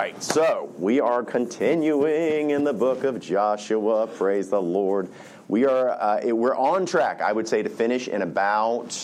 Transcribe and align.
right, 0.00 0.22
so 0.22 0.72
we 0.78 0.98
are 0.98 1.22
continuing 1.22 2.50
in 2.50 2.64
the 2.64 2.72
book 2.72 3.04
of 3.04 3.20
Joshua. 3.20 4.06
Praise 4.06 4.48
the 4.48 4.60
Lord. 4.60 5.10
We 5.46 5.66
are 5.66 5.90
uh, 5.90 6.20
we're 6.28 6.56
on 6.56 6.86
track, 6.86 7.20
I 7.20 7.30
would 7.30 7.46
say, 7.46 7.62
to 7.62 7.68
finish 7.68 8.08
in 8.08 8.22
about 8.22 8.96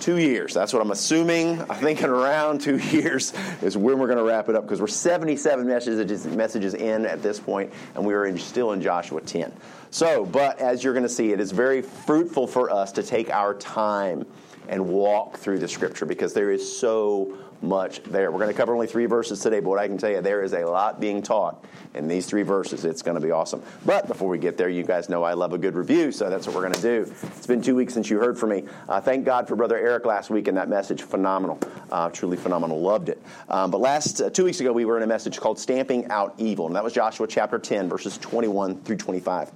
two 0.00 0.16
years. 0.16 0.52
That's 0.52 0.72
what 0.72 0.82
I'm 0.82 0.90
assuming. 0.90 1.60
I'm 1.60 1.76
thinking 1.76 2.06
around 2.06 2.60
two 2.60 2.78
years 2.90 3.32
is 3.62 3.76
when 3.76 4.00
we're 4.00 4.08
going 4.08 4.18
to 4.18 4.24
wrap 4.24 4.48
it 4.48 4.56
up 4.56 4.64
because 4.64 4.80
we're 4.80 4.88
77 4.88 5.64
messages 5.64 6.26
messages 6.26 6.74
in 6.74 7.06
at 7.06 7.22
this 7.22 7.38
point, 7.38 7.72
and 7.94 8.04
we 8.04 8.14
are 8.14 8.26
in, 8.26 8.36
still 8.36 8.72
in 8.72 8.82
Joshua 8.82 9.20
10. 9.20 9.52
So, 9.92 10.26
but 10.26 10.58
as 10.58 10.82
you're 10.82 10.94
going 10.94 11.04
to 11.04 11.08
see, 11.08 11.30
it 11.30 11.38
is 11.38 11.52
very 11.52 11.82
fruitful 11.82 12.48
for 12.48 12.68
us 12.68 12.90
to 12.92 13.04
take 13.04 13.30
our 13.30 13.54
time 13.54 14.26
and 14.68 14.88
walk 14.88 15.36
through 15.36 15.60
the 15.60 15.68
Scripture 15.68 16.04
because 16.04 16.34
there 16.34 16.50
is 16.50 16.80
so 16.80 17.38
much 17.62 18.02
there. 18.04 18.30
We're 18.30 18.38
going 18.38 18.50
to 18.50 18.56
cover 18.56 18.74
only 18.74 18.86
three 18.86 19.06
verses 19.06 19.40
today, 19.40 19.60
but 19.60 19.70
what 19.70 19.78
I 19.78 19.86
can 19.86 19.98
tell 19.98 20.10
you, 20.10 20.20
there 20.20 20.42
is 20.42 20.52
a 20.52 20.64
lot 20.64 21.00
being 21.00 21.22
taught 21.22 21.64
in 21.94 22.08
these 22.08 22.26
three 22.26 22.42
verses. 22.42 22.84
It's 22.84 23.02
going 23.02 23.16
to 23.16 23.20
be 23.20 23.30
awesome. 23.30 23.62
But 23.84 24.06
before 24.06 24.28
we 24.28 24.38
get 24.38 24.56
there, 24.56 24.68
you 24.68 24.82
guys 24.82 25.08
know 25.08 25.22
I 25.22 25.34
love 25.34 25.52
a 25.52 25.58
good 25.58 25.74
review, 25.74 26.12
so 26.12 26.30
that's 26.30 26.46
what 26.46 26.54
we're 26.54 26.62
going 26.62 26.74
to 26.74 26.82
do. 26.82 27.12
It's 27.22 27.46
been 27.46 27.62
two 27.62 27.74
weeks 27.74 27.94
since 27.94 28.08
you 28.08 28.18
heard 28.18 28.38
from 28.38 28.50
me. 28.50 28.64
Uh, 28.88 29.00
thank 29.00 29.24
God 29.24 29.48
for 29.48 29.56
Brother 29.56 29.76
Eric 29.76 30.06
last 30.06 30.30
week 30.30 30.48
and 30.48 30.56
that 30.56 30.68
message. 30.68 31.02
Phenomenal. 31.02 31.58
Uh, 31.90 32.10
truly 32.10 32.36
phenomenal. 32.36 32.80
Loved 32.80 33.08
it. 33.08 33.22
Um, 33.48 33.70
but 33.70 33.80
last 33.80 34.20
uh, 34.20 34.30
two 34.30 34.44
weeks 34.44 34.60
ago, 34.60 34.72
we 34.72 34.84
were 34.84 34.96
in 34.96 35.02
a 35.02 35.08
message 35.08 35.38
called 35.38 35.58
Stamping 35.58 36.06
Out 36.10 36.34
Evil, 36.38 36.66
and 36.66 36.76
that 36.76 36.84
was 36.84 36.92
Joshua 36.92 37.26
chapter 37.26 37.58
10, 37.58 37.88
verses 37.88 38.18
21 38.18 38.82
through 38.82 38.96
25. 38.96 39.50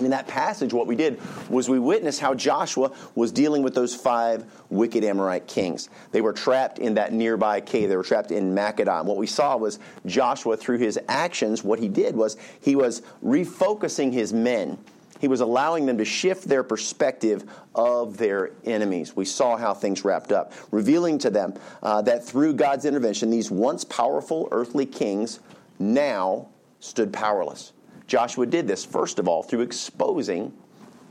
And 0.00 0.06
in 0.06 0.12
that 0.12 0.26
passage, 0.26 0.72
what 0.72 0.86
we 0.86 0.96
did 0.96 1.20
was 1.50 1.68
we 1.68 1.78
witnessed 1.78 2.20
how 2.20 2.32
Joshua 2.32 2.90
was 3.14 3.30
dealing 3.30 3.62
with 3.62 3.74
those 3.74 3.94
five 3.94 4.46
wicked 4.70 5.04
Amorite 5.04 5.46
kings. 5.46 5.90
They 6.10 6.22
were 6.22 6.32
trapped 6.32 6.78
in 6.78 6.94
that 6.94 7.12
nearby 7.12 7.60
cave. 7.60 7.90
They 7.90 7.96
were 7.98 8.02
trapped 8.02 8.30
in 8.30 8.54
Makkedah. 8.54 9.04
what 9.04 9.18
we 9.18 9.26
saw 9.26 9.58
was 9.58 9.78
Joshua, 10.06 10.56
through 10.56 10.78
his 10.78 10.98
actions, 11.06 11.62
what 11.62 11.78
he 11.78 11.88
did 11.88 12.16
was 12.16 12.38
he 12.62 12.76
was 12.76 13.02
refocusing 13.22 14.10
his 14.10 14.32
men. 14.32 14.78
He 15.20 15.28
was 15.28 15.42
allowing 15.42 15.84
them 15.84 15.98
to 15.98 16.04
shift 16.06 16.48
their 16.48 16.62
perspective 16.62 17.44
of 17.74 18.16
their 18.16 18.52
enemies. 18.64 19.14
We 19.14 19.26
saw 19.26 19.58
how 19.58 19.74
things 19.74 20.02
wrapped 20.02 20.32
up, 20.32 20.54
revealing 20.70 21.18
to 21.18 21.28
them 21.28 21.52
uh, 21.82 22.00
that 22.02 22.24
through 22.24 22.54
God's 22.54 22.86
intervention, 22.86 23.28
these 23.28 23.50
once 23.50 23.84
powerful 23.84 24.48
earthly 24.50 24.86
kings 24.86 25.40
now 25.78 26.48
stood 26.80 27.12
powerless. 27.12 27.74
Joshua 28.10 28.44
did 28.44 28.66
this, 28.66 28.84
first 28.84 29.20
of 29.20 29.28
all, 29.28 29.44
through 29.44 29.60
exposing 29.60 30.52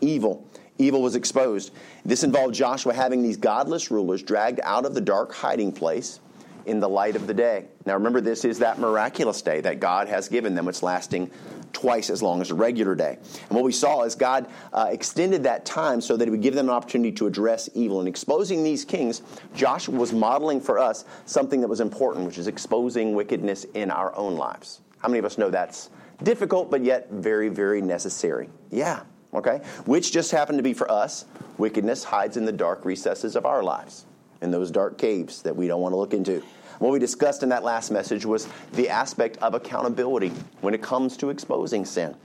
evil. 0.02 0.46
Evil 0.80 1.02
was 1.02 1.16
exposed. 1.16 1.72
This 2.04 2.26
involved 2.26 2.54
Joshua 2.54 2.94
having 2.94 3.24
these 3.24 3.38
godless 3.38 3.90
rulers 3.90 4.22
dragged 4.22 4.60
out 4.64 4.86
of 4.86 4.94
the 4.94 5.00
dark 5.00 5.34
hiding 5.34 5.72
place 5.72 6.20
in 6.66 6.82
the 6.82 6.90
light 6.90 7.16
of 7.16 7.26
the 7.26 7.34
day. 7.34 7.68
Now 7.86 7.94
remember, 7.94 8.20
this 8.20 8.44
is 8.44 8.60
that 8.60 8.80
miraculous 8.80 9.42
day 9.42 9.62
that 9.62 9.80
God 9.80 10.10
has 10.10 10.28
given 10.28 10.56
them, 10.56 10.68
it's 10.68 10.84
lasting 10.84 11.32
twice 11.72 12.10
as 12.10 12.22
long 12.22 12.42
as 12.42 12.52
a 12.52 12.56
regular 12.56 12.96
day. 12.96 13.18
And 13.48 13.52
what 13.52 13.64
we 13.64 13.72
saw 13.72 14.04
is 14.04 14.14
God 14.14 14.48
uh, 14.74 14.90
extended 14.92 15.42
that 15.44 15.64
time 15.64 16.02
so 16.02 16.18
that 16.18 16.26
He 16.26 16.32
would 16.32 16.42
give 16.42 16.54
them 16.54 16.68
an 16.68 16.76
opportunity 16.76 17.14
to 17.14 17.28
address 17.28 17.70
evil. 17.76 18.00
And 18.00 18.10
exposing 18.10 18.62
these 18.62 18.84
kings, 18.84 19.22
Joshua 19.56 19.96
was 19.96 20.12
modeling 20.12 20.60
for 20.60 20.78
us 20.78 21.06
something 21.26 21.62
that 21.62 21.70
was 21.70 21.80
important, 21.80 22.26
which 22.26 22.38
is 22.38 22.48
exposing 22.48 23.16
wickedness 23.16 23.64
in 23.74 23.90
our 23.90 24.14
own 24.18 24.36
lives. 24.36 24.82
How 24.98 25.08
many 25.08 25.20
of 25.20 25.24
us 25.24 25.38
know 25.38 25.50
that's 25.50 25.92
difficult, 26.24 26.70
but 26.70 26.84
yet 26.84 27.10
very, 27.12 27.50
very 27.50 27.82
necessary. 27.82 28.50
Yeah, 28.72 29.04
okay? 29.34 29.62
Which 29.86 30.12
just 30.12 30.32
happened 30.32 30.60
to 30.60 30.64
be 30.64 30.74
for 30.74 30.90
us, 30.92 31.26
wickedness 31.58 32.04
hides 32.04 32.38
in 32.38 32.46
the 32.46 32.52
dark 32.52 32.86
recesses 32.86 33.36
of 33.36 33.46
our 33.46 33.64
lives, 33.64 34.06
in 34.42 34.52
those 34.52 34.72
dark 34.72 34.98
caves 34.98 35.42
that 35.44 35.56
we 35.56 35.68
don't 35.68 35.82
want 35.82 35.94
to 35.94 35.98
look 35.98 36.14
into. 36.14 36.44
What 36.80 36.92
we 36.92 37.00
discussed 37.00 37.44
in 37.44 37.50
that 37.50 37.64
last 37.64 37.92
message 37.92 38.26
was 38.26 38.48
the 38.74 38.88
aspect 38.88 39.38
of 39.38 39.54
accountability 39.54 40.32
when 40.62 40.74
it 40.74 40.82
comes 40.82 41.18
to 41.18 41.30
exposing 41.30 41.84
sin. 41.86 42.16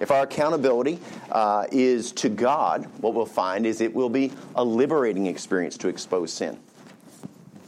If 0.00 0.10
our 0.10 0.22
accountability 0.22 0.98
uh, 1.30 1.66
is 1.70 2.10
to 2.12 2.28
God, 2.28 2.86
what 3.00 3.14
we'll 3.14 3.26
find 3.26 3.66
is 3.66 3.80
it 3.80 3.94
will 3.94 4.08
be 4.08 4.32
a 4.56 4.64
liberating 4.64 5.26
experience 5.26 5.76
to 5.78 5.88
expose 5.88 6.32
sin. 6.32 6.58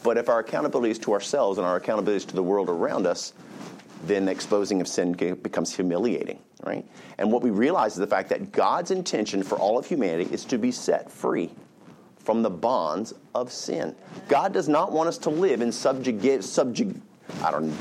But 0.02 0.16
if 0.16 0.28
our 0.28 0.40
accountability 0.40 0.90
is 0.90 0.98
to 1.00 1.12
ourselves 1.12 1.58
and 1.58 1.66
our 1.66 1.76
accountability 1.76 2.16
is 2.16 2.24
to 2.24 2.34
the 2.34 2.42
world 2.42 2.68
around 2.68 3.06
us, 3.06 3.34
then 4.04 4.24
the 4.24 4.32
exposing 4.32 4.80
of 4.80 4.88
sin 4.88 5.12
becomes 5.12 5.74
humiliating, 5.74 6.38
right? 6.64 6.86
And 7.18 7.30
what 7.30 7.42
we 7.42 7.50
realize 7.50 7.92
is 7.92 7.98
the 7.98 8.06
fact 8.06 8.28
that 8.30 8.52
God's 8.52 8.90
intention 8.90 9.42
for 9.42 9.58
all 9.58 9.78
of 9.78 9.86
humanity 9.86 10.32
is 10.32 10.44
to 10.46 10.58
be 10.58 10.72
set 10.72 11.10
free 11.10 11.50
from 12.18 12.42
the 12.42 12.50
bonds 12.50 13.14
of 13.34 13.52
sin. 13.52 13.94
God 14.28 14.52
does 14.52 14.68
not 14.68 14.92
want 14.92 15.08
us 15.08 15.18
to 15.18 15.30
live 15.30 15.60
in 15.60 15.72
subjugate, 15.72 16.40
subjug, 16.40 17.00
I 17.42 17.50
don't, 17.50 17.74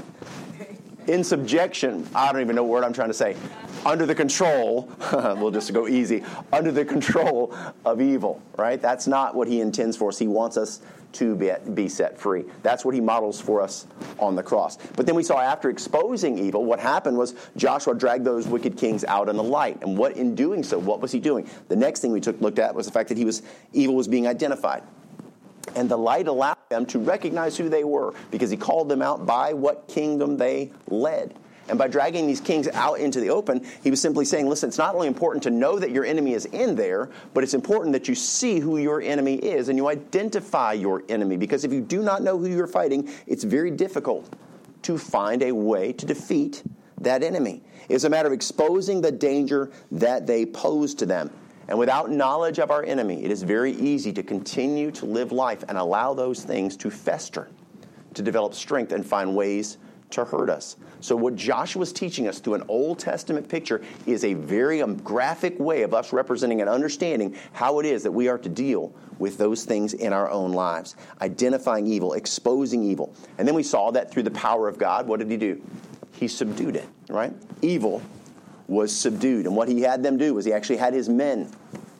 in 1.08 1.24
subjection. 1.24 2.08
I 2.14 2.32
don't 2.32 2.42
even 2.42 2.56
know 2.56 2.64
what 2.64 2.82
word 2.82 2.84
I'm 2.84 2.94
trying 2.94 3.10
to 3.10 3.14
say. 3.14 3.36
Under 3.86 4.06
the 4.06 4.16
control, 4.16 4.90
we'll 5.14 5.52
just 5.52 5.74
go 5.74 5.88
easy. 5.88 6.24
Under 6.54 6.72
the 6.72 6.86
control 6.86 7.56
of 7.86 8.02
evil, 8.02 8.42
right? 8.58 8.82
That's 8.82 9.08
not 9.08 9.36
what 9.36 9.48
He 9.48 9.62
intends 9.62 9.98
for 9.98 10.10
us. 10.10 10.20
He 10.20 10.28
wants 10.28 10.58
us 10.58 10.82
to 11.14 11.36
be, 11.36 11.52
be 11.74 11.90
set 11.90 12.18
free. 12.18 12.46
That's 12.64 12.86
what 12.86 12.94
he 12.94 13.02
models 13.02 13.42
for 13.42 13.62
us 13.62 13.86
on 14.20 14.36
the 14.36 14.44
cross. 14.44 14.78
But 14.96 15.06
then 15.06 15.16
we 15.16 15.24
saw 15.24 15.40
after 15.40 15.70
exposing 15.70 16.38
evil, 16.38 16.64
what 16.66 16.80
happened 16.80 17.18
was 17.18 17.36
Joshua 17.58 17.96
dragged 17.96 18.24
those 18.24 18.48
wicked 18.48 18.78
kings 18.78 19.04
out 19.04 19.30
in 19.30 19.36
the 19.36 19.44
light. 19.44 19.82
And 19.82 19.98
what 19.98 20.16
in 20.16 20.36
doing 20.36 20.64
so, 20.64 20.80
what 20.80 21.02
was 21.02 21.12
he 21.12 21.20
doing? 21.20 21.50
The 21.68 21.76
next 21.76 22.00
thing 22.00 22.12
we 22.12 22.22
took 22.22 22.40
looked 22.42 22.60
at 22.60 22.74
was 22.74 22.86
the 22.86 22.92
fact 22.92 23.10
that 23.10 23.18
he 23.18 23.26
was 23.26 23.42
evil 23.74 23.96
was 23.96 24.08
being 24.08 24.28
identified. 24.28 24.84
And 25.76 25.90
the 25.90 25.98
light 25.98 26.28
allowed 26.28 26.58
them 26.70 26.86
to 26.88 27.00
recognize 27.00 27.58
who 27.58 27.70
they 27.70 27.84
were 27.84 28.14
because 28.32 28.50
he 28.50 28.58
called 28.58 28.90
them 28.90 29.02
out 29.02 29.26
by 29.26 29.54
what 29.54 29.88
kingdom 29.88 30.38
they 30.38 30.72
led. 30.88 31.34
And 31.70 31.78
by 31.78 31.88
dragging 31.88 32.28
these 32.28 32.42
kings 32.42 32.68
out 32.70 33.00
into 33.00 33.22
the 33.22 33.30
open, 33.30 33.66
he 33.82 33.90
was 33.90 34.02
simply 34.02 34.26
saying, 34.26 34.50
listen, 34.50 34.68
it's 34.68 34.78
not 34.78 34.96
only 34.96 35.08
important 35.08 35.44
to 35.44 35.52
know 35.52 35.80
that 35.80 35.92
your 35.92 36.04
enemy 36.04 36.34
is 36.34 36.46
in 36.46 36.76
there, 36.76 37.10
but 37.34 37.44
it's 37.44 37.54
important 37.54 37.94
that 37.94 38.10
you 38.10 38.16
see 38.16 38.60
who 38.60 38.78
your 38.78 39.02
enemy 39.02 39.36
is 39.36 39.70
and 39.70 39.78
you 39.78 39.88
identify 39.88 40.74
your 40.74 41.04
enemy. 41.08 41.38
Because 41.38 41.64
if 41.64 41.72
you 41.72 41.80
do 41.80 42.02
not 42.02 42.24
know 42.24 42.38
who 42.38 42.48
you're 42.48 42.68
fighting, 42.68 43.10
it's 43.26 43.44
very 43.44 43.72
difficult 43.72 44.34
to 44.82 44.98
find 44.98 45.44
a 45.44 45.52
way 45.54 45.94
to 45.94 46.06
defeat 46.06 46.64
that 47.00 47.24
enemy. 47.24 47.62
It's 47.88 48.04
a 48.04 48.10
matter 48.10 48.28
of 48.28 48.34
exposing 48.34 49.02
the 49.02 49.12
danger 49.12 49.72
that 49.92 50.28
they 50.28 50.46
pose 50.46 50.94
to 50.96 51.06
them. 51.06 51.30
And 51.72 51.80
without 51.80 52.12
knowledge 52.12 52.60
of 52.60 52.70
our 52.70 52.84
enemy, 52.84 53.24
it 53.24 53.32
is 53.32 53.44
very 53.44 53.72
easy 53.72 54.12
to 54.12 54.24
continue 54.24 54.92
to 54.92 55.06
live 55.06 55.32
life 55.32 55.64
and 55.70 55.78
allow 55.78 56.14
those 56.14 56.44
things 56.44 56.76
to 56.76 56.92
fester, 56.92 57.48
to 58.14 58.22
develop 58.22 58.54
strength 58.54 58.92
and 58.92 59.06
find 59.06 59.34
ways 59.34 59.78
to 60.10 60.26
hurt 60.26 60.50
us. 60.50 60.76
So, 61.00 61.16
what 61.16 61.38
Joshua 61.38 61.84
is 61.84 61.94
teaching 61.94 62.28
us 62.28 62.40
through 62.40 62.56
an 62.56 62.66
Old 62.68 63.00
Testament 63.00 63.48
picture 63.48 63.82
is 64.06 64.26
a 64.26 64.34
very 64.34 64.82
um, 64.82 64.98
graphic 64.98 65.58
way 65.62 65.84
of 65.84 65.94
us 65.94 66.12
representing 66.12 66.60
and 66.60 66.70
understanding 66.70 67.38
how 67.54 67.80
it 67.80 67.86
is 67.86 68.04
that 68.04 68.12
we 68.12 68.28
are 68.28 68.38
to 68.38 68.50
deal 68.50 68.94
with 69.18 69.38
those 69.38 69.64
things 69.64 69.94
in 69.94 70.12
our 70.12 70.30
own 70.30 70.52
lives, 70.52 70.98
identifying 71.22 71.88
evil, 71.88 72.12
exposing 72.16 72.84
evil. 72.84 73.16
And 73.38 73.48
then 73.48 73.56
we 73.56 73.64
saw 73.64 73.92
that 73.92 74.12
through 74.12 74.24
the 74.24 74.32
power 74.32 74.68
of 74.68 74.78
God, 74.78 75.08
what 75.08 75.20
did 75.20 75.32
he 75.32 75.38
do? 75.38 75.62
He 76.12 76.28
subdued 76.28 76.76
it, 76.76 76.90
right? 77.08 77.32
Evil 77.62 78.02
was 78.72 78.96
subdued. 78.96 79.46
And 79.46 79.56
what 79.56 79.68
he 79.68 79.82
had 79.82 80.02
them 80.02 80.18
do 80.18 80.34
was 80.34 80.46
he 80.46 80.54
actually 80.54 80.78
had 80.78 80.94
his 80.94 81.10
men 81.10 81.52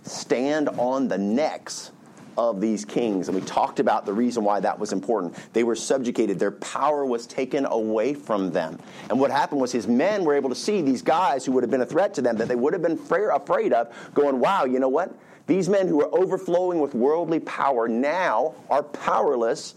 stand 0.04 0.70
on 0.70 1.10
the 1.10 1.18
necks 1.18 1.92
of 2.38 2.62
these 2.62 2.86
kings. 2.86 3.28
And 3.28 3.36
we 3.36 3.44
talked 3.46 3.82
about 3.82 4.06
the 4.06 4.14
reason 4.14 4.46
why 4.46 4.62
that 4.62 4.80
was 4.80 4.94
important. 4.94 5.36
They 5.52 5.66
were 5.66 5.76
subjugated, 5.76 6.40
their 6.40 6.52
power 6.52 7.06
was 7.06 7.28
taken 7.28 7.66
away 7.66 8.14
from 8.14 8.52
them. 8.52 8.80
And 9.10 9.20
what 9.20 9.32
happened 9.32 9.60
was 9.60 9.74
his 9.74 9.86
men 9.86 10.24
were 10.24 10.34
able 10.34 10.48
to 10.48 10.56
see 10.56 10.82
these 10.82 11.02
guys 11.02 11.46
who 11.46 11.52
would 11.52 11.64
have 11.64 11.70
been 11.70 11.82
a 11.82 11.86
threat 11.86 12.14
to 12.14 12.22
them 12.22 12.38
that 12.38 12.48
they 12.48 12.56
would 12.56 12.72
have 12.72 12.82
been 12.82 13.00
afraid 13.34 13.74
of, 13.74 13.94
going, 14.14 14.40
wow, 14.40 14.64
you 14.64 14.80
know 14.80 14.90
what? 14.90 15.14
These 15.48 15.68
men 15.68 15.90
who 15.90 16.02
are 16.02 16.16
overflowing 16.16 16.80
with 16.80 16.96
worldly 16.96 17.42
power 17.42 17.90
now 17.90 18.56
are 18.70 18.84
powerless 18.84 19.76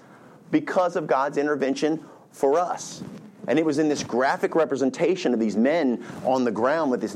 because 0.52 0.94
of 0.94 1.08
God's 1.08 1.38
intervention 1.38 2.04
for 2.30 2.60
us. 2.60 3.02
And 3.46 3.58
it 3.58 3.64
was 3.64 3.78
in 3.78 3.88
this 3.88 4.02
graphic 4.02 4.54
representation 4.54 5.34
of 5.34 5.40
these 5.40 5.56
men 5.56 6.04
on 6.24 6.44
the 6.44 6.50
ground 6.50 6.90
with 6.90 7.02
his 7.02 7.12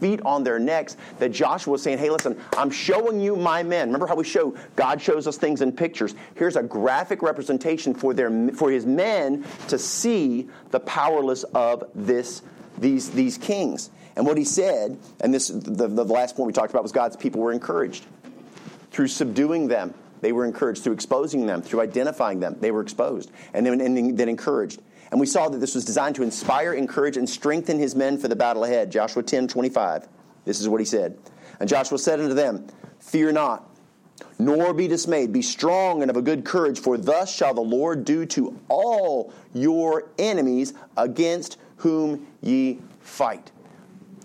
feet 0.00 0.20
on 0.24 0.44
their 0.44 0.58
necks 0.58 0.96
that 1.18 1.30
Joshua 1.30 1.72
was 1.72 1.82
saying, 1.82 1.98
Hey, 1.98 2.10
listen, 2.10 2.40
I'm 2.56 2.70
showing 2.70 3.20
you 3.20 3.36
my 3.36 3.62
men. 3.62 3.88
Remember 3.88 4.06
how 4.06 4.16
we 4.16 4.24
show 4.24 4.56
God 4.76 5.00
shows 5.00 5.26
us 5.26 5.36
things 5.36 5.60
in 5.62 5.72
pictures? 5.72 6.14
Here's 6.34 6.56
a 6.56 6.62
graphic 6.62 7.22
representation 7.22 7.94
for, 7.94 8.14
their, 8.14 8.50
for 8.52 8.70
his 8.70 8.86
men 8.86 9.44
to 9.68 9.78
see 9.78 10.48
the 10.70 10.80
powerless 10.80 11.44
of 11.54 11.84
this, 11.94 12.42
these, 12.78 13.10
these 13.10 13.38
kings. 13.38 13.90
And 14.16 14.26
what 14.26 14.38
he 14.38 14.44
said, 14.44 14.98
and 15.20 15.34
this 15.34 15.48
the, 15.48 15.88
the 15.88 16.04
last 16.04 16.36
point 16.36 16.46
we 16.46 16.52
talked 16.52 16.70
about 16.70 16.82
was 16.82 16.92
God's 16.92 17.16
people 17.16 17.40
were 17.40 17.52
encouraged 17.52 18.04
through 18.90 19.08
subduing 19.08 19.66
them. 19.66 19.92
They 20.20 20.32
were 20.32 20.44
encouraged 20.44 20.84
through 20.84 20.94
exposing 20.94 21.46
them, 21.46 21.60
through 21.60 21.80
identifying 21.80 22.40
them. 22.40 22.56
They 22.60 22.70
were 22.70 22.80
exposed 22.80 23.30
and 23.52 23.66
then, 23.66 23.80
and 23.80 24.16
then 24.16 24.28
encouraged. 24.28 24.80
And 25.10 25.20
we 25.20 25.26
saw 25.26 25.48
that 25.48 25.58
this 25.58 25.74
was 25.74 25.84
designed 25.84 26.16
to 26.16 26.22
inspire, 26.22 26.72
encourage, 26.72 27.16
and 27.16 27.28
strengthen 27.28 27.78
his 27.78 27.94
men 27.94 28.18
for 28.18 28.28
the 28.28 28.36
battle 28.36 28.64
ahead. 28.64 28.90
Joshua 28.90 29.22
10 29.22 29.48
25. 29.48 30.08
This 30.44 30.60
is 30.60 30.68
what 30.68 30.80
he 30.80 30.84
said. 30.84 31.18
And 31.60 31.68
Joshua 31.68 31.98
said 31.98 32.20
unto 32.20 32.34
them, 32.34 32.66
Fear 33.00 33.32
not, 33.32 33.68
nor 34.38 34.74
be 34.74 34.88
dismayed. 34.88 35.32
Be 35.32 35.42
strong 35.42 36.02
and 36.02 36.10
of 36.10 36.16
a 36.16 36.22
good 36.22 36.44
courage, 36.44 36.78
for 36.78 36.96
thus 36.96 37.34
shall 37.34 37.54
the 37.54 37.60
Lord 37.60 38.04
do 38.04 38.26
to 38.26 38.58
all 38.68 39.32
your 39.52 40.10
enemies 40.18 40.74
against 40.96 41.58
whom 41.76 42.26
ye 42.40 42.80
fight. 43.00 43.50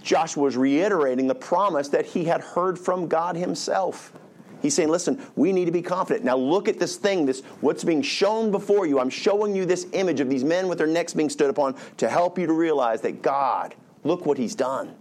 Joshua 0.01 0.43
was 0.43 0.57
reiterating 0.57 1.27
the 1.27 1.35
promise 1.35 1.89
that 1.89 2.05
he 2.05 2.25
had 2.25 2.41
heard 2.41 2.79
from 2.79 3.07
God 3.07 3.35
himself. 3.35 4.13
He's 4.61 4.73
saying, 4.73 4.89
listen, 4.89 5.21
we 5.35 5.51
need 5.51 5.65
to 5.65 5.71
be 5.71 5.81
confident. 5.81 6.25
Now 6.25 6.37
look 6.37 6.67
at 6.67 6.79
this 6.79 6.97
thing, 6.97 7.25
this 7.25 7.41
what's 7.61 7.83
being 7.83 8.01
shown 8.01 8.51
before 8.51 8.85
you. 8.85 8.99
I'm 8.99 9.09
showing 9.09 9.55
you 9.55 9.65
this 9.65 9.87
image 9.93 10.19
of 10.19 10.29
these 10.29 10.43
men 10.43 10.67
with 10.67 10.77
their 10.77 10.87
necks 10.87 11.13
being 11.13 11.29
stood 11.29 11.49
upon 11.49 11.75
to 11.97 12.09
help 12.09 12.37
you 12.37 12.47
to 12.47 12.53
realize 12.53 13.01
that 13.01 13.21
God, 13.21 13.75
look 14.03 14.25
what 14.25 14.37
he's 14.37 14.55
done. 14.55 14.95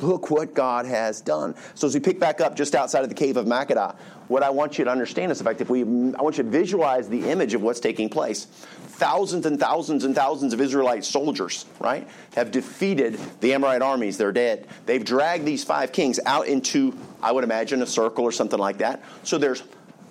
Look 0.00 0.30
what 0.30 0.54
God 0.54 0.86
has 0.86 1.20
done. 1.20 1.54
So 1.74 1.86
as 1.86 1.94
we 1.94 2.00
pick 2.00 2.20
back 2.20 2.40
up 2.40 2.54
just 2.54 2.74
outside 2.74 3.02
of 3.02 3.08
the 3.08 3.14
cave 3.14 3.36
of 3.36 3.46
Makkedah, 3.46 3.96
what 4.28 4.42
I 4.42 4.50
want 4.50 4.78
you 4.78 4.84
to 4.84 4.90
understand 4.90 5.32
is 5.32 5.38
the 5.38 5.44
fact 5.44 5.58
that 5.58 5.68
we 5.68 5.82
I 5.82 6.22
want 6.22 6.38
you 6.38 6.44
to 6.44 6.50
visualize 6.50 7.08
the 7.08 7.28
image 7.30 7.54
of 7.54 7.62
what's 7.62 7.80
taking 7.80 8.08
place. 8.08 8.44
Thousands 8.44 9.46
and 9.46 9.58
thousands 9.58 10.04
and 10.04 10.14
thousands 10.14 10.52
of 10.52 10.60
Israelite 10.60 11.04
soldiers, 11.04 11.64
right, 11.80 12.06
have 12.34 12.50
defeated 12.50 13.18
the 13.40 13.54
Amorite 13.54 13.82
armies. 13.82 14.18
They're 14.18 14.32
dead. 14.32 14.66
They've 14.86 15.04
dragged 15.04 15.44
these 15.44 15.64
five 15.64 15.92
kings 15.92 16.20
out 16.26 16.46
into, 16.46 16.96
I 17.22 17.32
would 17.32 17.44
imagine, 17.44 17.80
a 17.82 17.86
circle 17.86 18.24
or 18.24 18.32
something 18.32 18.58
like 18.58 18.78
that. 18.78 19.02
So 19.22 19.38
there's 19.38 19.62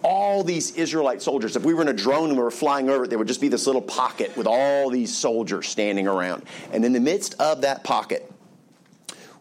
all 0.04 0.44
these 0.44 0.72
Israelite 0.72 1.22
soldiers. 1.22 1.56
If 1.56 1.66
we 1.66 1.74
were 1.74 1.82
in 1.82 1.90
a 1.90 1.94
drone 1.94 2.30
and 2.30 2.38
we 2.38 2.44
were 2.44 2.52
flying 2.52 2.90
over 2.90 3.06
it, 3.06 3.10
there 3.10 3.18
would 3.20 3.28
just 3.28 3.42
be 3.42 3.50
this 3.50 3.68
little 3.68 3.82
pocket 3.82 4.36
with 4.38 4.48
all 4.48 4.90
these 4.90 5.16
soldiers 5.16 5.68
standing 5.68 6.08
around. 6.08 6.44
And 6.72 6.86
in 6.86 6.94
the 6.94 7.00
midst 7.00 7.36
of 7.42 7.62
that 7.62 7.84
pocket, 7.84 8.32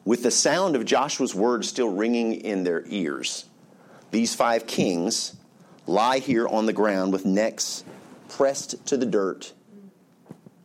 with 0.07 0.23
the 0.23 0.31
sound 0.31 0.77
of 0.77 0.87
Joshua's 0.87 1.35
words 1.35 1.69
still 1.69 1.91
ringing 1.91 2.33
in 2.33 2.65
their 2.65 2.85
ears. 2.87 3.45
These 4.13 4.35
five 4.35 4.67
kings 4.67 5.37
lie 5.87 6.21
here 6.21 6.47
on 6.47 6.65
the 6.65 6.73
ground 6.73 7.13
with 7.13 7.27
necks 7.27 7.85
pressed 8.29 8.87
to 8.87 8.97
the 8.97 9.05
dirt, 9.05 9.53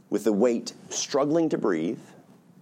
with 0.09 0.23
the 0.23 0.31
weight 0.31 0.73
struggling 0.89 1.49
to 1.49 1.57
breathe. 1.57 1.99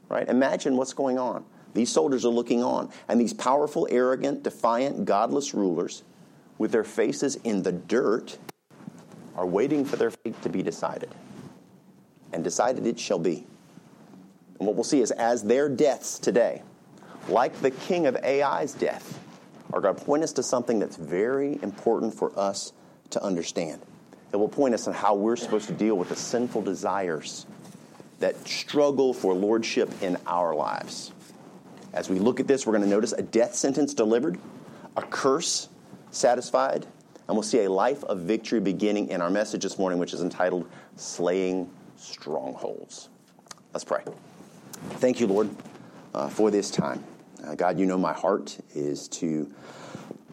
Right? 0.08 0.28
Imagine 0.28 0.78
what's 0.78 0.94
going 0.94 1.20
on. 1.20 1.46
These 1.74 1.92
soldiers 1.92 2.26
are 2.26 2.30
looking 2.30 2.64
on, 2.64 2.90
and 3.08 3.20
these 3.22 3.34
powerful, 3.34 3.88
arrogant, 3.92 4.42
defiant, 4.42 5.06
godless 5.06 5.54
rulers, 5.54 6.02
with 6.58 6.72
their 6.72 6.84
faces 6.84 7.36
in 7.44 7.62
the 7.62 7.74
dirt, 7.74 8.38
are 9.36 9.46
waiting 9.46 9.86
for 9.86 9.98
their 9.98 10.12
fate 10.12 10.42
to 10.42 10.50
be 10.50 10.64
decided. 10.64 11.14
And 12.34 12.44
decided 12.44 12.88
it 12.88 13.00
shall 13.00 13.20
be. 13.20 13.46
And 14.60 14.68
what 14.68 14.76
we'll 14.76 14.84
see 14.84 15.02
is 15.02 15.12
as 15.12 15.44
their 15.44 15.70
deaths 15.70 16.20
today, 16.20 16.62
like 17.28 17.60
the 17.62 17.72
king 17.72 18.06
of 18.06 18.18
Ai's 18.24 18.74
death, 18.74 19.20
are 19.72 19.82
going 19.82 19.96
to 19.96 20.04
point 20.04 20.24
us 20.24 20.34
to 20.34 20.44
something 20.44 20.80
that's 20.80 20.98
very 20.98 21.60
important 21.62 22.14
for 22.14 22.38
us 22.38 22.74
to 23.12 23.24
understand. 23.24 23.82
It 24.32 24.38
will 24.38 24.50
point 24.50 24.74
us 24.74 24.88
on 24.88 24.94
how 24.94 25.16
we're 25.16 25.36
supposed 25.36 25.68
to 25.68 25.74
deal 25.74 25.96
with 25.96 26.10
the 26.10 26.16
sinful 26.16 26.62
desires 26.62 27.46
that 28.20 28.48
struggle 28.48 29.14
for 29.14 29.34
lordship 29.34 29.90
in 30.02 30.18
our 30.28 30.54
lives. 30.54 31.12
As 31.94 32.10
we 32.10 32.20
look 32.20 32.40
at 32.40 32.48
this, 32.48 32.68
we're 32.68 32.74
going 32.74 32.84
to 32.84 32.90
notice 32.90 33.14
a 33.14 33.22
death 33.22 33.56
sentence 33.56 33.94
delivered, 33.94 34.38
a 34.98 35.02
curse 35.02 35.70
satisfied, 36.12 36.86
and 37.28 37.36
we'll 37.36 37.44
see 37.44 37.64
a 37.64 37.72
life 37.72 38.04
of 38.04 38.20
victory 38.20 38.60
beginning 38.60 39.10
in 39.10 39.22
our 39.22 39.30
message 39.30 39.64
this 39.64 39.80
morning, 39.80 40.00
which 40.00 40.14
is 40.14 40.22
entitled 40.22 40.68
Slaying 40.96 41.70
Strongholds. 41.96 43.10
Let's 43.74 43.84
pray. 43.84 44.02
Thank 45.00 45.20
you, 45.20 45.28
Lord, 45.28 45.50
uh, 46.14 46.30
for 46.30 46.52
this 46.52 46.72
time. 46.72 47.04
Uh, 47.46 47.56
God, 47.56 47.80
you 47.80 47.86
know 47.86 47.98
my 47.98 48.14
heart 48.14 48.58
is 48.74 49.08
to 49.10 49.52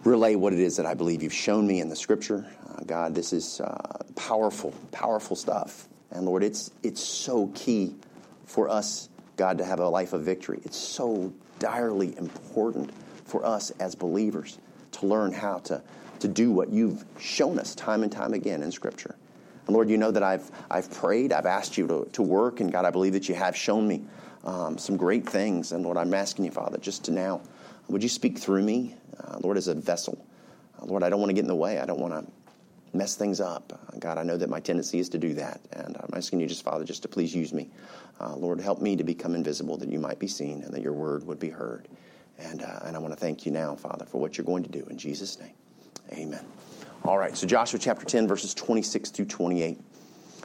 relay 0.05 0.35
what 0.35 0.53
it 0.53 0.59
is 0.59 0.77
that 0.77 0.87
I 0.87 0.95
believe 0.95 1.23
you've 1.23 1.33
shown 1.33 1.67
me 1.67 1.81
in 1.81 1.89
the 1.89 1.97
scripture. 1.97 2.47
Uh, 2.69 2.83
God, 2.85 3.15
this 3.15 3.33
is 3.33 3.61
uh, 3.61 4.03
powerful, 4.15 4.73
powerful 4.93 5.37
stuff. 5.37 5.89
And 6.11 6.27
Lord, 6.27 6.43
it's, 6.43 6.71
it's 6.83 7.03
so 7.03 7.49
key 7.55 7.95
for 8.45 8.69
us, 8.69 9.09
God, 9.37 9.59
to 9.59 9.65
have 9.65 9.81
a 9.81 9.89
life 9.89 10.13
of 10.13 10.23
victory. 10.23 10.61
It's 10.65 10.77
so 10.77 11.33
direly 11.59 12.17
important 12.17 12.91
for 13.25 13.45
us 13.45 13.71
as 13.81 13.95
believers 13.95 14.59
to 14.93 15.07
learn 15.07 15.33
how 15.33 15.59
to, 15.59 15.83
to 16.21 16.29
do 16.29 16.51
what 16.51 16.71
you've 16.71 17.05
shown 17.19 17.59
us 17.59 17.75
time 17.75 18.03
and 18.03 18.13
time 18.13 18.35
again 18.35 18.63
in 18.63 18.71
Scripture. 18.71 19.17
And 19.67 19.75
Lord, 19.75 19.91
you 19.91 19.97
know 19.97 20.13
that 20.13 20.23
I've, 20.23 20.49
I've 20.71 20.91
prayed, 20.91 21.33
I've 21.33 21.47
asked 21.47 21.77
you 21.77 21.87
to, 21.89 22.09
to 22.13 22.23
work, 22.23 22.61
and 22.61 22.71
God, 22.71 22.85
I 22.85 22.91
believe 22.91 23.15
that 23.15 23.29
you 23.29 23.35
have 23.35 23.57
shown 23.57 23.87
me 23.87 24.05
um, 24.47 24.79
some 24.79 24.97
great 24.97 25.29
things. 25.29 25.73
And 25.73 25.85
Lord, 25.85 25.99
I'm 25.99 26.15
asking 26.15 26.47
you, 26.47 26.51
Father, 26.51 26.79
just 26.79 27.05
to 27.05 27.11
now, 27.11 27.43
would 27.89 28.03
you 28.03 28.09
speak 28.09 28.39
through 28.39 28.63
me, 28.63 28.95
uh, 29.21 29.39
Lord, 29.43 29.57
as 29.57 29.69
a 29.69 29.75
vessel? 29.75 30.25
Uh, 30.81 30.87
Lord, 30.87 31.03
I 31.03 31.11
don't 31.11 31.21
want 31.21 31.31
to 31.31 31.35
get 31.35 31.43
in 31.43 31.49
the 31.49 31.55
way. 31.55 31.79
I 31.79 31.85
don't 31.85 32.01
want 32.01 32.15
to 32.15 32.97
mess 32.97 33.17
things 33.17 33.41
up. 33.41 33.73
Uh, 33.73 33.99
God, 33.99 34.19
I 34.19 34.23
know 34.23 34.37
that 34.37 34.49
my 34.49 34.61
tendency 34.61 35.01
is 35.01 35.09
to 35.11 35.19
do 35.19 35.35
that. 35.35 35.61
And 35.73 35.97
I'm 35.97 36.11
asking 36.17 36.41
you, 36.41 36.47
just 36.47 36.65
Father, 36.65 36.85
just 36.85 37.03
to 37.03 37.09
please 37.09 37.35
use 37.35 37.53
me. 37.53 37.69
Uh, 38.21 38.37
Lord, 38.37 38.61
help 38.61 38.81
me 38.81 38.97
to 38.97 39.05
become 39.05 39.35
invisible, 39.35 39.77
that 39.79 39.91
you 39.91 39.99
might 39.99 40.19
be 40.19 40.29
seen 40.29 40.63
and 40.63 40.73
that 40.73 40.81
your 40.81 40.95
word 40.95 41.27
would 41.27 41.41
be 41.41 41.51
heard. 41.51 41.89
And, 42.39 42.63
uh, 42.63 42.81
and 42.85 42.97
I 42.97 42.99
want 42.99 43.13
to 43.13 43.21
thank 43.21 43.47
you 43.47 43.53
now, 43.53 43.75
Father, 43.75 44.05
for 44.05 44.21
what 44.21 44.39
you're 44.39 44.45
going 44.45 44.63
to 44.63 44.71
do. 44.71 44.87
In 44.91 44.97
Jesus' 44.97 45.39
name, 45.41 45.55
amen. 46.13 46.45
All 47.05 47.19
right, 47.19 47.37
so 47.37 47.47
Joshua 47.47 47.79
chapter 47.79 48.05
10, 48.05 48.29
verses 48.29 48.55
26 48.55 49.11
through 49.11 49.27
28. 49.27 49.79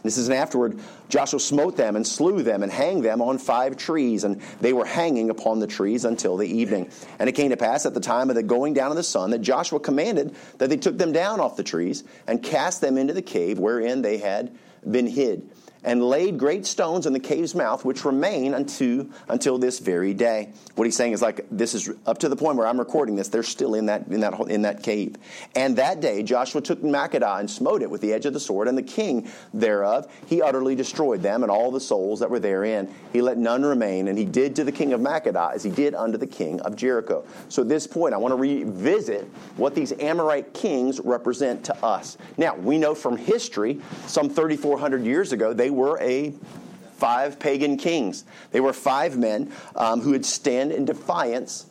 This 0.03 0.17
is 0.17 0.27
an 0.27 0.33
afterward, 0.33 0.79
Joshua 1.09 1.39
smote 1.39 1.77
them 1.77 1.95
and 1.95 2.05
slew 2.05 2.41
them 2.41 2.63
and 2.63 2.71
hanged 2.71 3.05
them 3.05 3.21
on 3.21 3.37
five 3.37 3.77
trees, 3.77 4.23
and 4.23 4.41
they 4.59 4.73
were 4.73 4.85
hanging 4.85 5.29
upon 5.29 5.59
the 5.59 5.67
trees 5.67 6.05
until 6.05 6.37
the 6.37 6.47
evening. 6.47 6.89
And 7.19 7.29
it 7.29 7.33
came 7.33 7.51
to 7.51 7.57
pass 7.57 7.85
at 7.85 7.93
the 7.93 7.99
time 7.99 8.29
of 8.29 8.35
the 8.35 8.43
going 8.43 8.73
down 8.73 8.91
of 8.91 8.97
the 8.97 9.03
sun 9.03 9.31
that 9.31 9.39
Joshua 9.39 9.79
commanded 9.79 10.35
that 10.57 10.69
they 10.69 10.77
took 10.77 10.97
them 10.97 11.11
down 11.11 11.39
off 11.39 11.55
the 11.55 11.63
trees 11.63 12.03
and 12.27 12.41
cast 12.41 12.81
them 12.81 12.97
into 12.97 13.13
the 13.13 13.21
cave 13.21 13.59
wherein 13.59 14.01
they 14.01 14.17
had 14.17 14.55
been 14.89 15.07
hid 15.07 15.49
and 15.83 16.03
laid 16.03 16.37
great 16.37 16.65
stones 16.65 17.05
in 17.05 17.13
the 17.13 17.19
cave's 17.19 17.55
mouth, 17.55 17.83
which 17.83 18.05
remain 18.05 18.53
unto, 18.53 19.09
until 19.29 19.57
this 19.57 19.79
very 19.79 20.13
day. 20.13 20.49
What 20.75 20.85
he's 20.85 20.95
saying 20.95 21.13
is 21.13 21.21
like, 21.21 21.45
this 21.49 21.73
is 21.73 21.89
up 22.05 22.19
to 22.19 22.29
the 22.29 22.35
point 22.35 22.57
where 22.57 22.67
I'm 22.67 22.79
recording 22.79 23.15
this, 23.15 23.29
they're 23.29 23.43
still 23.43 23.75
in 23.75 23.87
that, 23.87 24.07
in 24.07 24.19
that, 24.19 24.39
in 24.49 24.61
that 24.63 24.83
cave. 24.83 25.15
And 25.55 25.75
that 25.77 25.99
day 25.99 26.23
Joshua 26.23 26.61
took 26.61 26.81
Makkedah 26.81 27.39
and 27.39 27.49
smote 27.49 27.81
it 27.81 27.89
with 27.89 28.01
the 28.01 28.13
edge 28.13 28.25
of 28.25 28.33
the 28.33 28.39
sword, 28.39 28.67
and 28.67 28.77
the 28.77 28.83
king 28.83 29.29
thereof, 29.53 30.11
he 30.27 30.41
utterly 30.41 30.75
destroyed 30.75 31.21
them 31.21 31.43
and 31.43 31.51
all 31.51 31.71
the 31.71 31.79
souls 31.79 32.19
that 32.19 32.29
were 32.29 32.39
therein. 32.39 32.93
He 33.11 33.21
let 33.21 33.37
none 33.37 33.63
remain, 33.63 34.07
and 34.07 34.17
he 34.17 34.25
did 34.25 34.55
to 34.57 34.63
the 34.63 34.71
king 34.71 34.93
of 34.93 35.01
Makkedah 35.01 35.53
as 35.53 35.63
he 35.63 35.71
did 35.71 35.95
unto 35.95 36.17
the 36.17 36.27
king 36.27 36.61
of 36.61 36.75
Jericho. 36.75 37.25
So 37.49 37.63
at 37.63 37.69
this 37.69 37.87
point, 37.87 38.13
I 38.13 38.17
want 38.17 38.31
to 38.33 38.35
revisit 38.35 39.25
what 39.57 39.75
these 39.75 39.93
Amorite 39.93 40.53
kings 40.53 40.99
represent 40.99 41.63
to 41.65 41.85
us. 41.85 42.17
Now, 42.37 42.55
we 42.55 42.77
know 42.77 42.93
from 42.93 43.17
history, 43.17 43.81
some 44.05 44.29
3,400 44.29 45.03
years 45.03 45.31
ago, 45.31 45.53
they 45.53 45.70
were 45.73 45.99
a 46.01 46.33
five 46.97 47.39
pagan 47.39 47.77
kings. 47.77 48.25
They 48.51 48.59
were 48.59 48.73
five 48.73 49.17
men 49.17 49.51
um, 49.75 50.01
who 50.01 50.11
would 50.11 50.25
stand 50.25 50.71
in 50.71 50.85
defiance 50.85 51.65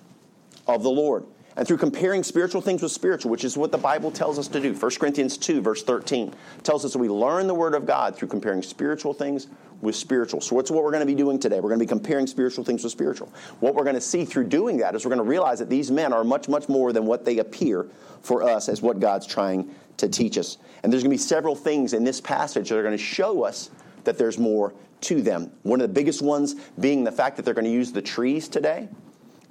of 0.67 0.83
the 0.83 0.91
Lord. 0.91 1.25
And 1.57 1.67
through 1.67 1.79
comparing 1.79 2.23
spiritual 2.23 2.61
things 2.61 2.83
with 2.83 2.93
spiritual, 2.93 3.31
which 3.31 3.45
is 3.45 3.57
what 3.57 3.73
the 3.73 3.79
Bible 3.79 4.11
tells 4.11 4.39
us 4.39 4.49
to 4.49 4.61
do, 4.61 4.73
1 4.73 4.91
Corinthians 4.99 5.37
2, 5.37 5.61
verse 5.61 5.83
13, 5.83 6.33
tells 6.63 6.85
us 6.85 6.97
we 6.97 7.09
learn 7.09 7.47
the 7.47 7.55
Word 7.55 7.75
of 7.75 7.87
God 7.87 8.17
through 8.17 8.29
comparing 8.29 8.63
spiritual 8.63 9.13
things 9.13 9.49
with 9.81 9.97
spiritual. 9.97 10.41
So, 10.41 10.57
what's 10.57 10.71
what 10.71 10.85
we're 10.85 10.91
going 10.91 11.01
to 11.01 11.07
be 11.07 11.15
doing 11.15 11.39
today? 11.39 11.57
We're 11.57 11.71
going 11.71 11.81
to 11.81 11.85
be 11.85 11.89
comparing 11.89 12.27
spiritual 12.27 12.65
things 12.65 12.83
with 12.83 12.93
spiritual. 12.93 13.33
What 13.61 13.75
we're 13.75 13.85
going 13.85 13.95
to 13.95 14.01
see 14.01 14.25
through 14.25 14.45
doing 14.45 14.79
that 14.79 14.95
is 14.95 15.05
we're 15.05 15.11
going 15.11 15.25
to 15.25 15.31
realize 15.31 15.59
that 15.59 15.69
these 15.69 15.91
men 15.91 16.13
are 16.13 16.25
much, 16.25 16.49
much 16.49 16.69
more 16.69 16.93
than 16.93 17.07
what 17.07 17.25
they 17.25 17.39
appear 17.39 17.87
for 18.23 18.43
us 18.43 18.69
as 18.69 18.81
what 18.81 19.01
God's 19.01 19.27
trying 19.27 19.75
to 19.97 20.09
teach 20.09 20.39
us. 20.39 20.59
And 20.83 20.93
there's 20.93 21.03
going 21.03 21.11
to 21.11 21.23
be 21.23 21.29
several 21.29 21.55
things 21.55 21.93
in 21.93 22.05
this 22.05 22.21
passage 22.21 22.69
that 22.69 22.79
are 22.79 22.83
going 22.83 22.97
to 22.97 23.03
show 23.03 23.45
us 23.45 23.71
that 24.05 24.19
there's 24.19 24.39
more 24.39 24.75
to 25.03 25.23
them. 25.23 25.51
One 25.63 25.81
of 25.81 25.89
the 25.89 25.95
biggest 25.95 26.23
ones 26.23 26.55
being 26.79 27.05
the 27.05 27.13
fact 27.13 27.37
that 27.37 27.45
they're 27.45 27.55
going 27.55 27.65
to 27.65 27.71
use 27.71 27.93
the 27.93 28.03
trees 28.03 28.49
today, 28.49 28.89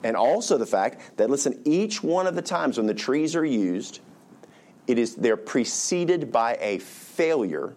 and 0.04 0.16
also 0.16 0.58
the 0.58 0.66
fact 0.66 1.18
that, 1.18 1.30
listen, 1.30 1.62
each 1.66 2.04
one 2.04 2.28
of 2.28 2.36
the 2.36 2.42
times 2.42 2.78
when 2.78 2.88
the 2.88 2.94
trees 2.94 3.36
are 3.36 3.46
used, 3.46 4.00
it 4.88 4.98
is 4.98 5.16
they're 5.16 5.38
preceded 5.38 6.32
by 6.32 6.58
a 6.62 6.80
failure 6.80 7.76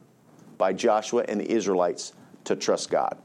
by 0.58 0.72
Joshua 0.72 1.24
and 1.28 1.40
the 1.40 1.50
Israelites 1.50 2.12
to 2.44 2.56
trust 2.56 2.90
God. 2.90 3.18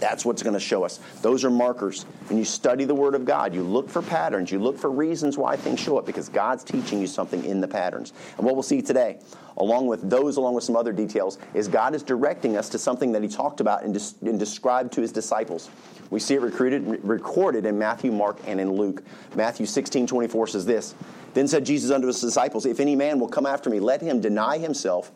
That's 0.00 0.24
what's 0.24 0.42
going 0.42 0.54
to 0.54 0.60
show 0.60 0.82
us. 0.82 0.98
Those 1.20 1.44
are 1.44 1.50
markers. 1.50 2.04
When 2.28 2.38
you 2.38 2.44
study 2.44 2.84
the 2.84 2.94
Word 2.94 3.14
of 3.14 3.24
God, 3.24 3.54
you 3.54 3.62
look 3.62 3.88
for 3.88 4.00
patterns, 4.00 4.50
you 4.50 4.58
look 4.58 4.78
for 4.78 4.90
reasons 4.90 5.36
why 5.36 5.56
things 5.56 5.78
show 5.78 5.98
up 5.98 6.06
because 6.06 6.28
God's 6.28 6.64
teaching 6.64 7.00
you 7.00 7.06
something 7.06 7.44
in 7.44 7.60
the 7.60 7.68
patterns. 7.68 8.14
And 8.38 8.46
what 8.46 8.54
we'll 8.54 8.62
see 8.62 8.80
today, 8.80 9.18
along 9.58 9.86
with 9.86 10.08
those, 10.08 10.38
along 10.38 10.54
with 10.54 10.64
some 10.64 10.74
other 10.74 10.92
details, 10.92 11.38
is 11.52 11.68
God 11.68 11.94
is 11.94 12.02
directing 12.02 12.56
us 12.56 12.70
to 12.70 12.78
something 12.78 13.12
that 13.12 13.22
He 13.22 13.28
talked 13.28 13.60
about 13.60 13.84
and, 13.84 13.92
des- 13.92 14.28
and 14.28 14.38
described 14.38 14.92
to 14.94 15.02
His 15.02 15.12
disciples. 15.12 15.68
We 16.08 16.18
see 16.18 16.34
it 16.34 16.40
recruited, 16.40 17.04
recorded 17.04 17.66
in 17.66 17.78
Matthew, 17.78 18.10
Mark, 18.10 18.38
and 18.46 18.58
in 18.58 18.72
Luke. 18.72 19.02
Matthew 19.36 19.66
16 19.66 20.06
24 20.06 20.46
says 20.48 20.64
this 20.64 20.94
Then 21.34 21.46
said 21.46 21.66
Jesus 21.66 21.90
unto 21.90 22.06
His 22.06 22.20
disciples, 22.20 22.64
If 22.64 22.80
any 22.80 22.96
man 22.96 23.20
will 23.20 23.28
come 23.28 23.46
after 23.46 23.68
me, 23.68 23.80
let 23.80 24.00
him 24.00 24.20
deny 24.20 24.58
himself, 24.58 25.12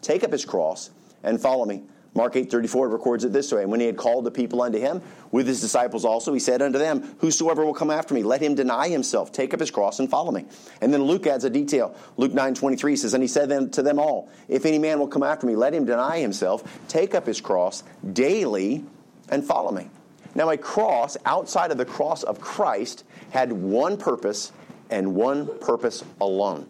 take 0.00 0.22
up 0.22 0.30
his 0.30 0.44
cross, 0.44 0.90
and 1.24 1.40
follow 1.40 1.64
me. 1.64 1.82
Mark 2.14 2.34
8:34 2.34 2.90
records 2.90 3.24
it 3.24 3.32
this 3.32 3.52
way, 3.52 3.62
and 3.62 3.70
when 3.70 3.80
he 3.80 3.86
had 3.86 3.96
called 3.96 4.24
the 4.24 4.30
people 4.30 4.62
unto 4.62 4.78
him 4.78 5.02
with 5.30 5.46
his 5.46 5.60
disciples 5.60 6.04
also, 6.04 6.32
he 6.32 6.40
said 6.40 6.62
unto 6.62 6.78
them, 6.78 7.14
Whosoever 7.18 7.64
will 7.64 7.74
come 7.74 7.90
after 7.90 8.14
me, 8.14 8.22
let 8.22 8.40
him 8.40 8.54
deny 8.54 8.88
himself, 8.88 9.30
take 9.30 9.54
up 9.54 9.60
his 9.60 9.70
cross 9.70 9.98
and 9.98 10.10
follow 10.10 10.32
me. 10.32 10.46
And 10.80 10.92
then 10.92 11.04
Luke 11.04 11.26
adds 11.26 11.44
a 11.44 11.50
detail. 11.50 11.94
Luke 12.16 12.32
9:23 12.32 12.96
says, 12.96 13.14
And 13.14 13.22
he 13.22 13.28
said 13.28 13.48
then 13.48 13.70
to 13.70 13.82
them 13.82 13.98
all, 13.98 14.28
If 14.48 14.66
any 14.66 14.78
man 14.78 14.98
will 14.98 15.08
come 15.08 15.22
after 15.22 15.46
me, 15.46 15.54
let 15.54 15.74
him 15.74 15.84
deny 15.84 16.18
himself, 16.18 16.62
take 16.88 17.14
up 17.14 17.26
his 17.26 17.40
cross 17.40 17.84
daily 18.12 18.84
and 19.28 19.44
follow 19.44 19.70
me. 19.70 19.88
Now, 20.34 20.50
a 20.50 20.56
cross 20.56 21.16
outside 21.24 21.70
of 21.70 21.78
the 21.78 21.84
cross 21.84 22.22
of 22.22 22.40
Christ 22.40 23.04
had 23.30 23.52
one 23.52 23.96
purpose 23.96 24.52
and 24.90 25.14
one 25.14 25.58
purpose 25.58 26.04
alone 26.20 26.66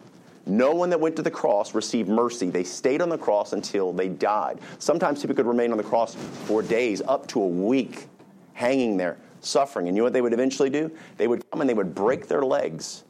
no 0.49 0.73
one 0.73 0.89
that 0.89 0.99
went 0.99 1.15
to 1.17 1.21
the 1.21 1.31
cross 1.31 1.73
received 1.73 2.09
mercy. 2.09 2.49
They 2.49 2.63
stayed 2.63 3.01
on 3.01 3.09
the 3.09 3.17
cross 3.17 3.53
until 3.53 3.93
they 3.93 4.09
died. 4.09 4.59
Sometimes 4.79 5.21
people 5.21 5.35
could 5.35 5.45
remain 5.45 5.71
on 5.71 5.77
the 5.77 5.83
cross 5.83 6.15
for 6.45 6.61
days, 6.61 7.01
up 7.07 7.27
to 7.27 7.41
a 7.41 7.47
week, 7.47 8.07
hanging 8.53 8.97
there, 8.97 9.17
suffering. 9.41 9.87
And 9.87 9.95
you 9.95 10.01
know 10.01 10.05
what 10.05 10.13
they 10.13 10.21
would 10.21 10.33
eventually 10.33 10.69
do? 10.69 10.91
They 11.17 11.27
would 11.27 11.49
come 11.51 11.61
and 11.61 11.69
they 11.69 11.73
would 11.73 11.93
break 11.95 12.27
their 12.27 12.43
legs 12.43 13.03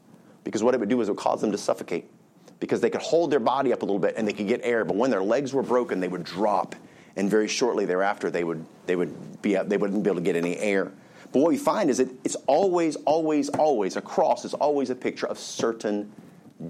because 0.44 0.62
what 0.62 0.74
it 0.74 0.80
would 0.80 0.88
do 0.88 1.00
is 1.00 1.08
it 1.08 1.12
would 1.12 1.18
cause 1.18 1.40
them 1.40 1.52
to 1.52 1.58
suffocate 1.58 2.08
because 2.60 2.80
they 2.80 2.90
could 2.90 3.02
hold 3.02 3.30
their 3.30 3.40
body 3.40 3.72
up 3.72 3.82
a 3.82 3.84
little 3.84 3.98
bit 3.98 4.14
and 4.16 4.28
they 4.28 4.32
could 4.32 4.48
get 4.48 4.60
air. 4.62 4.84
But 4.84 4.96
when 4.96 5.10
their 5.10 5.22
legs 5.22 5.52
were 5.52 5.62
broken, 5.62 6.00
they 6.00 6.08
would 6.08 6.24
drop. 6.24 6.74
And 7.16 7.28
very 7.28 7.48
shortly 7.48 7.86
thereafter, 7.86 8.30
they 8.30 8.44
would, 8.44 8.64
they 8.86 8.96
would 8.96 9.42
be, 9.42 9.56
they 9.56 9.76
wouldn't 9.76 10.02
be 10.02 10.10
able 10.10 10.20
to 10.20 10.24
get 10.24 10.36
any 10.36 10.56
air. 10.58 10.92
But 11.32 11.40
what 11.40 11.48
we 11.48 11.56
find 11.56 11.90
is 11.90 11.98
that 11.98 12.08
it's 12.24 12.36
always, 12.46 12.96
always, 12.96 13.48
always, 13.50 13.96
a 13.96 14.00
cross 14.00 14.44
is 14.44 14.54
always 14.54 14.90
a 14.90 14.94
picture 14.94 15.26
of 15.26 15.38
certain 15.38 16.12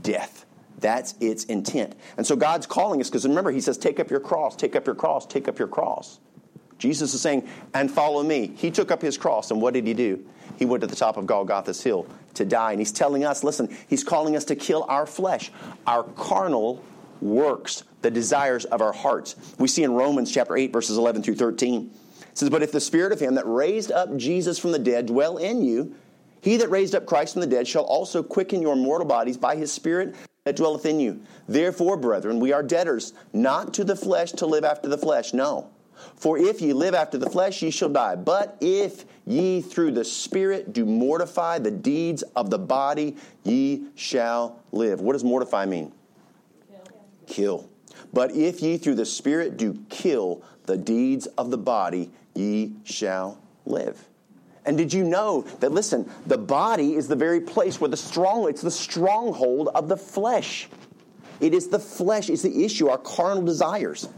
death. 0.02 0.46
That's 0.80 1.14
its 1.20 1.44
intent. 1.44 1.94
And 2.16 2.26
so 2.26 2.36
God's 2.36 2.66
calling 2.66 3.00
us 3.00 3.08
because 3.08 3.26
remember, 3.26 3.50
He 3.50 3.60
says, 3.60 3.78
Take 3.78 4.00
up 4.00 4.10
your 4.10 4.20
cross, 4.20 4.56
take 4.56 4.74
up 4.74 4.86
your 4.86 4.94
cross, 4.94 5.26
take 5.26 5.48
up 5.48 5.58
your 5.58 5.68
cross. 5.68 6.18
Jesus 6.78 7.12
is 7.14 7.20
saying, 7.20 7.48
And 7.74 7.90
follow 7.90 8.22
me. 8.22 8.52
He 8.56 8.70
took 8.70 8.90
up 8.90 9.02
His 9.02 9.18
cross, 9.18 9.50
and 9.50 9.60
what 9.60 9.74
did 9.74 9.86
He 9.86 9.94
do? 9.94 10.24
He 10.58 10.64
went 10.64 10.80
to 10.80 10.86
the 10.86 10.96
top 10.96 11.16
of 11.16 11.26
Golgotha's 11.26 11.82
hill 11.82 12.06
to 12.34 12.44
die. 12.44 12.72
And 12.72 12.80
He's 12.80 12.92
telling 12.92 13.24
us, 13.24 13.44
listen, 13.44 13.74
He's 13.88 14.04
calling 14.04 14.36
us 14.36 14.44
to 14.46 14.56
kill 14.56 14.84
our 14.88 15.06
flesh, 15.06 15.50
our 15.86 16.02
carnal 16.02 16.84
works, 17.20 17.84
the 18.02 18.10
desires 18.10 18.64
of 18.66 18.80
our 18.80 18.92
hearts. 18.92 19.36
We 19.58 19.68
see 19.68 19.84
in 19.84 19.92
Romans 19.92 20.32
chapter 20.32 20.56
8, 20.56 20.72
verses 20.72 20.96
11 20.96 21.22
through 21.22 21.36
13. 21.36 21.90
It 22.22 22.38
says, 22.38 22.48
But 22.48 22.62
if 22.62 22.72
the 22.72 22.80
Spirit 22.80 23.12
of 23.12 23.20
Him 23.20 23.34
that 23.34 23.46
raised 23.46 23.92
up 23.92 24.16
Jesus 24.16 24.58
from 24.58 24.72
the 24.72 24.78
dead 24.78 25.06
dwell 25.06 25.36
in 25.36 25.62
you, 25.62 25.94
he 26.42 26.56
that 26.56 26.70
raised 26.70 26.94
up 26.94 27.06
Christ 27.06 27.34
from 27.34 27.40
the 27.40 27.46
dead 27.46 27.68
shall 27.68 27.84
also 27.84 28.22
quicken 28.22 28.62
your 28.62 28.76
mortal 28.76 29.06
bodies 29.06 29.36
by 29.36 29.56
his 29.56 29.72
Spirit 29.72 30.14
that 30.44 30.56
dwelleth 30.56 30.86
in 30.86 31.00
you. 31.00 31.20
Therefore, 31.48 31.96
brethren, 31.96 32.40
we 32.40 32.52
are 32.52 32.62
debtors, 32.62 33.12
not 33.32 33.74
to 33.74 33.84
the 33.84 33.96
flesh 33.96 34.32
to 34.32 34.46
live 34.46 34.64
after 34.64 34.88
the 34.88 34.98
flesh. 34.98 35.34
No. 35.34 35.70
For 36.16 36.38
if 36.38 36.62
ye 36.62 36.72
live 36.72 36.94
after 36.94 37.18
the 37.18 37.28
flesh, 37.28 37.62
ye 37.62 37.70
shall 37.70 37.90
die. 37.90 38.16
But 38.16 38.56
if 38.60 39.04
ye 39.26 39.60
through 39.60 39.92
the 39.92 40.04
Spirit 40.04 40.72
do 40.72 40.86
mortify 40.86 41.58
the 41.58 41.70
deeds 41.70 42.22
of 42.34 42.48
the 42.48 42.58
body, 42.58 43.16
ye 43.44 43.84
shall 43.96 44.60
live. 44.72 45.00
What 45.02 45.12
does 45.12 45.24
mortify 45.24 45.66
mean? 45.66 45.92
Kill. 47.26 47.68
But 48.12 48.34
if 48.34 48.62
ye 48.62 48.78
through 48.78 48.94
the 48.94 49.06
Spirit 49.06 49.58
do 49.58 49.84
kill 49.90 50.42
the 50.64 50.78
deeds 50.78 51.26
of 51.26 51.50
the 51.50 51.58
body, 51.58 52.10
ye 52.34 52.72
shall 52.84 53.38
live. 53.66 54.06
And 54.66 54.76
did 54.76 54.92
you 54.92 55.04
know 55.04 55.42
that, 55.60 55.72
listen, 55.72 56.10
the 56.26 56.38
body 56.38 56.94
is 56.94 57.08
the 57.08 57.16
very 57.16 57.40
place 57.40 57.80
where 57.80 57.88
the 57.88 57.96
strong, 57.96 58.48
it's 58.48 58.62
the 58.62 58.70
stronghold 58.70 59.68
of 59.74 59.88
the 59.88 59.96
flesh. 59.96 60.68
It 61.40 61.54
is 61.54 61.68
the 61.68 61.78
flesh, 61.78 62.28
it's 62.28 62.42
the 62.42 62.64
issue, 62.64 62.88
our 62.88 62.98
carnal 62.98 63.42
desires. 63.42 64.08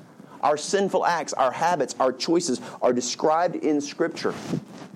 Our 0.43 0.57
sinful 0.57 1.07
acts, 1.07 1.33
our 1.33 1.53
habits, 1.53 1.95
our 2.01 2.13
choices 2.13 2.61
are 2.83 2.93
described 2.93 3.55
in 3.55 3.81
Scripture 3.81 4.35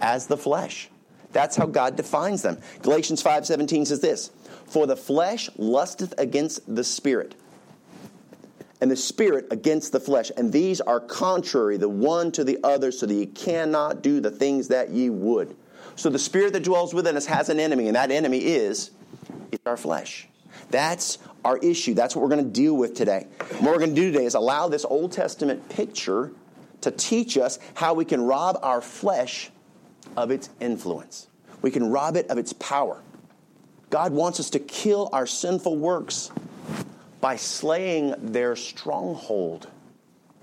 as 0.00 0.26
the 0.26 0.37
flesh. 0.37 0.91
That's 1.33 1.55
how 1.55 1.67
God 1.67 1.95
defines 1.95 2.43
them. 2.43 2.59
Galatians 2.83 3.23
5:17 3.23 3.87
says 3.87 4.00
this, 4.00 4.31
"For 4.67 4.87
the 4.88 4.97
flesh 4.97 5.49
lusteth 5.57 6.15
against 6.19 6.62
the 6.67 6.83
spirit, 6.83 7.37
and 8.80 8.90
the 8.90 8.97
spirit 8.97 9.47
against 9.50 9.92
the 9.92 10.00
flesh. 10.00 10.30
And 10.37 10.52
these 10.52 10.80
are 10.80 11.00
contrary 11.00 11.76
the 11.76 11.88
one 11.88 12.33
to 12.33 12.45
the 12.45 12.59
other, 12.62 12.92
so 12.92 13.06
that 13.06 13.14
ye 13.14 13.26
cannot 13.26 14.02
do 14.02 14.21
the 14.21 14.30
things 14.30 14.68
that 14.68 14.90
ye 14.90 15.11
would. 15.11 15.56
So 15.97 16.11
the 16.11 16.18
spirit 16.18 16.52
that 16.52 16.62
dwells 16.62 16.92
within 16.92 17.16
us 17.16 17.26
has 17.26 17.49
an 17.49 17.59
enemy, 17.59 17.87
and 17.87 17.97
that 17.97 18.11
enemy 18.11 18.38
is 18.38 18.90
it's 19.52 19.66
our 19.66 19.76
flesh. 19.76 20.28
That's 20.71 21.18
our 21.45 21.59
issue. 21.59 21.95
That's 21.95 22.16
what 22.16 22.23
we're 22.23 22.28
going 22.28 22.45
to 22.45 22.50
deal 22.50 22.76
with 22.76 22.95
today. 22.95 23.26
what 23.61 23.62
we're 23.62 23.78
going 23.78 23.95
to 23.95 24.00
do 24.00 24.12
today 24.12 24.25
is 24.25 24.35
allow 24.35 24.68
this 24.68 24.85
Old 24.85 25.12
Testament 25.12 25.68
picture 25.68 26.33
to 26.80 26.90
teach 26.90 27.38
us 27.38 27.59
how 27.75 27.95
we 27.95 28.04
can 28.04 28.21
rob 28.21 28.59
our 28.62 28.80
flesh 28.80 29.50
of 30.16 30.30
its 30.30 30.50
influence. 30.61 31.28
We 31.62 31.71
can 31.71 31.90
rob 31.90 32.16
it 32.16 32.28
of 32.28 32.38
its 32.38 32.52
power. 32.54 33.02
God 33.90 34.12
wants 34.12 34.40
us 34.40 34.50
to 34.50 34.59
kill 34.59 35.09
our 35.12 35.26
sinful 35.26 35.76
works 35.76 36.30
by 37.26 37.35
slaying 37.35 38.14
their 38.30 38.54
stronghold. 38.54 39.68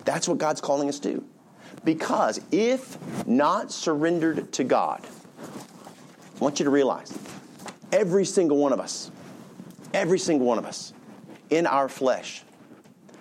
That's 0.04 0.28
what 0.28 0.38
God's 0.38 0.60
calling 0.60 0.90
us 0.90 1.00
to. 1.00 1.24
Because 1.86 2.42
if 2.52 2.98
not 3.26 3.72
surrendered 3.72 4.52
to 4.52 4.66
God, 4.66 5.08
I 5.40 6.40
want 6.40 6.60
you 6.60 6.66
to 6.66 6.70
realize 6.70 7.18
every 7.94 8.26
single 8.26 8.58
one 8.58 8.74
of 8.74 8.82
us, 8.82 9.12
every 9.94 10.20
single 10.20 10.46
one 10.46 10.58
of 10.58 10.66
us 10.66 10.92
in 11.50 11.68
our 11.68 11.88
flesh 11.88 12.44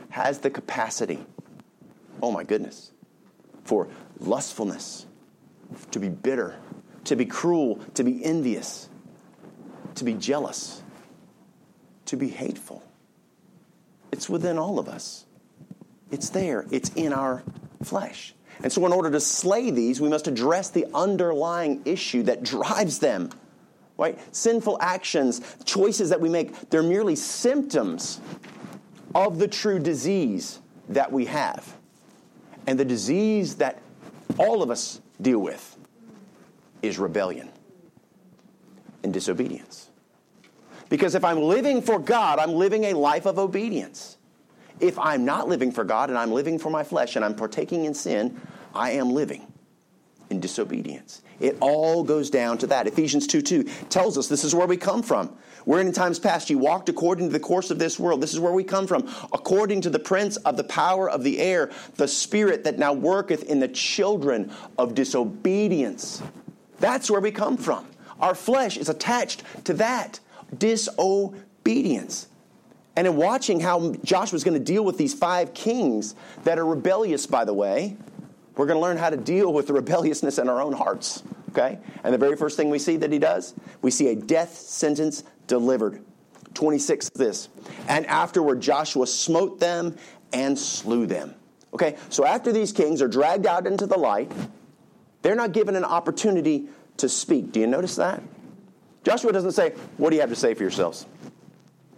has 0.09 0.40
the 0.40 0.50
capacity, 0.50 1.25
oh 2.21 2.33
my 2.33 2.42
goodness, 2.42 2.90
for 3.62 3.87
lustfulness, 4.19 5.07
to 5.92 6.00
be 6.00 6.09
bitter, 6.09 6.57
to 7.04 7.14
be 7.14 7.26
cruel, 7.26 7.76
to 7.95 8.02
be 8.02 8.25
envious, 8.25 8.88
to 9.95 10.02
be 10.02 10.14
jealous, 10.14 10.83
to 12.07 12.16
be 12.16 12.26
hateful. 12.26 12.83
It's 14.12 14.28
within 14.28 14.59
all 14.59 14.78
of 14.78 14.88
us. 14.88 15.25
It's 16.11 16.28
there, 16.28 16.66
it's 16.71 16.90
in 16.90 17.12
our 17.12 17.42
flesh. 17.83 18.35
And 18.62 18.71
so, 18.71 18.85
in 18.87 18.92
order 18.92 19.11
to 19.11 19.21
slay 19.21 19.71
these, 19.71 20.00
we 20.00 20.09
must 20.09 20.28
address 20.28 20.71
the 20.71 20.87
underlying 20.95 21.83
issue 21.85 22.23
that 22.25 22.42
drives 22.42 22.99
them. 22.99 23.31
Right? 23.97 24.19
Sinful 24.35 24.78
actions, 24.81 25.40
choices 25.64 26.11
that 26.11 26.21
we 26.21 26.28
make, 26.28 26.71
they're 26.71 26.83
merely 26.83 27.16
symptoms 27.16 28.21
of 29.14 29.38
the 29.38 29.49
true 29.49 29.78
disease 29.78 30.61
that 30.88 31.11
we 31.12 31.26
have. 31.26 31.76
And 32.66 32.78
the 32.78 32.85
disease 32.85 33.57
that 33.57 33.81
all 34.38 34.62
of 34.62 34.71
us 34.71 35.00
deal 35.21 35.38
with 35.38 35.76
is 36.81 36.99
rebellion 36.99 37.50
and 39.02 39.12
disobedience. 39.12 39.88
Because 40.92 41.14
if 41.14 41.25
I'm 41.25 41.40
living 41.40 41.80
for 41.80 41.99
God, 41.99 42.38
I'm 42.38 42.52
living 42.52 42.84
a 42.84 42.92
life 42.92 43.25
of 43.25 43.38
obedience. 43.38 44.18
If 44.78 44.99
I'm 44.99 45.25
not 45.25 45.49
living 45.49 45.72
for 45.72 45.84
God 45.84 46.11
and 46.11 46.18
I'm 46.18 46.30
living 46.30 46.58
for 46.58 46.68
my 46.68 46.84
flesh 46.84 47.16
and 47.16 47.25
I'm 47.25 47.34
partaking 47.34 47.87
in 47.87 47.94
sin, 47.94 48.38
I 48.75 48.90
am 48.90 49.08
living 49.08 49.50
in 50.28 50.38
disobedience. 50.38 51.22
It 51.40 51.56
all 51.61 52.04
goes 52.04 52.28
down 52.28 52.58
to 52.58 52.66
that. 52.66 52.87
Ephesians 52.87 53.26
2 53.26 53.40
2 53.40 53.64
tells 53.88 54.18
us 54.18 54.28
this 54.28 54.44
is 54.44 54.54
where 54.54 54.66
we 54.66 54.76
come 54.76 55.02
from. 55.02 55.34
Wherein 55.64 55.87
in 55.87 55.94
times 55.94 56.18
past 56.18 56.50
you 56.50 56.58
walked 56.58 56.90
according 56.90 57.28
to 57.28 57.32
the 57.32 57.40
course 57.40 57.70
of 57.70 57.78
this 57.78 57.99
world. 57.99 58.20
This 58.20 58.34
is 58.34 58.40
where 58.40 58.52
we 58.52 58.62
come 58.62 58.87
from. 58.87 59.08
According 59.32 59.80
to 59.80 59.88
the 59.88 59.99
prince 59.99 60.37
of 60.37 60.58
the 60.58 60.64
power 60.64 61.08
of 61.08 61.25
the 61.25 61.38
air, 61.40 61.70
the 61.96 62.06
spirit 62.06 62.64
that 62.64 62.78
now 62.78 62.92
worketh 62.92 63.44
in 63.44 63.61
the 63.61 63.68
children 63.68 64.52
of 64.76 64.94
disobedience. 64.94 66.22
That's 66.80 67.11
where 67.11 67.22
we 67.22 67.30
come 67.30 67.56
from. 67.56 67.87
Our 68.20 68.34
flesh 68.34 68.76
is 68.76 68.90
attached 68.90 69.42
to 69.64 69.72
that 69.72 70.20
disobedience. 70.56 72.28
And 72.97 73.06
in 73.06 73.16
watching 73.16 73.61
how 73.61 73.94
Joshua's 74.04 74.44
going 74.44 74.59
to 74.59 74.64
deal 74.64 74.85
with 74.85 74.99
these 74.99 75.14
five 75.14 75.54
kings 75.54 76.14
that 76.44 76.59
are 76.59 76.66
rebellious, 76.66 77.26
by 77.26 77.44
the 77.44 77.54
way, 77.54 77.97
we're 78.56 78.66
going 78.66 78.76
to 78.76 78.82
learn 78.82 78.99
how 78.99 79.11
to 79.11 79.16
deal 79.16 79.52
with 79.52 79.66
the 79.66 79.73
rebelliousness 79.82 80.38
in 80.38 80.49
our 80.49 80.61
own 80.61 80.73
hearts. 80.73 81.23
Okay? 81.50 81.78
And 82.04 82.12
the 82.12 82.18
very 82.18 82.37
first 82.37 82.56
thing 82.56 82.71
we 82.71 82.78
see 82.78 82.97
that 82.99 83.12
he 83.12 83.18
does, 83.18 83.54
we 83.80 83.90
see 83.90 84.09
a 84.09 84.16
death 84.16 84.54
sentence 84.54 85.25
delivered. 85.47 86.02
26 86.54 87.11
this. 87.11 87.49
And 87.88 88.06
afterward 88.06 88.61
Joshua 88.61 89.06
smote 89.06 89.59
them 89.59 89.97
and 90.32 90.59
slew 90.59 91.06
them. 91.06 91.35
Okay? 91.73 91.97
So 92.11 92.26
after 92.26 92.52
these 92.52 92.73
kings 92.73 93.00
are 93.00 93.09
dragged 93.09 93.47
out 93.47 93.66
into 93.66 93.87
the 93.87 93.99
light, 93.99 94.30
they're 95.23 95.35
not 95.35 95.52
given 95.52 95.76
an 95.76 95.85
opportunity 95.85 96.68
to 96.99 97.09
speak. 97.09 97.52
Do 97.52 97.61
you 97.61 97.66
notice 97.66 97.97
that? 97.97 98.23
Joshua 99.04 99.32
doesn't 99.32 99.52
say, 99.52 99.71
What 99.97 100.11
do 100.11 100.16
you 100.16 100.21
have 100.21 100.30
to 100.30 100.37
say 100.37 100.54
for 100.54 100.62
yourselves? 100.62 101.06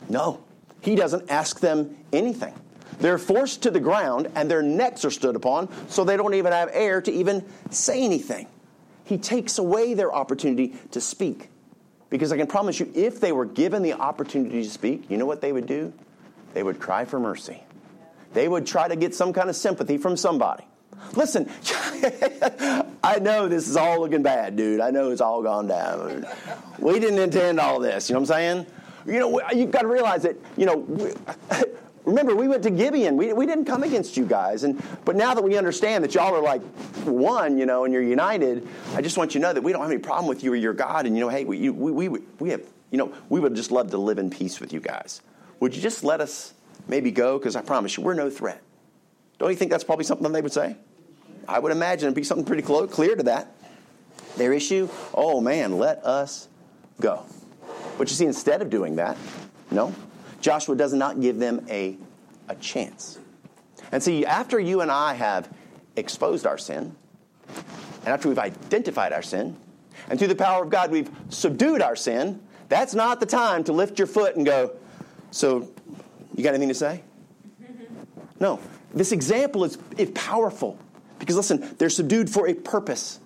No, 0.08 0.42
he 0.80 0.94
doesn't 0.94 1.30
ask 1.30 1.60
them 1.60 1.96
anything. 2.12 2.54
They're 3.00 3.18
forced 3.18 3.62
to 3.62 3.70
the 3.70 3.80
ground 3.80 4.30
and 4.34 4.50
their 4.50 4.62
necks 4.62 5.04
are 5.04 5.10
stood 5.10 5.36
upon, 5.36 5.68
so 5.88 6.04
they 6.04 6.16
don't 6.16 6.34
even 6.34 6.52
have 6.52 6.70
air 6.72 7.00
to 7.00 7.12
even 7.12 7.44
say 7.70 8.02
anything. 8.02 8.46
He 9.04 9.18
takes 9.18 9.58
away 9.58 9.94
their 9.94 10.12
opportunity 10.12 10.74
to 10.92 11.00
speak. 11.00 11.50
Because 12.10 12.32
I 12.32 12.36
can 12.36 12.46
promise 12.46 12.78
you, 12.78 12.90
if 12.94 13.20
they 13.20 13.32
were 13.32 13.44
given 13.44 13.82
the 13.82 13.94
opportunity 13.94 14.62
to 14.62 14.70
speak, 14.70 15.10
you 15.10 15.16
know 15.16 15.26
what 15.26 15.40
they 15.40 15.52
would 15.52 15.66
do? 15.66 15.92
They 16.52 16.62
would 16.62 16.78
cry 16.78 17.04
for 17.04 17.18
mercy. 17.18 17.62
They 18.32 18.48
would 18.48 18.66
try 18.66 18.88
to 18.88 18.96
get 18.96 19.14
some 19.14 19.32
kind 19.32 19.50
of 19.50 19.56
sympathy 19.56 19.98
from 19.98 20.16
somebody. 20.16 20.64
Listen, 21.14 21.48
I 23.02 23.18
know 23.20 23.48
this 23.48 23.68
is 23.68 23.76
all 23.76 24.00
looking 24.00 24.22
bad, 24.22 24.56
dude. 24.56 24.80
I 24.80 24.90
know 24.90 25.10
it's 25.10 25.20
all 25.20 25.42
gone 25.42 25.68
down. 25.68 26.26
We 26.78 26.98
didn't 26.98 27.18
intend 27.18 27.60
all 27.60 27.78
this. 27.78 28.08
You 28.08 28.14
know 28.14 28.20
what 28.20 28.30
I'm 28.30 28.36
saying? 28.36 28.66
You 29.06 29.20
know, 29.20 29.40
you've 29.52 29.70
got 29.70 29.82
to 29.82 29.88
realize 29.88 30.22
that, 30.22 30.36
you 30.56 30.66
know, 30.66 30.76
we, 30.76 31.12
remember, 32.04 32.34
we 32.34 32.48
went 32.48 32.62
to 32.64 32.70
Gibeon. 32.70 33.16
We, 33.16 33.32
we 33.32 33.46
didn't 33.46 33.66
come 33.66 33.82
against 33.82 34.16
you 34.16 34.24
guys. 34.24 34.64
And, 34.64 34.82
but 35.04 35.14
now 35.16 35.34
that 35.34 35.42
we 35.42 35.56
understand 35.56 36.04
that 36.04 36.14
y'all 36.14 36.34
are 36.34 36.42
like 36.42 36.62
one, 37.04 37.58
you 37.58 37.66
know, 37.66 37.84
and 37.84 37.92
you're 37.92 38.02
united, 38.02 38.66
I 38.94 39.02
just 39.02 39.18
want 39.18 39.34
you 39.34 39.40
to 39.40 39.46
know 39.46 39.52
that 39.52 39.62
we 39.62 39.72
don't 39.72 39.82
have 39.82 39.90
any 39.90 40.00
problem 40.00 40.26
with 40.26 40.42
you 40.42 40.52
or 40.52 40.56
your 40.56 40.74
God. 40.74 41.06
And, 41.06 41.16
you 41.16 41.20
know, 41.20 41.28
hey, 41.28 41.44
we, 41.44 41.68
we, 41.68 42.08
we, 42.08 42.20
we 42.38 42.50
have, 42.50 42.62
you 42.90 42.98
know, 42.98 43.12
we 43.28 43.40
would 43.40 43.54
just 43.54 43.70
love 43.70 43.90
to 43.90 43.98
live 43.98 44.18
in 44.18 44.30
peace 44.30 44.60
with 44.60 44.72
you 44.72 44.80
guys. 44.80 45.20
Would 45.60 45.76
you 45.76 45.82
just 45.82 46.02
let 46.02 46.20
us 46.20 46.54
maybe 46.88 47.10
go? 47.10 47.38
Because 47.38 47.56
I 47.56 47.62
promise 47.62 47.96
you, 47.96 48.02
we're 48.02 48.14
no 48.14 48.30
threat. 48.30 48.62
Don't 49.38 49.50
you 49.50 49.56
think 49.56 49.70
that's 49.70 49.84
probably 49.84 50.04
something 50.04 50.30
they 50.32 50.42
would 50.42 50.52
say? 50.52 50.76
I 51.48 51.58
would 51.58 51.72
imagine 51.72 52.06
it'd 52.06 52.14
be 52.14 52.24
something 52.24 52.46
pretty 52.46 52.62
clear 52.62 53.16
to 53.16 53.22
that. 53.24 53.54
Their 54.36 54.52
issue, 54.52 54.88
oh 55.12 55.40
man, 55.40 55.78
let 55.78 56.04
us 56.04 56.48
go. 57.00 57.24
But 57.98 58.08
you 58.10 58.16
see, 58.16 58.26
instead 58.26 58.62
of 58.62 58.70
doing 58.70 58.96
that, 58.96 59.16
no, 59.70 59.94
Joshua 60.40 60.76
does 60.76 60.92
not 60.92 61.20
give 61.20 61.38
them 61.38 61.64
a, 61.68 61.96
a 62.48 62.54
chance. 62.56 63.18
And 63.92 64.02
see, 64.02 64.26
after 64.26 64.58
you 64.58 64.80
and 64.80 64.90
I 64.90 65.14
have 65.14 65.48
exposed 65.96 66.46
our 66.46 66.58
sin, 66.58 66.96
and 67.48 68.08
after 68.08 68.28
we've 68.28 68.38
identified 68.38 69.12
our 69.12 69.22
sin, 69.22 69.56
and 70.08 70.18
through 70.18 70.28
the 70.28 70.34
power 70.34 70.64
of 70.64 70.70
God 70.70 70.90
we've 70.90 71.10
subdued 71.28 71.80
our 71.80 71.96
sin, 71.96 72.40
that's 72.68 72.94
not 72.94 73.20
the 73.20 73.26
time 73.26 73.62
to 73.64 73.72
lift 73.72 73.98
your 73.98 74.08
foot 74.08 74.36
and 74.36 74.44
go, 74.44 74.72
So, 75.30 75.70
you 76.34 76.42
got 76.42 76.50
anything 76.50 76.68
to 76.68 76.74
say? 76.74 77.02
No. 78.40 78.58
This 78.94 79.12
example 79.12 79.64
is, 79.64 79.76
is 79.98 80.10
powerful. 80.14 80.78
Because 81.18 81.36
listen, 81.36 81.74
they're 81.78 81.90
subdued 81.90 82.30
for 82.30 82.48
a 82.48 82.54
purpose. 82.54 83.18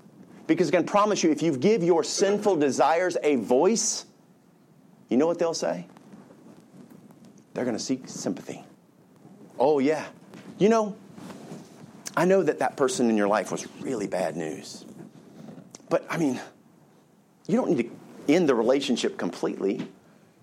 Because 0.46 0.68
I 0.68 0.70
can 0.72 0.84
promise 0.84 1.22
you, 1.22 1.30
if 1.30 1.42
you 1.42 1.56
give 1.56 1.82
your 1.82 2.02
sinful 2.02 2.56
desires 2.56 3.16
a 3.22 3.37
voice, 3.37 4.06
you 5.08 5.16
know 5.16 5.26
what 5.26 5.38
they'll 5.38 5.54
say? 5.54 5.87
They're 7.52 7.64
going 7.64 7.76
to 7.76 7.82
seek 7.82 8.08
sympathy. 8.08 8.64
Oh, 9.58 9.78
yeah. 9.78 10.06
You 10.58 10.68
know, 10.68 10.96
I 12.16 12.25
know 12.25 12.42
that 12.42 12.60
that 12.60 12.76
person 12.76 13.10
in 13.10 13.16
your 13.16 13.28
life 13.28 13.52
was 13.52 13.66
really 13.80 14.06
bad 14.06 14.37
news. 14.37 14.84
But, 15.90 16.06
I 16.08 16.16
mean, 16.16 16.40
you 17.46 17.56
don't 17.56 17.70
need 17.70 17.90
to 17.90 18.32
end 18.32 18.48
the 18.48 18.54
relationship 18.54 19.18
completely. 19.18 19.87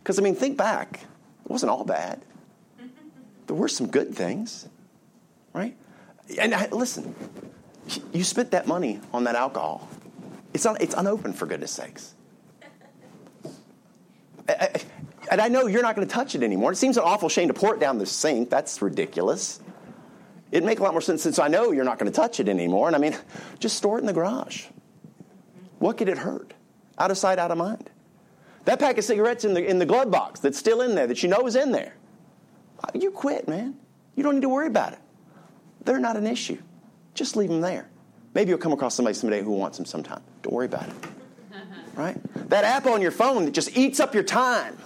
Because, 0.03 0.19
I 0.19 0.21
mean, 0.21 0.35
think 0.35 0.57
back. 0.57 1.01
It 1.45 1.51
wasn't 1.51 1.69
all 1.71 1.83
bad, 1.83 2.21
there 3.47 3.55
were 3.55 3.67
some 3.67 3.87
good 3.87 4.15
things, 4.15 4.67
right? 5.55 5.75
And 6.39 6.53
I, 6.53 6.67
listen, 6.67 7.15
you 8.13 8.23
spent 8.23 8.51
that 8.51 8.67
money 8.67 8.99
on 9.13 9.23
that 9.23 9.35
alcohol. 9.35 9.87
It's, 10.53 10.65
it's 10.79 10.93
unopened, 10.93 11.37
for 11.37 11.45
goodness 11.45 11.71
sakes. 11.71 12.13
and 14.47 15.41
I 15.41 15.47
know 15.47 15.67
you're 15.67 15.81
not 15.81 15.95
going 15.95 16.07
to 16.07 16.13
touch 16.13 16.35
it 16.35 16.43
anymore. 16.43 16.71
It 16.71 16.75
seems 16.75 16.97
an 16.97 17.03
awful 17.03 17.29
shame 17.29 17.47
to 17.47 17.53
pour 17.53 17.73
it 17.73 17.79
down 17.79 17.97
the 17.97 18.05
sink. 18.05 18.49
That's 18.49 18.81
ridiculous. 18.81 19.61
It'd 20.51 20.65
make 20.65 20.79
a 20.79 20.83
lot 20.83 20.93
more 20.93 21.01
sense 21.01 21.23
since 21.23 21.39
I 21.39 21.47
know 21.47 21.71
you're 21.71 21.85
not 21.85 21.99
going 21.99 22.11
to 22.11 22.15
touch 22.15 22.39
it 22.39 22.47
anymore. 22.47 22.87
And 22.87 22.95
I 22.95 22.99
mean, 22.99 23.17
just 23.59 23.77
store 23.77 23.97
it 23.97 24.01
in 24.01 24.07
the 24.07 24.13
garage. 24.13 24.65
What 25.79 25.97
could 25.97 26.09
it 26.09 26.17
hurt? 26.17 26.53
Out 26.97 27.11
of 27.11 27.17
sight, 27.17 27.39
out 27.39 27.51
of 27.51 27.57
mind. 27.57 27.89
That 28.65 28.79
pack 28.79 28.97
of 28.97 29.03
cigarettes 29.03 29.45
in 29.45 29.53
the, 29.53 29.65
in 29.65 29.79
the 29.79 29.85
glove 29.85 30.11
box 30.11 30.39
that's 30.39 30.57
still 30.57 30.81
in 30.81 30.95
there, 30.95 31.07
that 31.07 31.21
you 31.23 31.29
know 31.29 31.45
is 31.47 31.55
in 31.55 31.71
there. 31.71 31.95
You 32.93 33.11
quit, 33.11 33.47
man. 33.47 33.77
You 34.15 34.23
don't 34.23 34.35
need 34.35 34.41
to 34.41 34.49
worry 34.49 34.67
about 34.67 34.93
it. 34.93 34.99
They're 35.85 35.99
not 35.99 36.17
an 36.17 36.27
issue. 36.27 36.57
Just 37.13 37.35
leave 37.35 37.49
them 37.49 37.61
there. 37.61 37.87
Maybe 38.33 38.49
you'll 38.49 38.59
come 38.59 38.73
across 38.73 38.95
somebody 38.95 39.15
someday 39.15 39.41
who 39.41 39.51
wants 39.51 39.77
them 39.77 39.85
sometime. 39.85 40.21
Don't 40.41 40.53
worry 40.53 40.65
about 40.65 40.89
it. 40.89 40.95
Right? 41.95 42.17
That 42.49 42.65
app 42.65 42.87
on 42.87 43.01
your 43.01 43.11
phone 43.11 43.45
that 43.45 43.51
just 43.51 43.77
eats 43.77 44.01
up 44.01 44.13
your 44.13 44.23
time. 44.23 44.77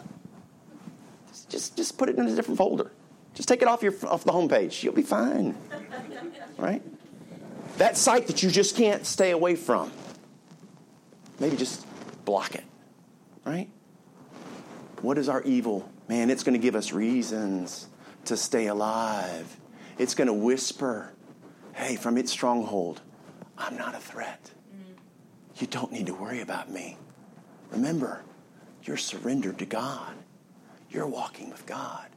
Just, 1.30 1.50
just, 1.50 1.76
just 1.76 1.98
put 1.98 2.08
it 2.08 2.20
in 2.20 2.28
a 2.28 2.36
different 2.36 2.60
folder. 2.60 2.92
Just 3.34 3.50
take 3.50 3.64
it 3.64 3.68
off 3.68 3.82
your 3.82 3.94
off 4.06 4.24
the 4.26 4.32
homepage. 4.32 4.84
You'll 4.84 4.94
be 4.94 5.02
fine. 5.02 5.56
Right? 6.58 6.84
That 7.78 7.96
site 7.96 8.28
that 8.28 8.44
you 8.44 8.52
just 8.52 8.76
can't 8.76 9.06
stay 9.06 9.32
away 9.32 9.56
from. 9.56 9.92
Maybe 11.40 11.56
just 11.56 11.86
block 12.26 12.54
it. 12.54 12.66
Right? 13.46 13.70
What 15.02 15.18
is 15.18 15.30
our 15.30 15.42
evil? 15.44 15.90
Man, 16.10 16.30
it's 16.30 16.44
going 16.44 16.54
to 16.54 16.60
give 16.60 16.76
us 16.76 16.92
reasons 16.92 17.88
to 18.26 18.36
stay 18.36 18.68
alive. 18.68 19.59
It's 20.00 20.16
going 20.16 20.28
to 20.28 20.34
whisper, 20.34 21.12
hey, 21.74 21.98
from 21.98 22.18
its 22.18 22.32
stronghold, 22.32 23.02
I'm 23.58 23.78
not 23.78 23.94
a 23.94 24.00
threat. 24.00 24.52
You 25.58 25.68
don't 25.68 25.92
need 25.92 26.08
to 26.08 26.14
worry 26.14 26.40
about 26.40 26.72
me. 26.72 26.98
Remember, 27.70 28.22
you're 28.84 28.98
surrendered 28.98 29.60
to 29.60 29.66
God. 29.66 30.14
You're 30.90 31.06
walking 31.06 31.50
with 31.50 31.66
God. 31.66 32.08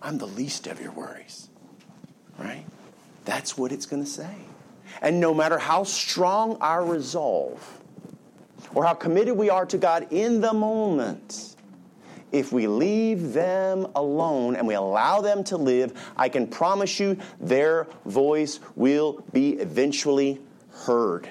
I'm 0.00 0.18
the 0.18 0.26
least 0.26 0.68
of 0.68 0.80
your 0.80 0.92
worries. 0.92 1.48
Right? 2.38 2.64
That's 3.24 3.58
what 3.58 3.72
it's 3.72 3.86
going 3.86 4.04
to 4.04 4.08
say. 4.08 4.36
And 5.02 5.18
no 5.18 5.34
matter 5.34 5.58
how 5.58 5.82
strong 5.82 6.56
our 6.60 6.84
resolve 6.84 7.80
or 8.72 8.84
how 8.84 8.94
committed 8.94 9.36
we 9.36 9.50
are 9.50 9.66
to 9.66 9.78
God 9.78 10.06
in 10.12 10.40
the 10.40 10.52
moment, 10.52 11.55
if 12.36 12.52
we 12.52 12.66
leave 12.66 13.32
them 13.32 13.86
alone 13.94 14.56
and 14.56 14.66
we 14.66 14.74
allow 14.74 15.20
them 15.20 15.42
to 15.44 15.56
live, 15.56 15.92
I 16.16 16.28
can 16.28 16.46
promise 16.46 17.00
you 17.00 17.16
their 17.40 17.86
voice 18.04 18.60
will 18.74 19.24
be 19.32 19.54
eventually 19.54 20.40
heard. 20.70 21.28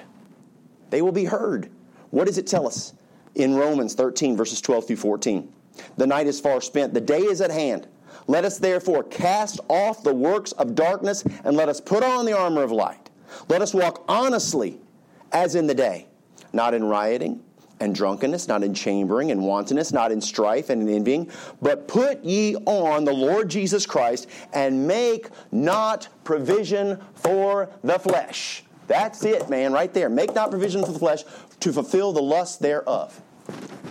They 0.90 1.02
will 1.02 1.12
be 1.12 1.24
heard. 1.24 1.70
What 2.10 2.26
does 2.26 2.38
it 2.38 2.46
tell 2.46 2.66
us 2.66 2.92
in 3.34 3.54
Romans 3.54 3.94
13, 3.94 4.36
verses 4.36 4.60
12 4.60 4.88
through 4.88 4.96
14? 4.96 5.52
The 5.96 6.06
night 6.06 6.26
is 6.26 6.40
far 6.40 6.60
spent, 6.60 6.94
the 6.94 7.00
day 7.00 7.20
is 7.20 7.40
at 7.40 7.50
hand. 7.50 7.86
Let 8.26 8.44
us 8.44 8.58
therefore 8.58 9.04
cast 9.04 9.60
off 9.68 10.02
the 10.02 10.14
works 10.14 10.52
of 10.52 10.74
darkness 10.74 11.22
and 11.44 11.56
let 11.56 11.68
us 11.68 11.80
put 11.80 12.02
on 12.02 12.26
the 12.26 12.36
armor 12.36 12.62
of 12.62 12.72
light. 12.72 13.10
Let 13.48 13.62
us 13.62 13.72
walk 13.72 14.04
honestly 14.08 14.80
as 15.32 15.54
in 15.54 15.66
the 15.66 15.74
day, 15.74 16.08
not 16.52 16.74
in 16.74 16.84
rioting 16.84 17.42
and 17.80 17.94
drunkenness, 17.94 18.48
not 18.48 18.62
in 18.62 18.74
chambering 18.74 19.30
and 19.30 19.42
wantonness, 19.42 19.92
not 19.92 20.10
in 20.10 20.20
strife 20.20 20.70
and 20.70 20.82
in 20.82 20.88
envying, 20.88 21.30
but 21.60 21.86
put 21.86 22.22
ye 22.24 22.56
on 22.66 23.04
the 23.04 23.12
Lord 23.12 23.48
Jesus 23.48 23.86
Christ 23.86 24.28
and 24.52 24.86
make 24.86 25.28
not 25.52 26.08
provision 26.24 26.98
for 27.14 27.68
the 27.84 27.98
flesh. 27.98 28.64
That's 28.86 29.24
it, 29.24 29.50
man, 29.50 29.72
right 29.72 29.92
there. 29.92 30.08
Make 30.08 30.34
not 30.34 30.50
provision 30.50 30.84
for 30.84 30.92
the 30.92 30.98
flesh 30.98 31.24
to 31.60 31.72
fulfill 31.72 32.12
the 32.12 32.22
lust 32.22 32.60
thereof. 32.60 33.20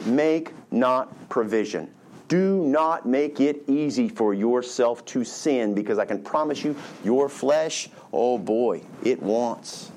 Make 0.06 0.52
not 0.72 1.30
provision. 1.30 1.90
Do 2.28 2.66
not 2.66 3.06
make 3.06 3.40
it 3.40 3.64
easy 3.68 4.10
for 4.10 4.34
yourself 4.34 5.06
to 5.06 5.24
sin 5.24 5.76
because 5.76 6.00
I 6.00 6.06
can 6.06 6.24
promise 6.24 6.64
you, 6.64 6.76
your 7.04 7.30
flesh, 7.30 7.90
oh 8.12 8.38
boy, 8.38 8.82
it 9.04 9.22
wants 9.22 9.92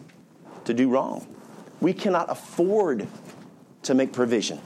to 0.64 0.74
do 0.74 0.90
wrong. 0.90 1.26
We 1.80 1.94
cannot 1.94 2.30
afford 2.30 3.06
to 3.88 3.94
make 3.94 4.12
provision 4.12 4.60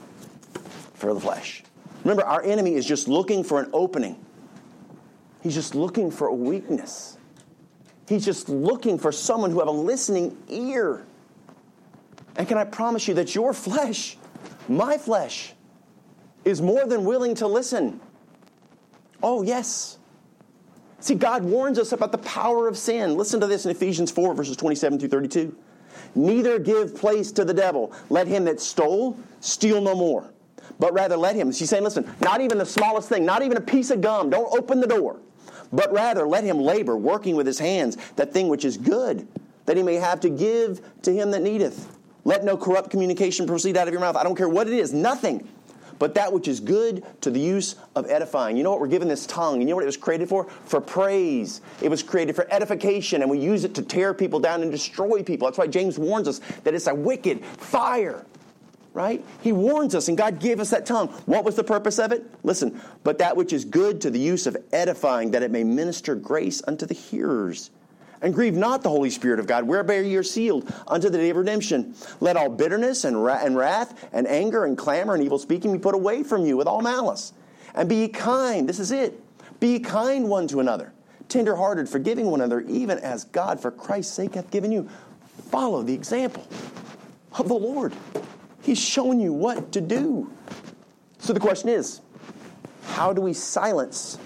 for 0.93 1.13
the 1.13 1.19
flesh. 1.19 1.63
Remember, 2.03 2.23
our 2.23 2.43
enemy 2.43 2.75
is 2.75 2.85
just 2.85 3.07
looking 3.07 3.43
for 3.43 3.59
an 3.59 3.69
opening, 3.73 4.23
he's 5.41 5.55
just 5.55 5.75
looking 5.75 6.11
for 6.11 6.27
a 6.27 6.33
weakness. 6.33 7.17
He's 8.05 8.25
just 8.25 8.49
looking 8.49 8.99
for 8.99 9.13
someone 9.13 9.49
who 9.49 9.59
have 9.59 9.69
a 9.69 9.71
listening 9.71 10.37
ear. 10.49 11.05
And 12.35 12.45
can 12.45 12.57
I 12.57 12.65
promise 12.65 13.07
you 13.07 13.13
that 13.13 13.33
your 13.33 13.53
flesh, 13.53 14.17
my 14.67 14.97
flesh, 14.97 15.53
is 16.43 16.61
more 16.61 16.85
than 16.85 17.05
willing 17.05 17.33
to 17.35 17.47
listen? 17.47 18.01
Oh, 19.23 19.41
yes. 19.41 19.99
See, 20.99 21.15
God 21.15 21.43
warns 21.43 21.79
us 21.79 21.93
about 21.93 22.11
the 22.11 22.17
power 22.17 22.67
of 22.67 22.77
sin. 22.77 23.15
Listen 23.15 23.39
to 23.39 23.47
this 23.47 23.63
in 23.63 23.71
Ephesians 23.71 24.11
4, 24.11 24.33
verses 24.33 24.57
27 24.57 24.99
through 24.99 25.09
32. 25.09 25.55
Neither 26.15 26.59
give 26.59 26.95
place 26.95 27.31
to 27.33 27.45
the 27.45 27.53
devil. 27.53 27.91
Let 28.09 28.27
him 28.27 28.45
that 28.45 28.59
stole 28.59 29.17
steal 29.41 29.81
no 29.81 29.95
more. 29.95 30.29
But 30.79 30.93
rather 30.93 31.17
let 31.17 31.35
him. 31.35 31.51
She's 31.51 31.69
saying, 31.69 31.83
listen, 31.83 32.09
not 32.21 32.41
even 32.41 32.57
the 32.57 32.65
smallest 32.65 33.09
thing, 33.09 33.25
not 33.25 33.43
even 33.43 33.57
a 33.57 33.61
piece 33.61 33.89
of 33.89 34.01
gum. 34.01 34.29
Don't 34.29 34.51
open 34.57 34.79
the 34.79 34.87
door. 34.87 35.19
But 35.71 35.91
rather 35.91 36.27
let 36.27 36.43
him 36.43 36.59
labor, 36.59 36.95
working 36.95 37.35
with 37.35 37.47
his 37.47 37.59
hands, 37.59 37.97
that 38.15 38.31
thing 38.31 38.47
which 38.47 38.63
is 38.63 38.77
good, 38.77 39.27
that 39.65 39.75
he 39.75 39.83
may 39.83 39.95
have 39.95 40.19
to 40.21 40.29
give 40.29 40.81
to 41.01 41.13
him 41.13 41.31
that 41.31 41.41
needeth. 41.41 41.97
Let 42.25 42.43
no 42.43 42.55
corrupt 42.55 42.89
communication 42.89 43.47
proceed 43.47 43.75
out 43.75 43.87
of 43.87 43.93
your 43.93 44.01
mouth. 44.01 44.15
I 44.15 44.23
don't 44.23 44.35
care 44.35 44.49
what 44.49 44.67
it 44.67 44.73
is, 44.73 44.93
nothing 44.93 45.47
but 45.99 46.15
that 46.15 46.31
which 46.31 46.47
is 46.47 46.59
good 46.59 47.03
to 47.21 47.29
the 47.29 47.39
use 47.39 47.75
of 47.95 48.09
edifying. 48.09 48.57
You 48.57 48.63
know 48.63 48.71
what? 48.71 48.79
We're 48.79 48.87
given 48.87 49.07
this 49.07 49.25
tongue. 49.25 49.55
And 49.55 49.63
you 49.63 49.69
know 49.69 49.75
what 49.75 49.83
it 49.83 49.87
was 49.87 49.97
created 49.97 50.29
for? 50.29 50.45
For 50.65 50.81
praise. 50.81 51.61
It 51.81 51.89
was 51.89 52.03
created 52.03 52.35
for 52.35 52.47
edification, 52.51 53.21
and 53.21 53.29
we 53.29 53.39
use 53.39 53.63
it 53.63 53.75
to 53.75 53.81
tear 53.81 54.13
people 54.13 54.39
down 54.39 54.61
and 54.61 54.71
destroy 54.71 55.23
people. 55.23 55.47
That's 55.47 55.57
why 55.57 55.67
James 55.67 55.97
warns 55.97 56.27
us 56.27 56.39
that 56.63 56.73
it's 56.73 56.87
a 56.87 56.95
wicked 56.95 57.43
fire. 57.45 58.25
Right? 58.93 59.25
He 59.41 59.51
warns 59.51 59.95
us, 59.95 60.07
and 60.07 60.15
God 60.15 60.39
gave 60.39 60.59
us 60.59 60.69
that 60.69 60.85
tongue. 60.85 61.07
What 61.25 61.43
was 61.43 61.55
the 61.55 61.63
purpose 61.63 61.97
of 61.97 62.11
it? 62.11 62.23
Listen, 62.43 62.79
but 63.03 63.17
that 63.17 63.35
which 63.35 63.51
is 63.51 63.65
good 63.65 64.01
to 64.01 64.11
the 64.11 64.19
use 64.19 64.45
of 64.45 64.55
edifying, 64.71 65.31
that 65.31 65.41
it 65.41 65.49
may 65.49 65.63
minister 65.63 66.13
grace 66.13 66.61
unto 66.67 66.85
the 66.85 66.93
hearers. 66.93 67.71
And 68.23 68.33
grieve 68.33 68.55
not 68.55 68.81
the 68.81 68.89
Holy 68.89 69.09
Spirit 69.09 69.39
of 69.39 69.45
God, 69.45 69.65
whereby 69.65 69.99
ye 69.99 70.15
are 70.15 70.23
sealed 70.23 70.73
unto 70.87 71.09
the 71.09 71.17
day 71.17 71.29
of 71.29 71.37
redemption. 71.37 71.93
Let 72.21 72.37
all 72.37 72.49
bitterness 72.49 73.03
and, 73.03 73.21
ra- 73.21 73.41
and 73.41 73.57
wrath 73.57 74.09
and 74.13 74.25
anger 74.27 74.63
and 74.63 74.77
clamor 74.77 75.13
and 75.13 75.21
evil 75.21 75.37
speaking 75.37 75.73
be 75.73 75.77
put 75.77 75.93
away 75.93 76.23
from 76.23 76.45
you 76.45 76.55
with 76.55 76.65
all 76.65 76.81
malice. 76.81 77.33
And 77.75 77.89
be 77.89 78.07
kind. 78.07 78.67
This 78.67 78.79
is 78.79 78.91
it. 78.91 79.19
Be 79.59 79.79
kind 79.79 80.29
one 80.29 80.47
to 80.47 80.61
another, 80.61 80.93
tenderhearted, 81.27 81.89
forgiving 81.89 82.27
one 82.31 82.39
another, 82.39 82.61
even 82.61 82.97
as 82.99 83.25
God 83.25 83.59
for 83.59 83.71
Christ's 83.71 84.13
sake 84.13 84.35
hath 84.35 84.49
given 84.51 84.71
you. 84.71 84.89
Follow 85.51 85.83
the 85.83 85.93
example 85.93 86.47
of 87.37 87.47
the 87.47 87.53
Lord. 87.53 87.93
He's 88.61 88.79
shown 88.79 89.19
you 89.19 89.33
what 89.33 89.73
to 89.73 89.81
do. 89.81 90.31
So 91.17 91.33
the 91.33 91.39
question 91.39 91.67
is, 91.69 91.99
how 92.87 93.11
do 93.11 93.21
we 93.21 93.33
silence 93.33 94.17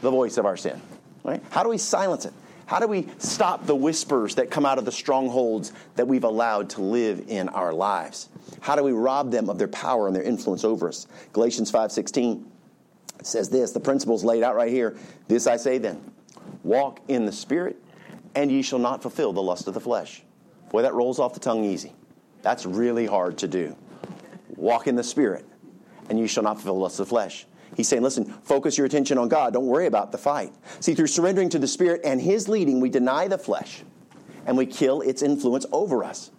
the 0.00 0.10
voice 0.10 0.38
of 0.38 0.46
our 0.46 0.56
sin? 0.56 0.80
Right? 1.22 1.42
How 1.50 1.62
do 1.62 1.68
we 1.68 1.78
silence 1.78 2.24
it? 2.24 2.32
How 2.70 2.78
do 2.78 2.86
we 2.86 3.08
stop 3.18 3.66
the 3.66 3.74
whispers 3.74 4.36
that 4.36 4.48
come 4.48 4.64
out 4.64 4.78
of 4.78 4.84
the 4.84 4.92
strongholds 4.92 5.72
that 5.96 6.06
we've 6.06 6.22
allowed 6.22 6.70
to 6.70 6.82
live 6.82 7.24
in 7.26 7.48
our 7.48 7.74
lives? 7.74 8.28
How 8.60 8.76
do 8.76 8.84
we 8.84 8.92
rob 8.92 9.32
them 9.32 9.50
of 9.50 9.58
their 9.58 9.66
power 9.66 10.06
and 10.06 10.14
their 10.14 10.22
influence 10.22 10.62
over 10.62 10.86
us? 10.86 11.08
Galatians 11.32 11.72
5:16 11.72 12.44
says 13.22 13.48
this, 13.48 13.72
the 13.72 13.80
principles 13.80 14.22
laid 14.22 14.44
out 14.44 14.54
right 14.54 14.70
here. 14.70 14.96
This 15.26 15.48
I 15.48 15.56
say 15.56 15.78
then, 15.78 16.12
walk 16.62 17.00
in 17.08 17.26
the 17.26 17.32
spirit, 17.32 17.76
and 18.36 18.52
ye 18.52 18.62
shall 18.62 18.78
not 18.78 19.02
fulfill 19.02 19.32
the 19.32 19.42
lust 19.42 19.66
of 19.66 19.74
the 19.74 19.80
flesh. 19.80 20.22
Boy, 20.70 20.82
that 20.82 20.94
rolls 20.94 21.18
off 21.18 21.34
the 21.34 21.40
tongue 21.40 21.64
easy. 21.64 21.92
That's 22.42 22.66
really 22.66 23.04
hard 23.04 23.36
to 23.38 23.48
do. 23.48 23.74
Walk 24.54 24.86
in 24.86 24.94
the 24.94 25.02
spirit, 25.02 25.44
and 26.08 26.20
you 26.20 26.28
shall 26.28 26.44
not 26.44 26.54
fulfill 26.54 26.74
the 26.74 26.82
lust 26.82 27.00
of 27.00 27.06
the 27.06 27.10
flesh. 27.10 27.46
He's 27.76 27.88
saying, 27.88 28.02
listen, 28.02 28.24
focus 28.42 28.76
your 28.76 28.86
attention 28.86 29.18
on 29.18 29.28
God. 29.28 29.52
Don't 29.52 29.66
worry 29.66 29.86
about 29.86 30.12
the 30.12 30.18
fight. 30.18 30.52
See, 30.80 30.94
through 30.94 31.06
surrendering 31.06 31.48
to 31.50 31.58
the 31.58 31.68
Spirit 31.68 32.00
and 32.04 32.20
His 32.20 32.48
leading, 32.48 32.80
we 32.80 32.90
deny 32.90 33.28
the 33.28 33.38
flesh 33.38 33.82
and 34.46 34.56
we 34.56 34.66
kill 34.66 35.00
its 35.00 35.22
influence 35.22 35.66
over 35.72 36.02
us. 36.02 36.30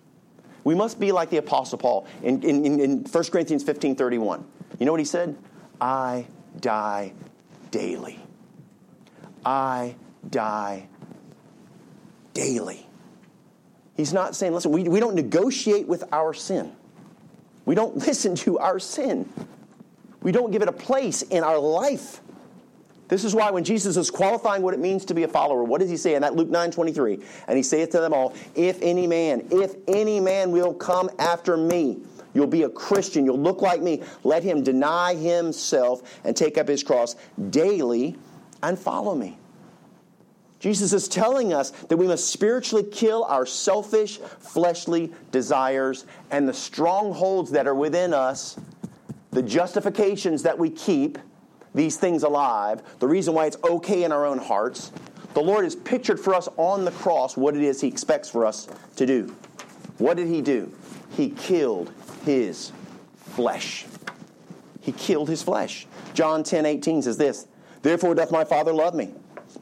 We 0.63 0.75
must 0.75 0.99
be 0.99 1.11
like 1.11 1.29
the 1.29 1.37
Apostle 1.37 1.77
Paul 1.77 2.07
in, 2.21 2.43
in, 2.43 2.79
in 2.79 3.03
1 3.03 3.23
Corinthians 3.25 3.63
15 3.63 3.95
31. 3.95 4.45
You 4.79 4.85
know 4.85 4.91
what 4.91 4.99
he 4.99 5.05
said? 5.05 5.37
I 5.79 6.27
die 6.59 7.13
daily. 7.71 8.19
I 9.45 9.95
die 10.29 10.87
daily. 12.33 12.85
He's 13.95 14.13
not 14.13 14.35
saying, 14.35 14.53
listen, 14.53 14.71
we, 14.71 14.83
we 14.83 14.99
don't 14.99 15.15
negotiate 15.15 15.87
with 15.87 16.03
our 16.11 16.33
sin. 16.33 16.71
We 17.65 17.75
don't 17.75 17.97
listen 18.07 18.35
to 18.37 18.59
our 18.59 18.79
sin. 18.79 19.31
We 20.21 20.31
don't 20.31 20.51
give 20.51 20.61
it 20.61 20.67
a 20.67 20.73
place 20.73 21.21
in 21.23 21.43
our 21.43 21.59
life. 21.59 22.21
This 23.07 23.25
is 23.25 23.35
why 23.35 23.51
when 23.51 23.65
Jesus 23.65 23.97
is 23.97 24.09
qualifying 24.09 24.61
what 24.61 24.73
it 24.73 24.79
means 24.79 25.03
to 25.05 25.13
be 25.13 25.23
a 25.23 25.27
follower, 25.27 25.65
what 25.65 25.81
does 25.81 25.89
he 25.89 25.97
say 25.97 26.15
in 26.15 26.21
that 26.21 26.35
Luke 26.35 26.49
9 26.49 26.71
23? 26.71 27.19
And 27.47 27.57
he 27.57 27.63
saith 27.63 27.89
to 27.89 27.99
them 27.99 28.13
all, 28.13 28.33
If 28.55 28.81
any 28.81 29.05
man, 29.05 29.45
if 29.51 29.75
any 29.87 30.21
man 30.21 30.51
will 30.51 30.73
come 30.73 31.09
after 31.19 31.57
me, 31.57 31.99
you'll 32.33 32.47
be 32.47 32.63
a 32.63 32.69
Christian, 32.69 33.25
you'll 33.25 33.37
look 33.39 33.61
like 33.61 33.81
me, 33.81 34.01
let 34.23 34.43
him 34.43 34.63
deny 34.63 35.13
himself 35.15 36.21
and 36.23 36.37
take 36.37 36.57
up 36.57 36.69
his 36.69 36.83
cross 36.83 37.17
daily 37.49 38.15
and 38.63 38.79
follow 38.79 39.13
me. 39.13 39.37
Jesus 40.61 40.93
is 40.93 41.07
telling 41.07 41.53
us 41.53 41.71
that 41.71 41.97
we 41.97 42.07
must 42.07 42.29
spiritually 42.29 42.85
kill 42.89 43.25
our 43.25 43.45
selfish, 43.47 44.19
fleshly 44.19 45.11
desires 45.31 46.05
and 46.29 46.47
the 46.47 46.53
strongholds 46.53 47.51
that 47.51 47.67
are 47.67 47.75
within 47.75 48.13
us 48.13 48.57
the 49.31 49.41
justifications 49.41 50.43
that 50.43 50.57
we 50.57 50.69
keep 50.69 51.17
these 51.73 51.97
things 51.97 52.23
alive, 52.23 52.83
the 52.99 53.07
reason 53.07 53.33
why 53.33 53.45
it's 53.45 53.57
okay 53.63 54.03
in 54.03 54.11
our 54.11 54.25
own 54.25 54.37
hearts. 54.37 54.91
The 55.33 55.41
Lord 55.41 55.63
has 55.63 55.75
pictured 55.75 56.19
for 56.19 56.35
us 56.35 56.49
on 56.57 56.83
the 56.83 56.91
cross 56.91 57.37
what 57.37 57.55
it 57.55 57.63
is 57.63 57.79
He 57.79 57.87
expects 57.87 58.29
for 58.29 58.45
us 58.45 58.67
to 58.97 59.05
do. 59.05 59.33
What 59.97 60.17
did 60.17 60.27
He 60.27 60.41
do? 60.41 60.71
He 61.15 61.29
killed 61.29 61.93
His 62.25 62.73
flesh. 63.15 63.85
He 64.81 64.91
killed 64.91 65.29
His 65.29 65.41
flesh. 65.41 65.87
John 66.13 66.43
10 66.43 66.65
18 66.65 67.03
says 67.03 67.17
this 67.17 67.47
Therefore 67.81 68.15
doth 68.15 68.31
my 68.31 68.43
Father 68.43 68.73
love 68.73 68.93
me, 68.93 69.13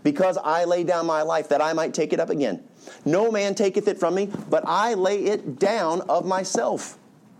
because 0.04 0.38
I 0.38 0.64
lay 0.64 0.84
down 0.84 1.06
my 1.06 1.22
life 1.22 1.50
that 1.50 1.62
I 1.62 1.74
might 1.74 1.94
take 1.94 2.12
it 2.12 2.20
up 2.20 2.32
again. 2.32 2.64
No 3.06 3.32
man 3.32 3.54
taketh 3.54 3.88
it 3.88 4.00
from 4.00 4.16
me, 4.16 4.32
but 4.50 4.64
I 4.66 4.96
lay 4.96 5.26
it 5.26 5.60
down 5.60 6.02
of 6.10 6.26
myself. 6.26 6.98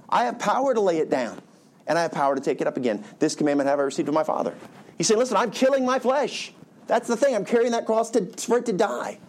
I 0.10 0.26
have 0.26 0.38
power 0.38 0.76
to 0.76 0.82
lay 0.82 0.98
it 0.98 1.10
down 1.10 1.42
and 1.90 1.98
I 1.98 2.04
have 2.04 2.12
power 2.12 2.36
to 2.36 2.42
take 2.42 2.62
it 2.62 2.68
up 2.68 2.78
again. 2.78 3.04
This 3.18 3.36
commandment 3.36 3.68
have 3.68 3.80
I 3.80 3.84
received 3.84 4.08
of 4.08 4.14
my 4.14 4.24
Father. 4.24 4.54
He 4.98 5.04
said, 5.04 5.18
Listen, 5.18 5.36
I'm 5.36 5.52
killing 5.52 5.86
my 5.86 6.00
flesh. 6.00 6.54
That's 6.88 7.08
the 7.08 7.18
thing. 7.18 7.36
I'm 7.36 7.46
carrying 7.46 7.72
that 7.72 7.86
cross 7.86 8.12
to, 8.12 8.26
for 8.26 8.60
it 8.60 8.66
to 8.68 8.74
die. 8.74 9.20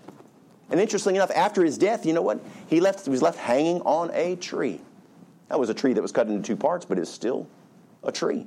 And 0.70 0.78
interestingly 0.78 1.16
enough, 1.16 1.32
after 1.32 1.64
his 1.64 1.76
death, 1.76 2.06
you 2.06 2.12
know 2.12 2.22
what? 2.22 2.40
He 2.68 2.80
left 2.80 3.04
he 3.04 3.10
was 3.10 3.22
left 3.22 3.38
hanging 3.38 3.80
on 3.80 4.10
a 4.14 4.36
tree. 4.36 4.80
That 5.48 5.58
was 5.58 5.68
a 5.68 5.74
tree 5.74 5.94
that 5.94 6.02
was 6.02 6.12
cut 6.12 6.28
into 6.28 6.42
two 6.42 6.56
parts, 6.56 6.84
but 6.84 6.98
it's 6.98 7.10
still 7.10 7.48
a 8.04 8.12
tree. 8.12 8.46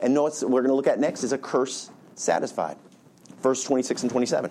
And 0.00 0.12
know 0.12 0.24
what 0.24 0.42
we're 0.42 0.62
going 0.62 0.70
to 0.70 0.74
look 0.74 0.88
at 0.88 0.98
next 0.98 1.22
is 1.22 1.32
a 1.32 1.38
curse 1.38 1.90
satisfied. 2.16 2.76
Verse 3.40 3.62
26 3.62 4.02
and 4.02 4.10
27. 4.10 4.50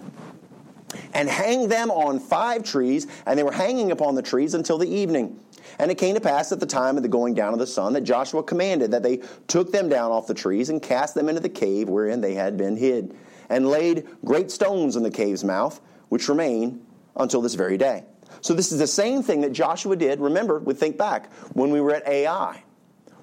And 1.13 1.29
hang 1.29 1.67
them 1.67 1.91
on 1.91 2.19
five 2.19 2.63
trees, 2.63 3.07
and 3.25 3.37
they 3.37 3.43
were 3.43 3.51
hanging 3.51 3.91
upon 3.91 4.15
the 4.15 4.21
trees 4.21 4.53
until 4.53 4.77
the 4.77 4.87
evening. 4.87 5.37
And 5.79 5.91
it 5.91 5.97
came 5.97 6.15
to 6.15 6.21
pass 6.21 6.51
at 6.51 6.60
the 6.60 6.65
time 6.65 6.97
of 6.97 7.03
the 7.03 7.10
going 7.10 7.34
down 7.34 7.53
of 7.53 7.60
the 7.60 7.67
sun 7.67 7.93
that 7.93 8.01
Joshua 8.01 8.43
commanded 8.43 8.91
that 8.91 9.03
they 9.03 9.21
took 9.47 9.71
them 9.71 9.89
down 9.89 10.12
off 10.12 10.27
the 10.27 10.34
trees 10.34 10.69
and 10.69 10.81
cast 10.81 11.15
them 11.15 11.29
into 11.29 11.41
the 11.41 11.49
cave 11.49 11.89
wherein 11.89 12.21
they 12.21 12.34
had 12.34 12.57
been 12.57 12.75
hid, 12.75 13.15
and 13.49 13.67
laid 13.67 14.07
great 14.23 14.49
stones 14.49 14.95
in 14.95 15.03
the 15.03 15.12
cave's 15.12 15.43
mouth, 15.43 15.81
which 16.10 16.29
remain 16.29 16.86
until 17.17 17.41
this 17.41 17.55
very 17.55 17.77
day. 17.77 18.03
So 18.41 18.53
this 18.53 18.71
is 18.71 18.79
the 18.79 18.88
same 18.88 19.21
thing 19.21 19.41
that 19.41 19.51
Joshua 19.51 19.95
did. 19.95 20.19
Remember, 20.19 20.60
we 20.60 20.73
think 20.73 20.97
back 20.97 21.31
when 21.53 21.69
we 21.71 21.81
were 21.81 21.93
at 21.93 22.07
Ai. 22.07 22.63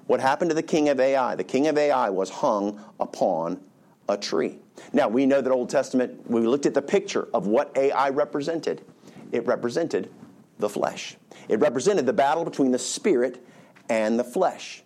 What 0.05 0.19
happened 0.19 0.49
to 0.49 0.55
the 0.55 0.63
king 0.63 0.89
of 0.89 0.99
Ai? 0.99 1.35
The 1.35 1.43
king 1.43 1.67
of 1.67 1.77
Ai 1.77 2.09
was 2.09 2.29
hung 2.29 2.83
upon 2.99 3.59
a 4.07 4.17
tree. 4.17 4.57
Now, 4.93 5.07
we 5.07 5.25
know 5.25 5.41
that 5.41 5.51
Old 5.51 5.69
Testament, 5.69 6.29
we 6.29 6.41
looked 6.41 6.65
at 6.65 6.73
the 6.73 6.81
picture 6.81 7.27
of 7.33 7.47
what 7.47 7.75
Ai 7.77 8.09
represented. 8.09 8.81
It 9.31 9.45
represented 9.45 10.11
the 10.57 10.69
flesh. 10.69 11.15
It 11.49 11.59
represented 11.59 12.05
the 12.05 12.13
battle 12.13 12.45
between 12.45 12.71
the 12.71 12.79
spirit 12.79 13.43
and 13.89 14.17
the 14.17 14.23
flesh. 14.23 14.83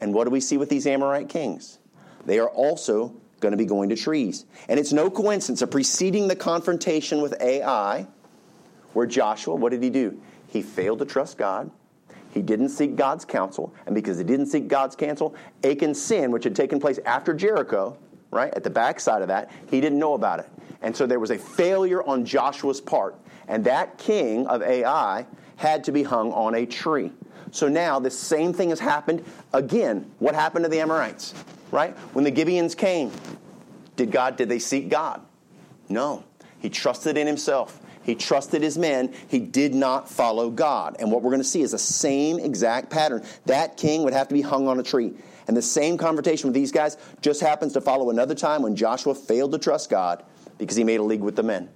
And 0.00 0.14
what 0.14 0.24
do 0.24 0.30
we 0.30 0.40
see 0.40 0.58
with 0.58 0.68
these 0.68 0.86
Amorite 0.86 1.28
kings? 1.28 1.78
They 2.26 2.38
are 2.38 2.48
also 2.48 3.14
going 3.40 3.52
to 3.52 3.58
be 3.58 3.64
going 3.64 3.88
to 3.88 3.96
trees. 3.96 4.44
And 4.68 4.78
it's 4.78 4.92
no 4.92 5.10
coincidence 5.10 5.62
of 5.62 5.70
preceding 5.70 6.28
the 6.28 6.36
confrontation 6.36 7.22
with 7.22 7.34
Ai, 7.40 8.06
where 8.92 9.06
Joshua, 9.06 9.54
what 9.54 9.72
did 9.72 9.82
he 9.82 9.90
do? 9.90 10.20
He 10.48 10.62
failed 10.62 10.98
to 11.00 11.04
trust 11.04 11.38
God. 11.38 11.70
He 12.30 12.42
didn't 12.42 12.68
seek 12.68 12.96
God's 12.96 13.24
counsel. 13.24 13.74
And 13.86 13.94
because 13.94 14.18
he 14.18 14.24
didn't 14.24 14.46
seek 14.46 14.68
God's 14.68 14.96
counsel, 14.96 15.34
Achan's 15.64 16.00
sin, 16.00 16.30
which 16.30 16.44
had 16.44 16.54
taken 16.54 16.78
place 16.78 16.98
after 17.06 17.32
Jericho, 17.32 17.96
right, 18.30 18.52
at 18.52 18.64
the 18.64 18.70
backside 18.70 19.22
of 19.22 19.28
that, 19.28 19.50
he 19.70 19.80
didn't 19.80 19.98
know 19.98 20.14
about 20.14 20.40
it. 20.40 20.48
And 20.82 20.94
so 20.94 21.06
there 21.06 21.20
was 21.20 21.30
a 21.30 21.38
failure 21.38 22.02
on 22.04 22.26
Joshua's 22.26 22.80
part. 22.80 23.18
And 23.48 23.64
that 23.64 23.96
king 23.96 24.46
of 24.46 24.62
Ai 24.62 25.26
had 25.56 25.84
to 25.84 25.92
be 25.92 26.02
hung 26.02 26.32
on 26.32 26.54
a 26.54 26.66
tree. 26.66 27.12
So 27.50 27.68
now 27.68 27.98
the 27.98 28.10
same 28.10 28.52
thing 28.52 28.70
has 28.70 28.80
happened 28.80 29.24
again. 29.52 30.10
What 30.18 30.34
happened 30.34 30.64
to 30.64 30.68
the 30.68 30.80
Amorites? 30.80 31.34
Right? 31.70 31.96
When 32.12 32.24
the 32.24 32.32
Gibeons 32.32 32.76
came, 32.76 33.10
did 33.96 34.10
God 34.10 34.36
did 34.36 34.48
they 34.48 34.58
seek 34.58 34.88
God? 34.88 35.22
No. 35.88 36.24
He 36.58 36.70
trusted 36.70 37.16
in 37.16 37.26
himself. 37.26 37.80
He 38.02 38.14
trusted 38.14 38.62
his 38.62 38.78
men. 38.78 39.12
He 39.28 39.40
did 39.40 39.74
not 39.74 40.08
follow 40.08 40.48
God. 40.48 40.96
And 41.00 41.10
what 41.10 41.22
we're 41.22 41.30
going 41.30 41.42
to 41.42 41.48
see 41.48 41.62
is 41.62 41.72
the 41.72 41.78
same 41.78 42.38
exact 42.38 42.88
pattern. 42.88 43.24
That 43.46 43.76
king 43.76 44.04
would 44.04 44.12
have 44.12 44.28
to 44.28 44.34
be 44.34 44.42
hung 44.42 44.68
on 44.68 44.78
a 44.78 44.82
tree. 44.82 45.14
And 45.48 45.56
the 45.56 45.62
same 45.62 45.98
confrontation 45.98 46.48
with 46.48 46.54
these 46.54 46.72
guys 46.72 46.96
just 47.20 47.40
happens 47.40 47.72
to 47.72 47.80
follow 47.80 48.10
another 48.10 48.34
time 48.34 48.62
when 48.62 48.76
Joshua 48.76 49.14
failed 49.14 49.52
to 49.52 49.58
trust 49.58 49.90
God 49.90 50.24
because 50.58 50.76
he 50.76 50.84
made 50.84 51.00
a 51.00 51.02
league 51.02 51.20
with 51.20 51.36
the 51.36 51.42
men, 51.42 51.68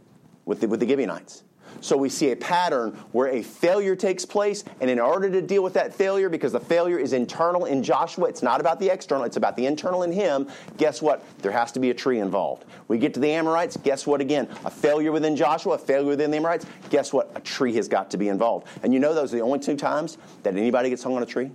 with 0.45 0.61
the, 0.61 0.69
with 0.69 0.81
the 0.81 0.89
Gibeonites. 0.89 1.43
So 1.81 1.97
we 1.97 2.09
see 2.09 2.31
a 2.31 2.37
pattern 2.37 2.93
where 3.13 3.29
a 3.29 3.43
failure 3.43 3.97
takes 3.97 4.25
place, 4.25 4.65
and 4.81 4.91
in 4.91 5.01
order 5.01 5.31
to 5.31 5.41
deal 5.41 5.63
with 5.63 5.75
that 5.75 5.95
failure, 5.95 6.29
because 6.29 6.53
the 6.53 6.61
failure 6.61 6.99
is 6.99 7.13
internal 7.13 7.65
in 7.65 7.83
Joshua, 7.83 8.29
it's 8.29 8.43
not 8.43 8.61
about 8.61 8.79
the 8.79 8.91
external, 8.91 9.25
it's 9.25 9.37
about 9.37 9.57
the 9.57 9.67
internal 9.67 10.03
in 10.03 10.13
him, 10.13 10.49
guess 10.77 11.01
what? 11.01 11.25
There 11.39 11.53
has 11.53 11.73
to 11.73 11.81
be 11.81 11.91
a 11.91 11.95
tree 11.95 12.19
involved. 12.19 12.65
We 12.89 12.99
get 12.99 13.15
to 13.15 13.21
the 13.21 13.31
Amorites, 13.31 13.77
guess 13.79 14.07
what 14.07 14.21
again? 14.21 14.49
A 14.65 14.71
failure 14.71 15.13
within 15.13 15.37
Joshua, 15.37 15.75
a 15.75 15.79
failure 15.79 16.09
within 16.09 16.31
the 16.31 16.37
Amorites, 16.37 16.67
guess 16.91 17.13
what? 17.13 17.31
A 17.35 17.41
tree 17.41 17.75
has 17.75 17.89
got 17.89 18.11
to 18.11 18.17
be 18.17 18.29
involved. 18.29 18.67
And 18.83 18.93
you 18.93 19.01
know 19.01 19.15
those 19.15 19.33
are 19.33 19.37
the 19.37 19.43
only 19.43 19.59
two 19.59 19.77
times 19.77 20.19
that 20.43 20.57
anybody 20.57 20.91
gets 20.91 21.03
hung 21.03 21.17
on 21.17 21.23
a 21.23 21.27
tree 21.27 21.51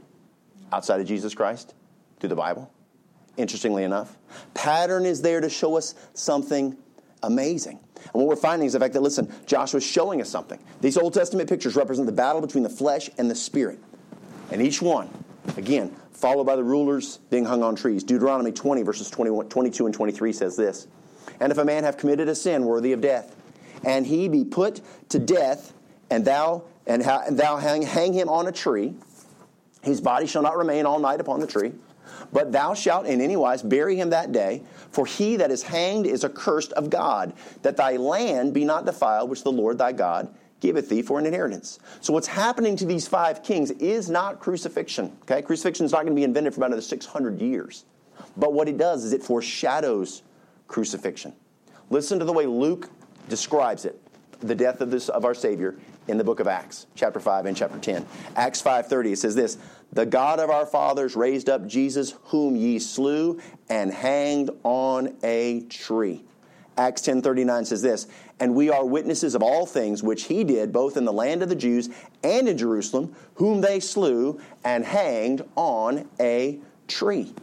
outside 0.73 0.99
of 0.99 1.07
Jesus 1.07 1.33
Christ 1.35 1.73
through 2.19 2.29
the 2.29 2.35
Bible. 2.35 2.71
Interestingly 3.37 3.83
enough, 3.83 4.17
pattern 4.53 5.05
is 5.05 5.21
there 5.21 5.41
to 5.41 5.49
show 5.49 5.77
us 5.77 5.93
something 6.13 6.77
amazing. 7.23 7.79
And 7.95 8.13
what 8.13 8.27
we're 8.27 8.35
finding 8.35 8.67
is 8.67 8.73
the 8.73 8.79
fact 8.79 8.93
that, 8.93 9.01
listen, 9.01 9.33
Joshua's 9.45 9.83
showing 9.83 10.21
us 10.21 10.29
something. 10.29 10.59
These 10.81 10.97
Old 10.97 11.13
Testament 11.13 11.49
pictures 11.49 11.75
represent 11.75 12.05
the 12.05 12.11
battle 12.11 12.41
between 12.41 12.63
the 12.63 12.69
flesh 12.69 13.09
and 13.17 13.29
the 13.29 13.35
spirit. 13.35 13.79
And 14.51 14.61
each 14.61 14.81
one, 14.81 15.09
again, 15.57 15.95
followed 16.13 16.45
by 16.45 16.55
the 16.55 16.63
rulers 16.63 17.17
being 17.29 17.45
hung 17.45 17.63
on 17.63 17.75
trees. 17.75 18.03
Deuteronomy 18.03 18.51
20, 18.51 18.83
verses 18.83 19.09
21, 19.09 19.49
22 19.49 19.85
and 19.85 19.95
23 19.95 20.33
says 20.33 20.55
this 20.55 20.87
And 21.39 21.51
if 21.51 21.57
a 21.57 21.65
man 21.65 21.83
have 21.83 21.97
committed 21.97 22.29
a 22.29 22.35
sin 22.35 22.65
worthy 22.65 22.91
of 22.91 23.01
death, 23.01 23.35
and 23.83 24.05
he 24.05 24.27
be 24.27 24.45
put 24.45 24.81
to 25.09 25.19
death, 25.19 25.73
and 26.09 26.25
thou 26.25 26.63
and, 26.87 27.03
ha- 27.03 27.23
and 27.25 27.37
thou 27.37 27.57
hang, 27.57 27.81
hang 27.81 28.13
him 28.13 28.29
on 28.29 28.47
a 28.47 28.51
tree. 28.51 28.93
His 29.81 30.01
body 30.01 30.27
shall 30.27 30.41
not 30.41 30.57
remain 30.57 30.85
all 30.85 30.99
night 30.99 31.19
upon 31.19 31.39
the 31.39 31.47
tree, 31.47 31.73
but 32.35 32.51
thou 32.51 32.73
shalt 32.73 33.05
in 33.05 33.21
any 33.21 33.37
wise 33.37 33.63
bury 33.63 33.95
him 33.95 34.09
that 34.09 34.33
day. 34.33 34.61
For 34.91 35.05
he 35.05 35.37
that 35.37 35.51
is 35.51 35.63
hanged 35.63 36.05
is 36.05 36.25
accursed 36.25 36.73
of 36.73 36.89
God, 36.89 37.31
that 37.61 37.77
thy 37.77 37.95
land 37.95 38.53
be 38.53 38.65
not 38.65 38.85
defiled, 38.85 39.29
which 39.29 39.43
the 39.43 39.53
Lord 39.53 39.77
thy 39.77 39.93
God 39.93 40.27
giveth 40.59 40.89
thee 40.89 41.01
for 41.01 41.17
an 41.17 41.25
inheritance. 41.25 41.79
So 42.01 42.11
what's 42.11 42.27
happening 42.27 42.75
to 42.75 42.85
these 42.85 43.07
five 43.07 43.41
kings 43.41 43.71
is 43.71 44.09
not 44.09 44.41
crucifixion. 44.41 45.15
Okay, 45.21 45.41
crucifixion 45.41 45.85
is 45.85 45.93
not 45.93 45.99
going 45.99 46.13
to 46.13 46.19
be 46.19 46.25
invented 46.25 46.53
for 46.53 46.59
about 46.59 46.71
another 46.71 46.81
600 46.81 47.39
years. 47.39 47.85
But 48.35 48.51
what 48.51 48.67
it 48.67 48.77
does 48.77 49.05
is 49.05 49.13
it 49.13 49.23
foreshadows 49.23 50.21
crucifixion. 50.67 51.33
Listen 51.89 52.19
to 52.19 52.25
the 52.25 52.33
way 52.33 52.47
Luke 52.47 52.89
describes 53.29 53.85
it, 53.85 53.97
the 54.41 54.55
death 54.55 54.81
of 54.81 54.91
this 54.91 55.07
of 55.07 55.23
our 55.23 55.33
Savior 55.33 55.75
in 56.07 56.17
the 56.17 56.23
book 56.23 56.39
of 56.39 56.47
Acts, 56.47 56.87
chapter 56.95 57.19
5 57.19 57.45
and 57.45 57.57
chapter 57.57 57.79
10. 57.79 58.05
Acts 58.35 58.61
5:30 58.61 59.13
it 59.13 59.19
says 59.19 59.35
this, 59.35 59.57
"The 59.95 60.05
God 60.05 60.39
of 60.39 60.49
our 60.49 60.65
fathers 60.65 61.15
raised 61.15 61.49
up 61.49 61.65
Jesus 61.65 62.13
whom 62.25 62.55
ye 62.55 62.79
slew 62.79 63.39
and 63.67 63.91
hanged 63.91 64.51
on 64.63 65.13
a 65.23 65.61
tree." 65.61 66.23
Acts 66.77 67.01
10:39 67.01 67.65
says 67.65 67.81
this, 67.81 68.05
"And 68.39 68.53
we 68.53 68.69
are 68.69 68.85
witnesses 68.85 69.33
of 69.33 69.41
all 69.41 69.65
things 69.65 70.03
which 70.03 70.23
he 70.23 70.43
did 70.43 70.73
both 70.73 70.97
in 70.97 71.05
the 71.05 71.13
land 71.13 71.41
of 71.41 71.47
the 71.47 71.55
Jews 71.55 71.89
and 72.21 72.49
in 72.49 72.57
Jerusalem, 72.57 73.15
whom 73.35 73.61
they 73.61 73.79
slew 73.79 74.37
and 74.63 74.83
hanged 74.83 75.43
on 75.55 76.09
a 76.19 76.59
tree." 76.87 77.33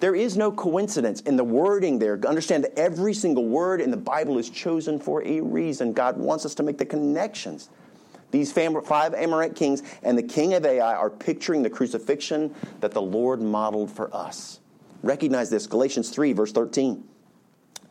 There 0.00 0.14
is 0.14 0.38
no 0.38 0.50
coincidence 0.50 1.20
in 1.20 1.36
the 1.36 1.44
wording 1.44 1.98
there. 1.98 2.18
Understand 2.26 2.64
that 2.64 2.78
every 2.78 3.12
single 3.12 3.44
word 3.44 3.82
in 3.82 3.90
the 3.90 3.98
Bible 3.98 4.38
is 4.38 4.48
chosen 4.48 4.98
for 4.98 5.22
a 5.22 5.42
reason. 5.42 5.92
God 5.92 6.16
wants 6.16 6.46
us 6.46 6.54
to 6.54 6.62
make 6.62 6.78
the 6.78 6.86
connections. 6.86 7.68
These 8.30 8.52
five 8.52 9.14
Amorite 9.14 9.56
kings 9.56 9.82
and 10.02 10.16
the 10.16 10.22
king 10.22 10.54
of 10.54 10.64
Ai 10.64 10.94
are 10.94 11.10
picturing 11.10 11.62
the 11.62 11.70
crucifixion 11.70 12.54
that 12.80 12.92
the 12.92 13.02
Lord 13.02 13.40
modeled 13.40 13.90
for 13.90 14.14
us. 14.14 14.60
Recognize 15.02 15.50
this 15.50 15.66
Galatians 15.66 16.10
3, 16.10 16.32
verse 16.32 16.52
13. 16.52 17.04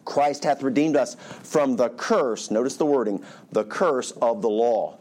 Christ 0.06 0.44
hath 0.44 0.64
redeemed 0.64 0.96
us 0.96 1.16
from 1.44 1.76
the 1.76 1.90
curse, 1.90 2.50
notice 2.50 2.78
the 2.78 2.86
wording, 2.86 3.24
the 3.52 3.64
curse 3.64 4.12
of 4.12 4.42
the 4.42 4.50
law, 4.50 4.98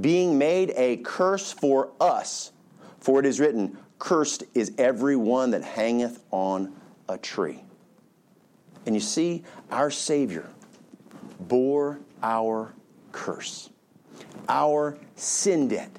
being 0.00 0.38
made 0.38 0.72
a 0.76 0.98
curse 0.98 1.52
for 1.52 1.90
us. 2.00 2.52
For 3.00 3.20
it 3.20 3.26
is 3.26 3.38
written, 3.38 3.78
Cursed 3.98 4.44
is 4.54 4.72
every 4.78 5.16
one 5.16 5.50
that 5.52 5.62
hangeth 5.62 6.22
on 6.30 6.74
a 7.08 7.16
tree. 7.16 7.62
And 8.84 8.94
you 8.94 9.00
see, 9.00 9.42
our 9.70 9.90
Savior 9.90 10.48
bore 11.40 12.00
our 12.22 12.72
curse, 13.12 13.70
our 14.48 14.96
sin 15.16 15.68
debt 15.68 15.90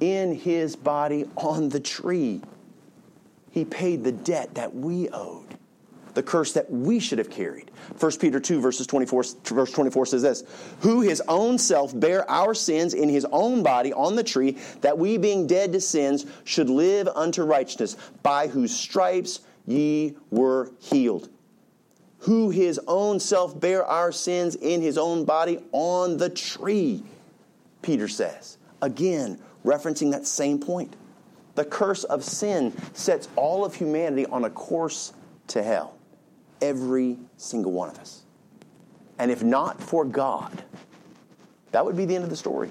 in 0.00 0.34
his 0.34 0.76
body 0.76 1.24
on 1.36 1.68
the 1.68 1.80
tree. 1.80 2.42
He 3.50 3.64
paid 3.64 4.04
the 4.04 4.12
debt 4.12 4.54
that 4.54 4.74
we 4.74 5.08
owed 5.08 5.48
the 6.18 6.22
curse 6.24 6.52
that 6.54 6.68
we 6.68 6.98
should 6.98 7.18
have 7.18 7.30
carried. 7.30 7.70
1 8.00 8.12
Peter 8.18 8.40
2, 8.40 8.60
verses 8.60 8.88
24, 8.88 9.24
verse 9.44 9.72
24 9.72 10.06
says 10.06 10.22
this 10.22 10.42
Who 10.80 11.00
his 11.00 11.22
own 11.28 11.58
self 11.58 11.98
bare 11.98 12.28
our 12.28 12.54
sins 12.54 12.92
in 12.92 13.08
his 13.08 13.24
own 13.30 13.62
body 13.62 13.92
on 13.92 14.16
the 14.16 14.24
tree, 14.24 14.58
that 14.80 14.98
we, 14.98 15.16
being 15.16 15.46
dead 15.46 15.72
to 15.74 15.80
sins, 15.80 16.26
should 16.42 16.68
live 16.68 17.06
unto 17.14 17.44
righteousness, 17.44 17.96
by 18.24 18.48
whose 18.48 18.74
stripes 18.74 19.40
ye 19.64 20.16
were 20.30 20.72
healed. 20.80 21.28
Who 22.22 22.50
his 22.50 22.80
own 22.88 23.20
self 23.20 23.58
bare 23.58 23.86
our 23.86 24.10
sins 24.10 24.56
in 24.56 24.82
his 24.82 24.98
own 24.98 25.24
body 25.24 25.60
on 25.70 26.16
the 26.16 26.30
tree, 26.30 27.04
Peter 27.82 28.08
says. 28.08 28.58
Again, 28.82 29.38
referencing 29.64 30.10
that 30.12 30.26
same 30.26 30.58
point. 30.58 30.96
The 31.54 31.64
curse 31.64 32.04
of 32.04 32.22
sin 32.22 32.72
sets 32.92 33.28
all 33.34 33.64
of 33.64 33.74
humanity 33.74 34.26
on 34.26 34.44
a 34.44 34.50
course 34.50 35.12
to 35.48 35.62
hell. 35.62 35.96
Every 36.60 37.18
single 37.36 37.72
one 37.72 37.88
of 37.88 37.98
us. 37.98 38.22
And 39.18 39.30
if 39.30 39.42
not 39.42 39.82
for 39.82 40.04
God, 40.04 40.62
that 41.72 41.84
would 41.84 41.96
be 41.96 42.04
the 42.04 42.14
end 42.14 42.24
of 42.24 42.30
the 42.30 42.36
story. 42.36 42.70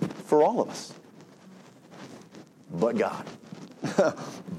Yeah. 0.00 0.08
For 0.26 0.42
all 0.42 0.60
of 0.60 0.70
us. 0.70 0.92
But 2.70 2.96
God. 2.96 3.26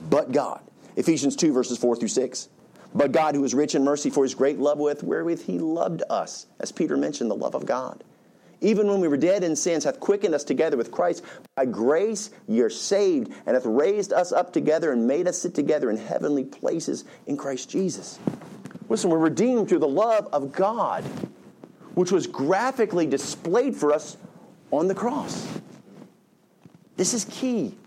but 0.10 0.32
God. 0.32 0.62
Ephesians 0.96 1.36
2, 1.36 1.54
verses 1.54 1.78
4 1.78 1.96
through 1.96 2.10
6. 2.10 2.50
But 2.94 3.12
God, 3.12 3.36
who 3.36 3.44
is 3.44 3.54
rich 3.54 3.76
in 3.76 3.84
mercy 3.84 4.10
for 4.10 4.24
his 4.24 4.36
great 4.36 4.60
love 4.60 4.80
with 4.80 5.04
wherewith 5.04 5.46
he 5.46 5.60
loved 5.60 6.04
us, 6.10 6.48
as 6.60 6.72
Peter 6.72 6.98
mentioned, 6.98 7.30
the 7.30 7.36
love 7.36 7.56
of 7.56 7.66
God. 7.66 8.04
Even 8.62 8.88
when 8.88 9.00
we 9.00 9.08
were 9.08 9.18
dead 9.18 9.44
in 9.44 9.56
sins, 9.56 9.86
hath 9.86 10.00
quickened 10.00 10.36
us 10.36 10.44
together 10.44 10.76
with 10.76 10.92
Christ. 10.92 11.24
By 11.56 11.66
grace 11.66 12.30
ye 12.48 12.62
are 12.62 12.70
saved, 12.70 13.32
and 13.46 13.56
hath 13.56 13.66
raised 13.66 14.12
us 14.12 14.32
up 14.32 14.52
together 14.52 14.92
and 14.92 15.08
made 15.08 15.28
us 15.28 15.38
sit 15.38 15.56
together 15.56 15.90
in 15.90 15.98
heavenly 15.98 16.44
places 16.44 17.06
in 17.26 17.38
Christ 17.38 17.70
Jesus. 17.70 18.20
Listen, 18.90 19.10
we're 19.10 19.18
redeemed 19.18 19.70
through 19.70 19.80
the 19.80 19.88
love 19.88 20.28
of 20.34 20.52
God, 20.52 21.04
which 21.94 22.12
was 22.12 22.28
graphically 22.28 23.06
displayed 23.06 23.76
for 23.76 23.94
us 23.94 24.18
on 24.72 24.88
the 24.88 24.96
cross. 24.96 25.48
This 26.98 27.14
is 27.14 27.26
key. 27.26 27.78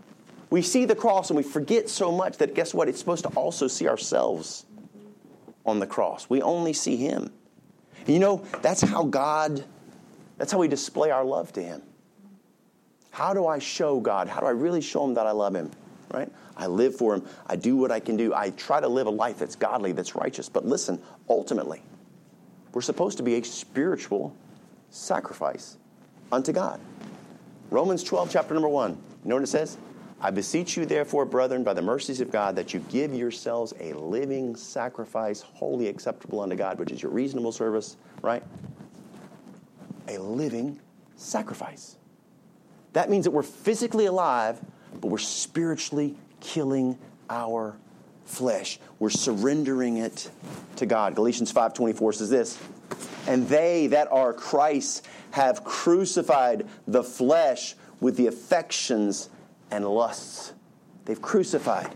We 0.48 0.62
see 0.62 0.85
the 0.85 0.94
cross 0.94 1.30
and 1.30 1.37
we 1.37 1.42
forget 1.42 1.88
so 1.88 2.12
much 2.12 2.38
that 2.38 2.54
guess 2.54 2.72
what? 2.72 2.88
It's 2.88 2.98
supposed 2.98 3.24
to 3.24 3.30
also 3.30 3.68
see 3.68 3.88
ourselves 3.88 4.64
on 5.66 5.80
the 5.80 5.87
cross. 5.87 6.30
We 6.30 6.40
only 6.40 6.72
see 6.72 6.96
Him. 6.96 7.30
You 8.06 8.18
know, 8.18 8.44
that's 8.62 8.80
how 8.80 9.04
God 9.04 9.64
that's 10.42 10.50
how 10.50 10.59
we 10.59 10.66
display 10.66 11.12
our 11.12 11.24
love 11.24 11.52
to 11.52 11.62
Him. 11.62 11.83
How 13.12 13.33
do 13.33 13.46
I 13.46 13.61
show 13.61 14.00
God? 14.00 14.26
How 14.26 14.40
do 14.40 14.46
I 14.46 14.50
really 14.50 14.81
show 14.81 15.05
Him 15.05 15.14
that 15.14 15.24
I 15.24 15.31
love 15.31 15.55
Him? 15.55 15.70
Right? 16.12 16.28
I 16.57 16.66
live 16.66 16.96
for 16.96 17.14
Him. 17.14 17.24
I 17.46 17.55
do 17.55 17.76
what 17.76 17.92
I 17.92 18.00
can 18.00 18.16
do. 18.16 18.35
I 18.35 18.50
try 18.50 18.81
to 18.81 18.88
live 18.88 19.07
a 19.07 19.11
life 19.11 19.38
that's 19.38 19.55
godly, 19.55 19.92
that's 19.92 20.16
righteous. 20.16 20.48
But 20.48 20.66
listen, 20.66 21.00
ultimately, 21.28 21.81
we're 22.72 22.83
supposed 22.83 23.18
to 23.18 23.22
be 23.22 23.37
a 23.37 23.44
spiritual 23.44 24.35
sacrifice 24.90 25.76
unto 26.33 26.50
God. 26.50 26.81
Romans 27.70 28.02
12, 28.02 28.33
chapter 28.33 28.52
number 28.52 28.68
1. 28.68 28.90
You 28.90 28.98
know 29.28 29.37
what 29.37 29.44
it 29.44 29.46
says? 29.46 29.78
I 30.20 30.33
beseech 30.33 30.76
you, 30.76 30.87
therefore, 30.87 31.24
brethren, 31.24 31.62
by 31.62 31.74
the 31.74 31.83
mercies 31.83 32.20
of 32.20 32.33
God, 32.33 32.57
that 32.57 32.74
you 32.74 32.81
give 32.90 33.14
yourselves 33.14 33.74
a 33.78 33.92
living 33.92 34.57
sacrifice, 34.57 35.40
wholly 35.40 35.87
acceptable 35.87 36.40
unto 36.40 36.57
God, 36.57 36.81
which 36.81 36.90
is 36.90 37.00
your 37.00 37.12
reasonable 37.12 37.52
service, 37.52 37.96
right? 38.22 38.42
A 40.09 40.19
living 40.19 40.81
sacrifice. 41.17 41.97
That 42.93 43.11
means 43.11 43.25
that 43.25 43.31
we're 43.31 43.43
physically 43.43 44.07
alive, 44.07 44.61
but 45.01 45.09
we're 45.09 45.19
spiritually 45.19 46.17
killing 46.41 46.99
our 47.31 47.77
flesh. 48.25 48.79
We're 48.99 49.11
surrendering 49.11 49.97
it 49.97 50.31
to 50.77 50.87
God. 50.87 51.15
Galatians 51.15 51.51
5:24 51.51 52.12
says 52.12 52.31
this, 52.31 52.59
"And 53.27 53.49
they 53.49 53.87
that 53.88 54.11
are 54.11 54.33
Christ 54.33 55.07
have 55.33 55.65
crucified 55.65 56.67
the 56.87 57.03
flesh 57.03 57.75
with 58.01 58.17
the 58.17 58.27
affections 58.27 59.29
and 59.71 59.88
lusts." 59.88 60.53
They've 61.05 61.21
crucified 61.21 61.95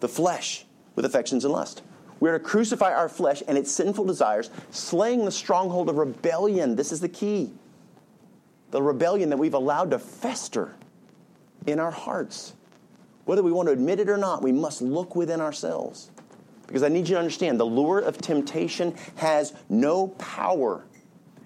the 0.00 0.08
flesh 0.08 0.66
with 0.94 1.04
affections 1.04 1.44
and 1.44 1.52
lust. 1.52 1.82
We're 2.24 2.38
to 2.38 2.42
crucify 2.42 2.94
our 2.94 3.10
flesh 3.10 3.42
and 3.46 3.58
its 3.58 3.70
sinful 3.70 4.06
desires, 4.06 4.48
slaying 4.70 5.26
the 5.26 5.30
stronghold 5.30 5.90
of 5.90 5.98
rebellion. 5.98 6.74
This 6.74 6.90
is 6.90 6.98
the 7.00 7.08
key. 7.10 7.52
The 8.70 8.80
rebellion 8.80 9.28
that 9.28 9.36
we've 9.36 9.52
allowed 9.52 9.90
to 9.90 9.98
fester 9.98 10.74
in 11.66 11.78
our 11.78 11.90
hearts. 11.90 12.54
Whether 13.26 13.42
we 13.42 13.52
want 13.52 13.68
to 13.68 13.74
admit 13.74 14.00
it 14.00 14.08
or 14.08 14.16
not, 14.16 14.42
we 14.42 14.52
must 14.52 14.80
look 14.80 15.14
within 15.14 15.42
ourselves. 15.42 16.10
Because 16.66 16.82
I 16.82 16.88
need 16.88 17.06
you 17.10 17.16
to 17.16 17.18
understand 17.18 17.60
the 17.60 17.66
lure 17.66 17.98
of 17.98 18.16
temptation 18.16 18.94
has 19.16 19.52
no 19.68 20.08
power. 20.08 20.86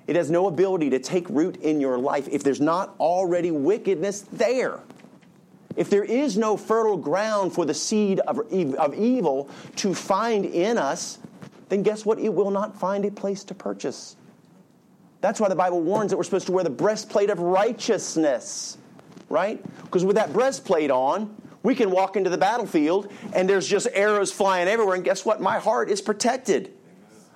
It 0.06 0.14
has 0.14 0.30
no 0.30 0.46
ability 0.46 0.90
to 0.90 1.00
take 1.00 1.28
root 1.28 1.56
in 1.56 1.80
your 1.80 1.98
life 1.98 2.28
if 2.30 2.44
there's 2.44 2.60
not 2.60 2.94
already 3.00 3.50
wickedness 3.50 4.26
there. 4.32 4.78
If 5.78 5.90
there 5.90 6.02
is 6.02 6.36
no 6.36 6.56
fertile 6.56 6.96
ground 6.96 7.52
for 7.52 7.64
the 7.64 7.72
seed 7.72 8.18
of, 8.20 8.40
of 8.74 8.94
evil 8.94 9.48
to 9.76 9.94
find 9.94 10.44
in 10.44 10.76
us, 10.76 11.18
then 11.68 11.84
guess 11.84 12.04
what? 12.04 12.18
It 12.18 12.34
will 12.34 12.50
not 12.50 12.76
find 12.76 13.04
a 13.04 13.12
place 13.12 13.44
to 13.44 13.54
purchase. 13.54 14.16
That's 15.20 15.38
why 15.38 15.48
the 15.48 15.54
Bible 15.54 15.80
warns 15.80 16.10
that 16.10 16.16
we're 16.16 16.24
supposed 16.24 16.46
to 16.46 16.52
wear 16.52 16.64
the 16.64 16.70
breastplate 16.70 17.30
of 17.30 17.38
righteousness, 17.38 18.76
right? 19.28 19.62
Because 19.84 20.04
with 20.04 20.16
that 20.16 20.32
breastplate 20.32 20.90
on, 20.90 21.32
we 21.62 21.76
can 21.76 21.92
walk 21.92 22.16
into 22.16 22.28
the 22.28 22.38
battlefield 22.38 23.12
and 23.32 23.48
there's 23.48 23.68
just 23.68 23.86
arrows 23.92 24.32
flying 24.32 24.66
everywhere, 24.66 24.96
and 24.96 25.04
guess 25.04 25.24
what? 25.24 25.40
My 25.40 25.60
heart 25.60 25.90
is 25.90 26.00
protected. 26.00 26.72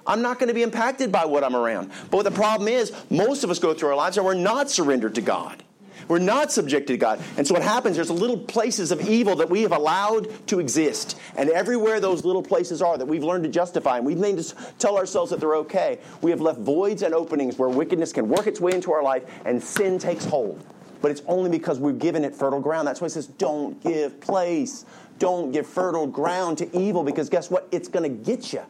I'm 0.05 0.21
not 0.21 0.41
going 0.41 0.49
to 0.49 0.55
be 0.55 0.65
impacted 0.65 1.13
by 1.13 1.27
what 1.27 1.45
I'm 1.45 1.55
around. 1.55 1.93
But 2.11 2.17
what 2.17 2.25
the 2.25 2.33
problem 2.33 2.67
is, 2.67 2.93
most 3.09 3.45
of 3.45 3.51
us 3.51 3.61
go 3.61 3.73
through 3.73 3.91
our 3.91 3.97
lives 3.97 4.17
and 4.17 4.27
we're 4.27 4.35
not 4.35 4.69
surrendered 4.69 5.15
to 5.15 5.21
God. 5.21 5.63
We're 6.09 6.19
not 6.19 6.53
subjected 6.53 6.93
to 6.95 6.97
God. 6.99 7.21
And 7.37 7.47
so 7.47 7.55
what 7.55 7.63
happens, 7.63 7.97
there's 7.97 8.11
little 8.11 8.39
places 8.39 8.93
of 8.93 9.01
evil 9.09 9.37
that 9.37 9.51
we 9.51 9.63
have 9.63 9.73
allowed 9.73 10.47
to 10.49 10.61
exist. 10.61 11.19
And 11.37 11.51
everywhere 11.51 12.01
those 12.01 12.25
little 12.25 12.43
places 12.43 12.83
are 12.83 12.99
that 12.99 13.07
we've 13.07 13.25
learned 13.25 13.45
to 13.45 13.51
justify 13.51 13.97
and 13.97 14.07
we've 14.07 14.19
made 14.19 14.39
to 14.39 14.55
tell 14.79 14.97
ourselves 14.97 15.31
that 15.31 15.41
they're 15.41 15.57
okay, 15.57 15.99
we 16.21 16.31
have 16.31 16.41
left 16.41 16.61
voids 16.61 17.03
and 17.03 17.15
openings 17.15 17.59
where 17.59 17.69
wickedness 17.69 18.13
can 18.13 18.29
work 18.29 18.47
its 18.47 18.61
way 18.61 18.73
into 18.73 18.93
our 18.93 19.03
life 19.03 19.23
and 19.45 19.63
sin 19.63 19.99
takes 19.99 20.25
hold. 20.25 20.65
But 21.01 21.11
it's 21.11 21.23
only 21.27 21.51
because 21.51 21.81
we've 21.81 21.99
given 21.99 22.25
it 22.25 22.35
fertile 22.35 22.61
ground. 22.61 22.87
That's 22.87 23.01
why 23.01 23.07
it 23.07 23.11
says, 23.11 23.27
don't 23.27 23.83
give 23.83 24.21
place. 24.21 24.87
Don't 25.19 25.51
give 25.53 25.67
fertile 25.67 26.07
ground 26.07 26.59
to 26.59 26.77
evil 26.79 27.03
because 27.03 27.29
guess 27.29 27.51
what? 27.51 27.69
It's 27.73 27.89
going 27.89 28.05
to 28.05 28.25
get 28.25 28.53
you. 28.53 28.63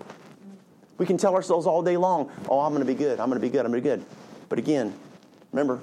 We 0.99 1.07
can 1.07 1.17
tell 1.17 1.35
ourselves 1.35 1.67
all 1.67 1.83
day 1.83 1.97
long, 1.97 2.31
oh, 2.49 2.61
I'm 2.61 2.73
going 2.73 2.85
to 2.85 2.91
be 2.91 2.95
good. 2.95 3.21
I'm 3.21 3.29
going 3.29 3.41
to 3.41 3.47
be 3.47 3.51
good. 3.51 3.65
I'm 3.65 3.73
going 3.73 3.83
to 3.83 3.89
be 3.89 3.97
good. 3.97 4.05
But 4.49 4.59
again, 4.59 4.95
remember, 5.51 5.81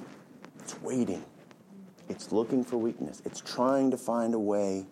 it's 0.60 0.80
waiting. 0.82 1.24
It's 2.10 2.32
looking 2.32 2.64
for 2.64 2.76
weakness. 2.76 3.22
It's 3.24 3.40
trying 3.40 3.92
to 3.92 3.96
find 3.96 4.34
a 4.34 4.38
way 4.38 4.84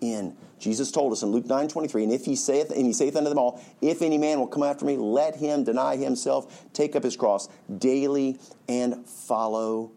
in. 0.00 0.36
Jesus 0.58 0.90
told 0.90 1.12
us 1.12 1.22
in 1.22 1.28
Luke 1.28 1.46
9 1.46 1.68
23, 1.68 2.02
and 2.02 2.12
if 2.12 2.24
he 2.24 2.34
saith, 2.34 2.70
and 2.70 2.84
he 2.84 2.92
saith 2.92 3.14
unto 3.14 3.28
them 3.28 3.38
all, 3.38 3.62
if 3.80 4.02
any 4.02 4.18
man 4.18 4.40
will 4.40 4.48
come 4.48 4.64
after 4.64 4.84
me, 4.84 4.96
let 4.96 5.36
him 5.36 5.62
deny 5.62 5.96
himself, 5.96 6.66
take 6.72 6.96
up 6.96 7.04
his 7.04 7.16
cross 7.16 7.48
daily, 7.78 8.38
and 8.68 9.06
follow 9.06 9.92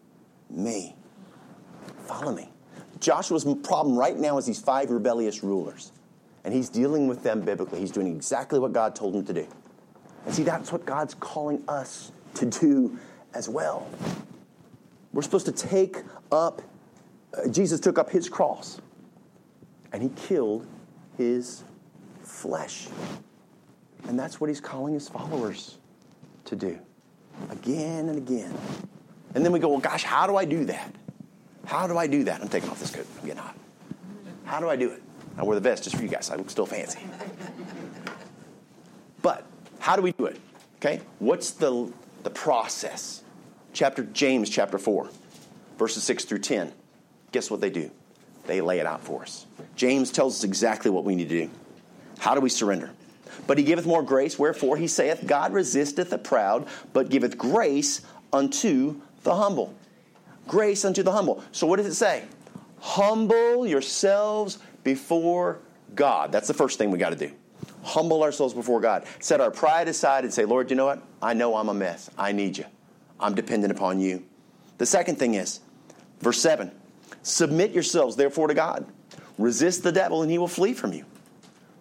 me. 0.50 0.96
Follow 2.06 2.34
me. 2.34 2.50
Joshua's 3.00 3.46
problem 3.64 3.98
right 3.98 4.18
now 4.18 4.38
is 4.38 4.46
these 4.46 4.60
five 4.60 4.92
rebellious 4.92 5.44
rulers. 5.44 5.92
And 6.44 6.54
he's 6.54 6.70
dealing 6.70 7.08
with 7.08 7.24
them 7.24 7.42
biblically. 7.42 7.80
He's 7.80 7.92
doing 7.92 8.08
exactly 8.08 8.60
what 8.60 8.74
God 8.74 8.96
told 8.96 9.16
him 9.16 9.26
to 9.26 9.34
do. 9.34 9.48
And 10.26 10.36
see, 10.36 10.44
that's 10.44 10.72
what 10.72 10.86
God's 10.86 11.16
calling 11.16 11.64
us 11.68 12.12
to 12.36 12.46
do 12.46 12.98
as 13.34 13.50
well. 13.50 13.88
We're 15.14 15.22
supposed 15.22 15.46
to 15.48 15.52
take 15.52 15.98
up, 16.32 16.62
uh, 17.34 17.48
Jesus 17.50 17.80
took 17.80 17.98
up 17.98 18.10
his 18.10 18.30
cross 18.30 18.80
and 19.92 20.04
he 20.04 20.10
killed 20.10 20.68
his 21.18 21.64
flesh. 22.22 22.88
And 24.08 24.18
that's 24.18 24.40
what 24.40 24.50
he's 24.50 24.62
calling 24.62 24.94
his 24.94 25.10
followers 25.10 25.78
to 26.46 26.56
do 26.56 26.80
again 27.50 28.10
and 28.10 28.18
again. 28.18 28.54
And 29.36 29.46
then 29.46 29.52
we 29.52 29.60
go, 29.60 29.70
well, 29.70 29.80
gosh, 29.80 30.04
how 30.04 30.28
do 30.28 30.36
I 30.36 30.46
do 30.46 30.66
that? 30.66 30.94
How 31.66 31.88
do 31.88 31.98
I 31.98 32.08
do 32.08 32.24
that? 32.24 32.42
I'm 32.42 32.48
taking 32.48 32.70
off 32.70 32.80
this 32.80 32.92
coat. 32.92 33.06
I'm 33.20 33.28
getting 33.28 33.42
hot. 33.42 33.56
How 34.46 34.60
do 34.60 34.70
I 34.70 34.76
do 34.76 34.90
it? 34.92 35.04
I 35.38 35.44
wear 35.44 35.56
the 35.56 35.62
vest 35.62 35.84
just 35.84 35.96
for 35.96 36.02
you 36.02 36.10
guys. 36.10 36.30
I 36.30 36.36
look 36.36 36.50
still 36.50 36.66
fancy. 36.66 37.00
But 39.22 39.46
how 39.80 39.96
do 39.96 40.02
we 40.02 40.12
do 40.14 40.26
it? 40.26 40.40
Okay? 40.78 41.02
What's 41.20 41.52
the, 41.52 41.92
the 42.24 42.30
process? 42.30 43.24
Chapter 43.80 44.04
James 44.04 44.50
chapter 44.50 44.78
4, 44.78 45.10
verses 45.78 46.04
6 46.04 46.26
through 46.26 46.40
10. 46.40 46.74
Guess 47.32 47.50
what 47.50 47.62
they 47.62 47.70
do? 47.70 47.90
They 48.46 48.60
lay 48.60 48.80
it 48.80 48.86
out 48.86 49.02
for 49.02 49.22
us. 49.22 49.46
James 49.78 50.12
tells 50.12 50.36
us 50.36 50.44
exactly 50.44 50.92
what 50.92 51.06
we 51.06 51.16
need 51.16 51.30
to 51.30 51.46
do. 51.46 51.50
How 52.18 52.36
do 52.36 52.42
we 52.42 52.50
surrender? 52.50 52.92
But 53.48 53.58
he 53.58 53.64
giveth 53.64 53.86
more 53.86 54.04
grace, 54.04 54.38
wherefore 54.38 54.76
he 54.76 54.86
saith, 54.86 55.26
God 55.26 55.54
resisteth 55.54 56.10
the 56.10 56.18
proud, 56.18 56.68
but 56.92 57.08
giveth 57.08 57.38
grace 57.38 58.02
unto 58.34 59.00
the 59.24 59.34
humble. 59.34 59.74
Grace 60.46 60.84
unto 60.84 61.02
the 61.02 61.14
humble. 61.14 61.42
So 61.54 61.66
what 61.66 61.78
does 61.78 61.88
it 61.88 61.96
say? 61.96 62.26
Humble 62.82 63.66
yourselves 63.66 64.60
before 64.84 65.60
God. 65.96 66.34
That's 66.34 66.50
the 66.50 66.54
first 66.54 66.78
thing 66.78 66.92
we 66.92 66.98
got 66.98 67.12
to 67.12 67.28
do. 67.28 67.32
Humble 67.84 68.24
ourselves 68.24 68.54
before 68.54 68.82
God. 68.82 69.06
Set 69.22 69.40
our 69.40 69.52
pride 69.52 69.88
aside 69.88 70.26
and 70.26 70.34
say, 70.34 70.44
Lord, 70.44 70.70
you 70.70 70.76
know 70.76 70.88
what? 70.88 71.02
I 71.22 71.34
know 71.34 71.56
I'm 71.56 71.70
a 71.70 71.74
mess. 71.74 72.10
I 72.18 72.34
need 72.34 72.58
you. 72.58 72.66
I'm 73.20 73.36
dependent 73.36 73.72
upon 73.72 74.00
you. 74.00 74.24
The 74.78 74.86
second 74.86 75.18
thing 75.18 75.36
is, 75.36 75.60
verse 76.20 76.42
7 76.42 76.72
Submit 77.22 77.72
yourselves, 77.72 78.16
therefore, 78.16 78.48
to 78.48 78.54
God. 78.54 78.86
Resist 79.38 79.84
the 79.84 79.92
devil, 79.92 80.22
and 80.22 80.32
he 80.32 80.38
will 80.38 80.48
flee 80.48 80.74
from 80.74 80.94
you. 80.94 81.06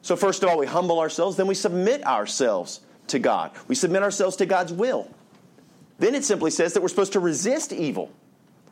So, 0.03 0.17
first 0.17 0.43
of 0.43 0.49
all, 0.49 0.59
we 0.59 0.67
humble 0.67 1.01
ourselves, 1.01 1.37
then 1.37 1.47
we 1.47 1.55
submit 1.55 2.05
ourselves 2.05 2.81
to 3.09 3.19
God. 3.19 3.53
We 3.67 3.75
submit 3.75 4.03
ourselves 4.03 4.37
to 4.37 4.47
God's 4.47 4.73
will. 4.73 5.09
Then 5.99 6.15
it 6.15 6.25
simply 6.25 6.51
says 6.51 6.75
that 6.75 6.83
we're 6.83 6.89
supposed 6.89 7.13
to 7.15 7.21
resist 7.21 7.73
evil. 7.73 8.13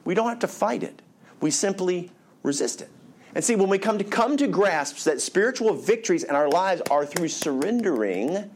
We 0.04 0.14
don't 0.14 0.28
have 0.28 0.38
to 0.40 0.48
fight 0.48 0.82
it, 0.82 1.02
we 1.40 1.50
simply 1.50 2.10
resist 2.42 2.80
it. 2.80 2.90
And 3.34 3.44
see, 3.44 3.54
when 3.54 3.68
we 3.68 3.78
come 3.78 3.98
to 3.98 4.04
come 4.04 4.36
to 4.38 4.46
grasps 4.46 5.04
that 5.04 5.20
spiritual 5.20 5.74
victories 5.74 6.24
in 6.24 6.34
our 6.34 6.48
lives 6.48 6.80
are 6.90 7.04
through 7.04 7.28
surrendering, 7.28 8.50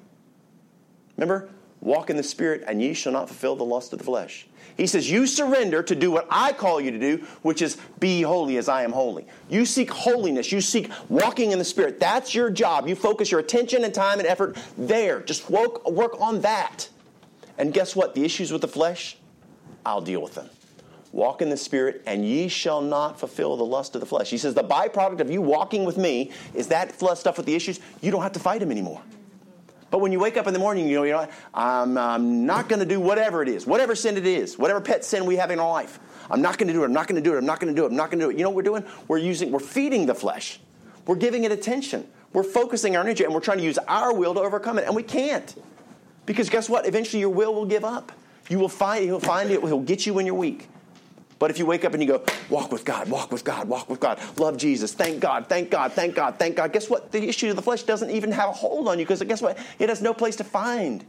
remember, 1.19 1.51
Walk 1.81 2.11
in 2.11 2.17
the 2.17 2.23
Spirit, 2.23 2.65
and 2.67 2.83
ye 2.83 2.93
shall 2.93 3.13
not 3.13 3.29
fulfill 3.29 3.57
the 3.57 3.65
lust 3.65 3.93
of 3.93 3.99
the 3.99 4.05
flesh. 4.05 4.47
He 4.77 4.87
says, 4.87 5.11
You 5.11 5.27
surrender 5.27 5.83
to 5.83 5.95
do 5.95 6.11
what 6.11 6.27
I 6.31 6.53
call 6.53 6.81
you 6.81 6.91
to 6.91 6.99
do, 6.99 7.27
which 7.43 7.63
is 7.63 7.79
be 7.99 8.23
holy 8.23 8.59
as 8.59 8.69
I 8.69 8.83
am 8.83 8.93
holy. 8.93 9.27
You 9.49 9.65
seek 9.65 9.91
holiness. 9.91 10.53
You 10.53 10.61
seek 10.61 10.91
walking 11.09 11.53
in 11.53 11.59
the 11.59 11.65
Spirit. 11.65 11.99
That's 11.99 12.35
your 12.35 12.51
job. 12.51 12.87
You 12.87 12.95
focus 12.95 13.31
your 13.31 13.41
attention 13.41 13.85
and 13.85 13.95
time 13.95 14.19
and 14.19 14.29
effort 14.29 14.59
there. 14.77 15.21
Just 15.21 15.49
work, 15.49 15.89
work 15.89 16.21
on 16.21 16.43
that. 16.43 16.89
And 17.57 17.73
guess 17.73 17.97
what? 17.97 18.15
The 18.15 18.25
issues 18.25 18.53
with 18.53 18.63
the 18.63 18.69
flesh, 18.69 19.17
I'll 19.85 20.01
deal 20.01 20.23
with 20.23 20.35
them. 20.35 20.49
Walk 21.13 21.43
in 21.43 21.51
the 21.51 21.57
Spirit, 21.57 22.03
and 22.07 22.25
ye 22.25 22.49
shall 22.49 22.81
not 22.81 23.19
fulfill 23.19 23.57
the 23.57 23.65
lust 23.65 23.95
of 23.97 24.01
the 24.01 24.07
flesh. 24.07 24.31
He 24.31 24.39
says, 24.39 24.55
The 24.55 24.63
byproduct 24.63 25.21
of 25.21 25.31
you 25.31 25.43
walking 25.43 25.85
with 25.85 25.99
me 25.99 26.31
is 26.55 26.69
that 26.69 26.95
stuff 26.99 27.37
with 27.37 27.47
the 27.47 27.55
issues. 27.55 27.81
You 28.01 28.11
don't 28.11 28.23
have 28.23 28.33
to 28.33 28.41
fight 28.41 28.61
them 28.61 28.71
anymore. 28.71 29.03
But 29.91 30.01
when 30.01 30.13
you 30.13 30.21
wake 30.21 30.37
up 30.37 30.47
in 30.47 30.53
the 30.53 30.61
morning, 30.61 30.89
you 30.89 30.97
know, 30.97 31.03
you 31.03 31.13
know 31.13 31.29
I'm, 31.53 31.99
I'm 31.99 32.47
not 32.47 32.69
going 32.69 32.81
to 32.81 32.87
do 32.87 33.01
whatever 33.01 33.43
it 33.43 33.49
is, 33.49 33.67
whatever 33.67 33.95
sin 33.95 34.17
it 34.17 34.27
is, 34.27 34.57
whatever 34.57 34.81
pet 34.81 35.05
sin 35.05 35.27
we 35.27 35.37
have 35.37 35.51
in 35.51 35.59
our 35.59 35.69
life. 35.69 35.99
I'm 36.31 36.41
not 36.41 36.59
going 36.59 36.69
to 36.69 36.73
do 36.73 36.83
it. 36.83 36.87
I'm 36.87 36.93
not 36.93 37.09
going 37.09 37.23
to 37.23 37.29
do 37.29 37.35
it. 37.35 37.39
I'm 37.39 37.47
not 37.47 37.59
going 37.59 37.75
to 37.75 37.81
do 37.81 37.85
it. 37.85 37.91
I'm 37.91 37.97
not 37.97 38.11
going 38.11 38.21
to 38.21 38.27
do 38.27 38.31
it. 38.31 38.37
You 38.39 38.45
know 38.45 38.51
what 38.51 38.57
we're 38.57 38.63
doing? 38.63 38.85
We're 39.09 39.19
using, 39.19 39.51
we're 39.51 39.59
feeding 39.59 40.07
the 40.07 40.15
flesh. 40.15 40.61
We're 41.07 41.17
giving 41.17 41.43
it 41.45 41.51
attention. 41.51 42.07
We're 42.33 42.45
focusing 42.45 42.95
our 42.95 43.03
energy 43.03 43.25
and 43.25 43.35
we're 43.35 43.41
trying 43.41 43.59
to 43.59 43.65
use 43.65 43.79
our 43.79 44.15
will 44.15 44.35
to 44.35 44.41
overcome 44.41 44.79
it. 44.79 44.85
And 44.85 44.95
we 44.95 45.03
can't. 45.03 45.61
Because 46.25 46.49
guess 46.49 46.69
what? 46.69 46.87
Eventually 46.87 47.21
your 47.21 47.31
will 47.31 47.53
will 47.53 47.67
give 47.67 47.85
up. 47.85 48.13
You 48.49 48.59
will 48.61 48.69
find, 48.69 49.05
he'll 49.05 49.19
find 49.19 49.51
it, 49.51 49.61
he'll 49.61 49.81
get 49.81 50.07
you 50.07 50.15
when 50.15 50.27
you're 50.27 50.35
weak. 50.35 50.69
But 51.41 51.51
if 51.51 51.59
you 51.59 51.65
wake 51.65 51.87
up 51.87 51.95
and 51.95 52.03
you 52.03 52.09
go, 52.09 52.23
walk 52.51 52.71
with 52.71 52.85
God, 52.85 53.09
walk 53.09 53.33
with 53.33 53.45
God, 53.45 53.67
walk 53.67 53.89
with 53.89 53.99
God, 53.99 54.21
love 54.39 54.59
Jesus, 54.59 54.93
thank 54.93 55.21
God, 55.21 55.47
thank 55.49 55.71
God, 55.71 55.93
thank 55.95 56.15
God, 56.15 56.39
thank 56.39 56.55
God, 56.55 56.71
guess 56.71 56.91
what? 56.91 57.11
The 57.11 57.29
issue 57.29 57.49
of 57.49 57.57
the 57.57 57.63
flesh 57.63 57.83
doesn't 57.83 58.11
even 58.11 58.31
have 58.31 58.51
a 58.51 58.53
hold 58.53 58.89
on 58.89 58.99
you 58.99 59.07
because 59.07 59.23
guess 59.23 59.41
what? 59.41 59.57
It 59.79 59.89
has 59.89 60.03
no 60.03 60.13
place 60.13 60.37
to 60.37 60.45
find. 60.45 61.03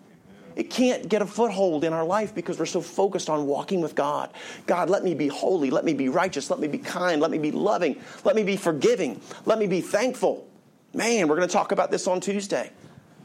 It 0.56 0.70
can't 0.70 1.10
get 1.10 1.22
a 1.22 1.26
foothold 1.26 1.84
in 1.84 1.92
our 1.92 2.06
life 2.06 2.34
because 2.34 2.60
we're 2.60 2.66
so 2.66 2.80
focused 2.80 3.30
on 3.30 3.46
walking 3.46 3.82
with 3.82 3.94
God. 3.94 4.30
God, 4.68 4.90
let 4.90 5.04
me 5.04 5.14
be 5.14 5.28
holy. 5.28 5.70
Let 5.70 5.84
me 5.84 5.94
be 5.94 6.08
righteous. 6.08 6.50
Let 6.50 6.60
me 6.60 6.68
be 6.70 6.78
kind. 6.78 7.22
Let 7.22 7.30
me 7.32 7.38
be 7.38 7.52
loving. 7.52 8.02
Let 8.24 8.36
me 8.36 8.44
be 8.44 8.56
forgiving. 8.56 9.20
Let 9.46 9.60
me 9.60 9.68
be 9.68 9.82
thankful. 9.82 10.48
Man, 10.94 11.28
we're 11.28 11.36
going 11.36 11.48
to 11.48 11.54
talk 11.54 11.74
about 11.74 11.92
this 11.92 12.08
on 12.08 12.22
Tuesday. 12.22 12.72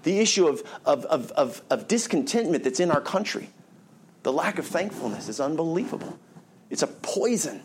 The 0.02 0.18
issue 0.18 0.48
of, 0.48 0.62
of, 0.84 1.04
of, 1.06 1.30
of, 1.32 1.62
of 1.70 1.88
discontentment 1.88 2.64
that's 2.64 2.80
in 2.80 2.90
our 2.90 3.00
country. 3.00 3.50
The 4.24 4.32
lack 4.32 4.58
of 4.58 4.66
thankfulness 4.66 5.28
is 5.28 5.40
unbelievable. 5.40 6.18
It's 6.70 6.82
a 6.82 6.86
poison 6.86 7.62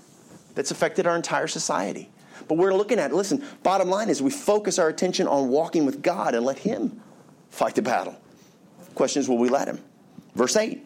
that's 0.55 0.71
affected 0.71 1.07
our 1.07 1.15
entire 1.15 1.47
society. 1.47 2.09
But 2.47 2.57
we're 2.57 2.73
looking 2.73 2.99
at, 2.99 3.13
listen, 3.13 3.43
bottom 3.63 3.89
line 3.89 4.09
is 4.09 4.21
we 4.21 4.31
focus 4.31 4.79
our 4.79 4.89
attention 4.89 5.27
on 5.27 5.49
walking 5.49 5.85
with 5.85 6.01
God 6.01 6.35
and 6.35 6.45
let 6.45 6.59
Him 6.59 7.01
fight 7.49 7.75
the 7.75 7.81
battle. 7.81 8.15
question 8.95 9.21
is, 9.21 9.29
will 9.29 9.37
we 9.37 9.49
let 9.49 9.67
Him? 9.67 9.79
Verse 10.35 10.55
8 10.55 10.83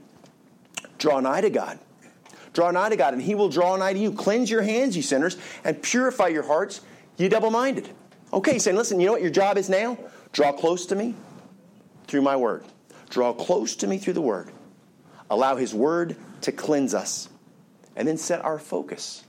Draw 0.98 1.20
nigh 1.22 1.42
to 1.42 1.50
God. 1.50 1.80
Draw 2.54 2.72
nigh 2.72 2.90
to 2.90 2.96
God, 2.96 3.14
and 3.14 3.22
He 3.22 3.36
will 3.36 3.50
draw 3.50 3.76
nigh 3.76 3.94
to 3.94 4.00
you. 4.00 4.12
Cleanse 4.12 4.50
your 4.50 4.62
hands, 4.62 4.96
you 4.96 5.04
sinners, 5.04 5.38
and 5.64 5.82
purify 5.82 6.28
your 6.28 6.44
hearts, 6.44 6.82
you 7.18 7.30
double 7.30 7.52
minded. 7.52 7.90
Okay, 8.32 8.54
he's 8.54 8.64
saying, 8.64 8.78
listen, 8.78 9.00
you 9.00 9.06
know 9.06 9.12
what 9.12 9.22
your 9.22 9.32
job 9.32 9.58
is 9.58 9.70
now? 9.70 9.98
Draw 10.32 10.54
close 10.54 10.86
to 10.88 10.96
me 10.96 11.16
through 12.08 12.22
my 12.22 12.36
word. 12.36 12.64
Draw 13.10 13.34
close 13.34 13.76
to 13.78 13.88
me 13.88 13.98
through 13.98 14.14
the 14.14 14.22
word. 14.22 14.50
Allow 15.30 15.56
His 15.56 15.74
word 15.74 16.16
to 16.42 16.52
cleanse 16.52 16.94
us 16.94 17.30
and 17.96 18.08
then 18.08 18.18
set 18.18 18.44
our 18.44 18.60
focus 18.60 19.24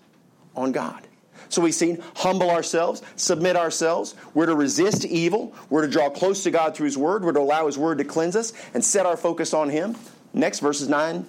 on 0.54 0.72
God. 0.72 1.06
So 1.48 1.62
we've 1.62 1.74
seen 1.74 2.02
humble 2.16 2.50
ourselves, 2.50 3.02
submit 3.16 3.56
ourselves. 3.56 4.14
We're 4.34 4.46
to 4.46 4.54
resist 4.54 5.04
evil. 5.04 5.54
We're 5.70 5.82
to 5.82 5.90
draw 5.90 6.10
close 6.10 6.42
to 6.44 6.50
God 6.50 6.74
through 6.74 6.86
His 6.86 6.98
Word. 6.98 7.24
We're 7.24 7.32
to 7.32 7.40
allow 7.40 7.66
His 7.66 7.78
Word 7.78 7.98
to 7.98 8.04
cleanse 8.04 8.36
us 8.36 8.52
and 8.74 8.84
set 8.84 9.06
our 9.06 9.16
focus 9.16 9.54
on 9.54 9.68
Him. 9.68 9.96
Next, 10.32 10.60
verses 10.60 10.88
9. 10.88 11.26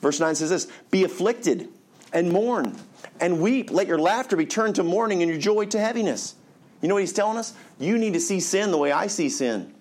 Verse 0.00 0.20
9 0.20 0.34
says 0.36 0.50
this 0.50 0.68
Be 0.90 1.04
afflicted 1.04 1.68
and 2.12 2.30
mourn 2.30 2.76
and 3.20 3.40
weep. 3.40 3.70
Let 3.70 3.86
your 3.86 3.98
laughter 3.98 4.36
be 4.36 4.46
turned 4.46 4.76
to 4.76 4.82
mourning 4.82 5.22
and 5.22 5.30
your 5.30 5.40
joy 5.40 5.66
to 5.66 5.78
heaviness. 5.78 6.34
You 6.80 6.88
know 6.88 6.94
what 6.94 7.00
He's 7.00 7.12
telling 7.12 7.36
us? 7.36 7.54
You 7.78 7.98
need 7.98 8.14
to 8.14 8.20
see 8.20 8.40
sin 8.40 8.70
the 8.70 8.78
way 8.78 8.92
I 8.92 9.08
see 9.08 9.28
sin. 9.28 9.74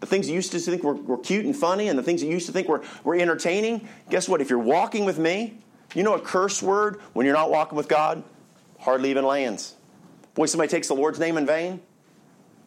The 0.00 0.06
things 0.06 0.28
you 0.28 0.34
used 0.34 0.52
to 0.52 0.58
think 0.58 0.82
were, 0.82 0.94
were 0.94 1.16
cute 1.16 1.46
and 1.46 1.56
funny 1.56 1.88
and 1.88 1.98
the 1.98 2.02
things 2.02 2.22
you 2.22 2.28
used 2.28 2.46
to 2.46 2.52
think 2.52 2.68
were, 2.68 2.82
were 3.04 3.14
entertaining, 3.14 3.88
guess 4.10 4.28
what? 4.28 4.42
If 4.42 4.50
you're 4.50 4.58
walking 4.58 5.06
with 5.06 5.18
me, 5.18 5.56
you 5.94 6.02
know 6.02 6.14
a 6.14 6.20
curse 6.20 6.62
word 6.62 7.00
when 7.12 7.26
you're 7.26 7.34
not 7.34 7.50
walking 7.50 7.76
with 7.76 7.88
God? 7.88 8.22
Hardly 8.78 9.10
even 9.10 9.24
lands. 9.24 9.74
Boy, 10.34 10.46
somebody 10.46 10.68
takes 10.68 10.88
the 10.88 10.94
Lord's 10.94 11.18
name 11.18 11.36
in 11.36 11.46
vain, 11.46 11.80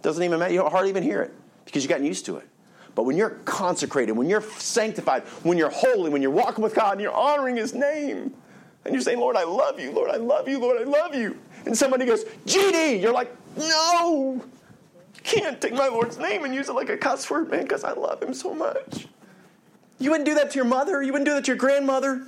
doesn't 0.02 0.24
even 0.24 0.40
matter. 0.40 0.54
You 0.54 0.60
don't 0.60 0.72
hardly 0.72 0.90
even 0.90 1.04
hear 1.04 1.22
it 1.22 1.34
because 1.66 1.84
you've 1.84 1.90
gotten 1.90 2.06
used 2.06 2.26
to 2.28 2.38
it. 2.38 2.48
But 2.96 3.04
when 3.04 3.18
you're 3.18 3.32
consecrated, 3.46 4.14
when 4.14 4.30
you're 4.30 4.42
sanctified, 4.42 5.24
when 5.44 5.58
you're 5.58 5.70
holy, 5.70 6.10
when 6.10 6.22
you're 6.22 6.32
walking 6.32 6.64
with 6.64 6.74
God 6.74 6.94
and 6.94 7.02
you're 7.02 7.14
honoring 7.14 7.56
His 7.56 7.74
name, 7.74 8.34
And 8.88 8.94
you're 8.94 9.02
saying, 9.02 9.20
Lord, 9.20 9.36
I 9.36 9.44
love 9.44 9.82
you, 9.82 9.92
Lord, 9.92 10.10
I 10.10 10.16
love 10.16 10.48
you, 10.48 10.60
Lord, 10.60 10.80
I 10.80 10.86
love 10.86 11.14
you. 11.14 11.38
And 11.66 11.78
somebody 11.78 12.06
goes, 12.06 12.24
GD, 12.46 13.02
you're 13.02 13.12
like, 13.12 13.36
no, 13.58 14.42
can't 15.24 15.60
take 15.60 15.74
my 15.74 15.90
Lord's 15.90 16.18
name 16.18 16.46
and 16.46 16.56
use 16.56 16.70
it 16.70 16.74
like 16.74 16.88
a 16.88 16.96
cuss 16.96 17.30
word, 17.30 17.52
man, 17.52 17.64
because 17.64 17.84
I 17.84 17.92
love 17.92 18.24
him 18.24 18.34
so 18.34 18.54
much. 18.54 19.08
You 20.00 20.12
wouldn't 20.12 20.26
do 20.26 20.36
that 20.36 20.52
to 20.52 20.56
your 20.56 20.66
mother. 20.66 21.04
You 21.04 21.12
wouldn't 21.12 21.28
do 21.28 21.34
that 21.34 21.44
to 21.46 21.52
your 21.52 21.58
grandmother. 21.58 22.24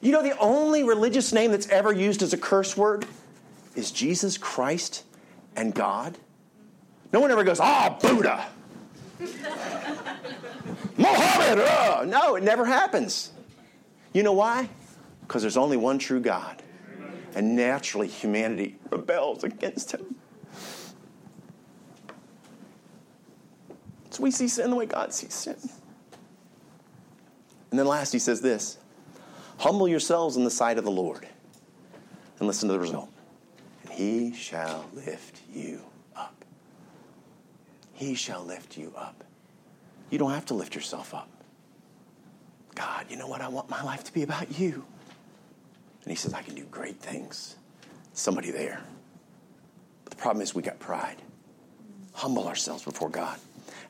You 0.00 0.12
know, 0.12 0.22
the 0.22 0.38
only 0.38 0.84
religious 0.84 1.32
name 1.32 1.50
that's 1.50 1.68
ever 1.68 1.92
used 1.92 2.22
as 2.22 2.32
a 2.32 2.38
curse 2.38 2.76
word 2.76 3.04
is 3.74 3.90
Jesus 3.90 4.38
Christ 4.38 5.04
and 5.56 5.74
God. 5.74 6.16
No 7.12 7.20
one 7.20 7.30
ever 7.30 7.42
goes, 7.42 7.58
ah, 7.58 7.98
Buddha. 8.00 8.46
Mohammed. 10.96 11.64
Oh. 11.66 12.04
No, 12.06 12.36
it 12.36 12.42
never 12.42 12.64
happens. 12.64 13.32
You 14.12 14.22
know 14.22 14.32
why? 14.32 14.68
Because 15.22 15.42
there's 15.42 15.56
only 15.56 15.76
one 15.76 15.98
true 15.98 16.20
God. 16.20 16.62
And 17.34 17.56
naturally, 17.56 18.08
humanity 18.08 18.76
rebels 18.90 19.44
against 19.44 19.92
him. 19.92 20.16
So 24.10 24.22
we 24.22 24.30
see 24.30 24.48
sin 24.48 24.70
the 24.70 24.76
way 24.76 24.86
God 24.86 25.12
sees 25.12 25.34
sin. 25.34 25.56
And 27.70 27.78
then 27.78 27.86
last, 27.86 28.12
he 28.12 28.18
says 28.18 28.40
this 28.40 28.77
Humble 29.58 29.88
yourselves 29.88 30.36
in 30.36 30.44
the 30.44 30.50
sight 30.50 30.78
of 30.78 30.84
the 30.84 30.90
Lord. 30.90 31.26
And 32.38 32.46
listen 32.46 32.68
to 32.68 32.72
the 32.72 32.80
result. 32.80 33.10
And 33.82 33.92
he 33.92 34.32
shall 34.32 34.84
lift 34.94 35.42
you 35.52 35.80
up. 36.16 36.44
He 37.92 38.14
shall 38.14 38.44
lift 38.44 38.78
you 38.78 38.92
up. 38.96 39.24
You 40.10 40.18
don't 40.18 40.30
have 40.30 40.46
to 40.46 40.54
lift 40.54 40.74
yourself 40.74 41.12
up. 41.12 41.28
God, 42.76 43.06
you 43.10 43.16
know 43.16 43.26
what? 43.26 43.40
I 43.40 43.48
want 43.48 43.68
my 43.68 43.82
life 43.82 44.04
to 44.04 44.12
be 44.12 44.22
about 44.22 44.58
you. 44.58 44.84
And 46.04 46.10
he 46.10 46.14
says, 46.14 46.32
I 46.32 46.42
can 46.42 46.54
do 46.54 46.64
great 46.70 47.00
things. 47.00 47.56
Somebody 48.12 48.52
there. 48.52 48.80
But 50.04 50.12
the 50.12 50.16
problem 50.16 50.42
is 50.42 50.54
we 50.54 50.62
got 50.62 50.78
pride. 50.78 51.16
Humble 52.12 52.46
ourselves 52.46 52.84
before 52.84 53.08
God. 53.08 53.36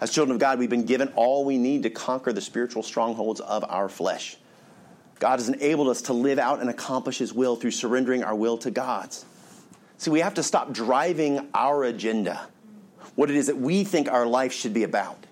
As 0.01 0.11
children 0.11 0.35
of 0.35 0.41
God, 0.41 0.59
we've 0.59 0.71
been 0.71 0.87
given 0.87 1.09
all 1.15 1.45
we 1.45 1.59
need 1.59 1.83
to 1.83 1.91
conquer 1.91 2.33
the 2.33 2.41
spiritual 2.41 2.83
strongholds 2.83 3.41
of 3.41 3.65
our 3.69 3.91
flesh. 3.91 4.38
God 5.19 5.39
has 5.39 5.49
enabled 5.49 5.89
us 5.89 6.03
to 6.03 6.13
live 6.13 6.39
out 6.39 6.61
and 6.61 6.71
accomplish 6.71 7.19
His 7.19 7.33
will 7.33 7.57
through 7.57 7.73
surrendering 7.73 8.23
our 8.23 8.35
will 8.35 8.59
to 8.59 8.71
God's. 8.71 9.25
See, 9.97 10.11
we 10.11 10.21
have 10.21 10.35
to 10.35 10.43
stop 10.43 10.73
driving 10.73 11.49
our 11.55 11.85
agenda, 11.85 12.49
what 13.17 13.31
it 13.31 13.37
is 13.37 13.49
that 13.49 13.57
we 13.57 13.83
think 13.83 14.09
our 14.09 14.27
life 14.27 14.53
should 14.53 14.73
be 14.73 14.85
about, 14.85 15.27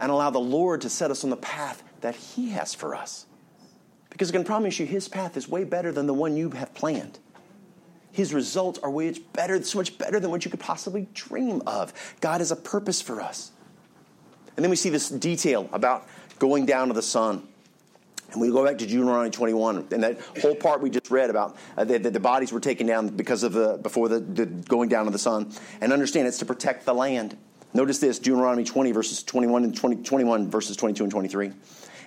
and 0.00 0.10
allow 0.10 0.30
the 0.30 0.38
Lord 0.38 0.82
to 0.82 0.88
set 0.88 1.10
us 1.10 1.24
on 1.24 1.30
the 1.30 1.36
path 1.36 1.82
that 2.00 2.14
He 2.14 2.50
has 2.50 2.74
for 2.74 2.94
us. 2.94 3.26
Because 4.10 4.30
I 4.30 4.32
can 4.32 4.44
promise 4.44 4.78
you, 4.78 4.86
His 4.86 5.08
path 5.08 5.36
is 5.36 5.48
way 5.48 5.64
better 5.64 5.90
than 5.90 6.06
the 6.06 6.14
one 6.14 6.36
you 6.36 6.50
have 6.50 6.72
planned. 6.74 7.18
His 8.12 8.32
results 8.32 8.78
are 8.80 8.90
way 8.90 9.12
better, 9.32 9.62
so 9.62 9.78
much 9.78 9.98
better 9.98 10.18
than 10.18 10.30
what 10.30 10.44
you 10.44 10.50
could 10.50 10.60
possibly 10.60 11.08
dream 11.14 11.62
of. 11.66 11.92
God 12.20 12.40
has 12.40 12.50
a 12.50 12.56
purpose 12.56 13.02
for 13.02 13.20
us. 13.20 13.50
And 14.56 14.64
then 14.64 14.70
we 14.70 14.76
see 14.76 14.90
this 14.90 15.08
detail 15.08 15.68
about 15.72 16.08
going 16.38 16.66
down 16.66 16.88
to 16.88 16.94
the 16.94 17.02
sun. 17.02 17.46
And 18.32 18.40
we 18.42 18.50
go 18.50 18.64
back 18.64 18.76
to 18.78 18.86
Deuteronomy 18.86 19.30
21, 19.30 19.88
and 19.90 20.02
that 20.02 20.20
whole 20.42 20.54
part 20.54 20.82
we 20.82 20.90
just 20.90 21.10
read 21.10 21.30
about 21.30 21.56
uh, 21.78 21.84
that 21.84 22.02
the, 22.02 22.10
the, 22.10 22.20
bodies 22.20 22.52
were 22.52 22.60
taken 22.60 22.86
down 22.86 23.08
because 23.08 23.42
of 23.42 23.54
the 23.54 23.78
before 23.78 24.08
the, 24.08 24.20
the 24.20 24.44
going 24.44 24.90
down 24.90 25.06
of 25.06 25.14
the 25.14 25.18
sun. 25.18 25.50
And 25.80 25.92
understand 25.92 26.28
it's 26.28 26.38
to 26.38 26.44
protect 26.44 26.84
the 26.84 26.92
land. 26.92 27.38
Notice 27.72 27.98
this 27.98 28.18
Deuteronomy 28.18 28.64
20, 28.64 28.92
verses 28.92 29.22
21 29.22 29.64
and 29.64 29.76
20, 29.76 30.02
21, 30.02 30.50
verses 30.50 30.76
22 30.76 31.04
and 31.04 31.10
23. 31.10 31.52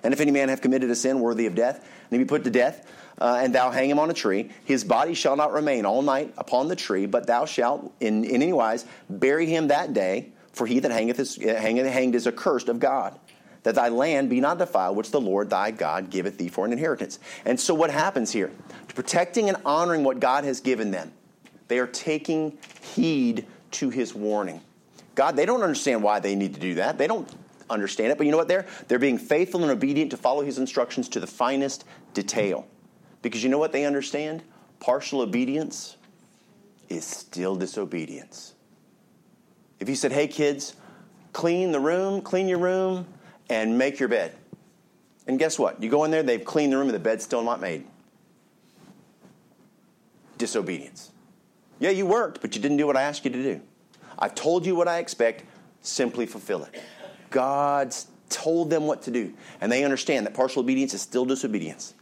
And 0.04 0.12
if 0.12 0.20
any 0.20 0.30
man 0.30 0.48
have 0.48 0.60
committed 0.60 0.90
a 0.90 0.96
sin 0.96 1.20
worthy 1.20 1.46
of 1.46 1.54
death, 1.54 1.76
and 1.76 2.10
he 2.10 2.18
be 2.18 2.24
put 2.24 2.44
to 2.44 2.50
death, 2.50 2.88
uh, 3.20 3.40
and 3.42 3.54
thou 3.54 3.70
hang 3.70 3.90
him 3.90 3.98
on 3.98 4.10
a 4.10 4.14
tree, 4.14 4.50
his 4.64 4.84
body 4.84 5.14
shall 5.14 5.36
not 5.36 5.52
remain 5.52 5.84
all 5.84 6.02
night 6.02 6.32
upon 6.38 6.68
the 6.68 6.76
tree, 6.76 7.06
but 7.06 7.26
thou 7.26 7.44
shalt 7.44 7.92
in, 8.00 8.24
in 8.24 8.42
any 8.42 8.52
wise 8.52 8.84
bury 9.08 9.46
him 9.46 9.68
that 9.68 9.92
day 9.92 10.32
for 10.52 10.66
he 10.66 10.78
that 10.80 10.90
hangeth 10.90 11.18
is, 11.18 11.36
hangeth, 11.36 11.86
hanged 11.86 12.14
is 12.14 12.26
accursed 12.26 12.68
of 12.68 12.78
God, 12.78 13.18
that 13.62 13.74
thy 13.74 13.88
land 13.88 14.28
be 14.28 14.40
not 14.40 14.58
defiled, 14.58 14.96
which 14.96 15.10
the 15.10 15.20
Lord 15.20 15.50
thy 15.50 15.70
God 15.70 16.10
giveth 16.10 16.38
thee 16.38 16.48
for 16.48 16.64
an 16.64 16.72
inheritance. 16.72 17.18
And 17.44 17.58
so, 17.58 17.74
what 17.74 17.90
happens 17.90 18.32
here? 18.32 18.50
Protecting 18.94 19.48
and 19.48 19.58
honoring 19.64 20.04
what 20.04 20.20
God 20.20 20.44
has 20.44 20.60
given 20.60 20.90
them, 20.90 21.12
they 21.68 21.78
are 21.78 21.86
taking 21.86 22.58
heed 22.80 23.46
to 23.72 23.90
his 23.90 24.14
warning. 24.14 24.60
God, 25.14 25.36
they 25.36 25.46
don't 25.46 25.62
understand 25.62 26.02
why 26.02 26.20
they 26.20 26.34
need 26.34 26.54
to 26.54 26.60
do 26.60 26.74
that. 26.74 26.98
They 26.98 27.06
don't 27.06 27.28
understand 27.68 28.12
it, 28.12 28.18
but 28.18 28.24
you 28.24 28.30
know 28.30 28.38
what? 28.38 28.48
They're, 28.48 28.66
they're 28.88 28.98
being 28.98 29.18
faithful 29.18 29.62
and 29.62 29.70
obedient 29.70 30.10
to 30.10 30.16
follow 30.16 30.42
his 30.42 30.58
instructions 30.58 31.08
to 31.10 31.20
the 31.20 31.26
finest 31.26 31.84
detail. 32.14 32.66
Because 33.22 33.42
you 33.42 33.48
know 33.48 33.58
what 33.58 33.72
they 33.72 33.84
understand? 33.84 34.42
Partial 34.80 35.20
obedience 35.20 35.96
is 36.88 37.04
still 37.04 37.56
disobedience. 37.56 38.54
If 39.80 39.88
you 39.88 39.94
said, 39.94 40.12
hey, 40.12 40.28
kids, 40.28 40.74
clean 41.32 41.72
the 41.72 41.80
room, 41.80 42.20
clean 42.20 42.48
your 42.48 42.58
room, 42.58 43.06
and 43.52 43.76
make 43.76 44.00
your 44.00 44.08
bed. 44.08 44.34
And 45.26 45.38
guess 45.38 45.58
what? 45.58 45.82
You 45.82 45.90
go 45.90 46.04
in 46.04 46.10
there, 46.10 46.22
they've 46.22 46.44
cleaned 46.44 46.72
the 46.72 46.78
room, 46.78 46.88
and 46.88 46.94
the 46.94 46.98
bed's 46.98 47.22
still 47.22 47.42
not 47.42 47.60
made. 47.60 47.84
Disobedience. 50.38 51.10
Yeah, 51.78 51.90
you 51.90 52.06
worked, 52.06 52.40
but 52.40 52.56
you 52.56 52.62
didn't 52.62 52.78
do 52.78 52.86
what 52.86 52.96
I 52.96 53.02
asked 53.02 53.24
you 53.24 53.30
to 53.30 53.42
do. 53.42 53.60
I've 54.18 54.34
told 54.34 54.64
you 54.64 54.74
what 54.74 54.88
I 54.88 54.98
expect, 54.98 55.44
simply 55.82 56.26
fulfill 56.26 56.64
it. 56.64 56.82
God's 57.30 58.06
told 58.28 58.70
them 58.70 58.86
what 58.86 59.02
to 59.02 59.10
do, 59.10 59.32
and 59.60 59.70
they 59.70 59.84
understand 59.84 60.26
that 60.26 60.34
partial 60.34 60.62
obedience 60.62 60.94
is 60.94 61.02
still 61.02 61.24
disobedience 61.24 61.94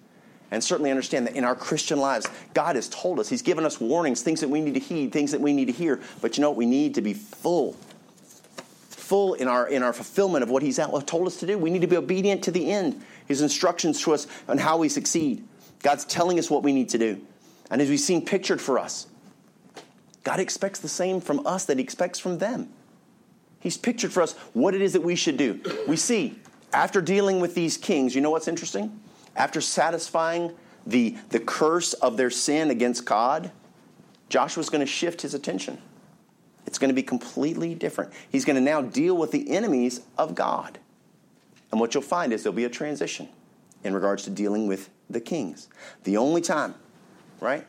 and 0.50 0.62
certainly 0.62 0.90
understand 0.90 1.26
that 1.26 1.36
in 1.36 1.44
our 1.44 1.54
Christian 1.54 1.98
lives, 1.98 2.26
God 2.54 2.76
has 2.76 2.88
told 2.88 3.20
us, 3.20 3.28
He's 3.28 3.42
given 3.42 3.64
us 3.64 3.80
warnings, 3.80 4.22
things 4.22 4.40
that 4.40 4.48
we 4.48 4.60
need 4.60 4.74
to 4.74 4.80
heed, 4.80 5.12
things 5.12 5.32
that 5.32 5.40
we 5.40 5.52
need 5.52 5.66
to 5.66 5.72
hear. 5.72 6.00
But 6.20 6.36
you 6.36 6.42
know 6.42 6.50
what? 6.50 6.56
We 6.56 6.66
need 6.66 6.94
to 6.96 7.02
be 7.02 7.14
full, 7.14 7.76
full 9.10 9.34
in 9.34 9.48
our, 9.48 9.66
in 9.66 9.82
our 9.82 9.92
fulfillment 9.92 10.44
of 10.44 10.50
what 10.50 10.62
He's 10.62 10.78
told 11.04 11.26
us 11.26 11.40
to 11.40 11.46
do. 11.46 11.58
We 11.58 11.68
need 11.68 11.80
to 11.80 11.88
be 11.88 11.96
obedient 11.96 12.44
to 12.44 12.52
the 12.52 12.70
end, 12.70 13.02
His 13.26 13.42
instructions 13.42 14.00
to 14.02 14.14
us 14.14 14.28
on 14.46 14.56
how 14.56 14.76
we 14.78 14.88
succeed. 14.88 15.44
God's 15.82 16.04
telling 16.04 16.38
us 16.38 16.48
what 16.48 16.62
we 16.62 16.72
need 16.72 16.90
to 16.90 16.98
do. 16.98 17.20
And 17.72 17.82
as 17.82 17.90
we've 17.90 17.98
seen 17.98 18.24
pictured 18.24 18.60
for 18.60 18.78
us, 18.78 19.08
God 20.22 20.38
expects 20.38 20.78
the 20.78 20.88
same 20.88 21.20
from 21.20 21.44
us 21.44 21.64
that 21.64 21.78
He 21.78 21.82
expects 21.82 22.20
from 22.20 22.38
them. 22.38 22.68
He's 23.58 23.76
pictured 23.76 24.12
for 24.12 24.22
us 24.22 24.34
what 24.52 24.76
it 24.76 24.80
is 24.80 24.92
that 24.92 25.02
we 25.02 25.16
should 25.16 25.36
do. 25.36 25.60
We 25.88 25.96
see, 25.96 26.38
after 26.72 27.02
dealing 27.02 27.40
with 27.40 27.56
these 27.56 27.76
kings, 27.76 28.14
you 28.14 28.20
know 28.20 28.30
what's 28.30 28.46
interesting? 28.46 29.00
After 29.34 29.60
satisfying 29.60 30.52
the, 30.86 31.16
the 31.30 31.40
curse 31.40 31.94
of 31.94 32.16
their 32.16 32.30
sin 32.30 32.70
against 32.70 33.06
God, 33.06 33.50
Joshua's 34.28 34.70
going 34.70 34.82
to 34.82 34.86
shift 34.86 35.22
his 35.22 35.34
attention. 35.34 35.78
It's 36.70 36.78
going 36.78 36.90
to 36.90 36.94
be 36.94 37.02
completely 37.02 37.74
different. 37.74 38.12
He's 38.30 38.44
going 38.44 38.54
to 38.54 38.62
now 38.62 38.80
deal 38.80 39.16
with 39.16 39.32
the 39.32 39.50
enemies 39.50 40.02
of 40.16 40.36
God. 40.36 40.78
And 41.72 41.80
what 41.80 41.94
you'll 41.94 42.02
find 42.04 42.32
is 42.32 42.44
there'll 42.44 42.54
be 42.54 42.64
a 42.64 42.70
transition 42.70 43.28
in 43.82 43.92
regards 43.92 44.22
to 44.24 44.30
dealing 44.30 44.68
with 44.68 44.88
the 45.10 45.20
kings. 45.20 45.68
The 46.04 46.16
only 46.16 46.40
time, 46.40 46.76
right? 47.40 47.66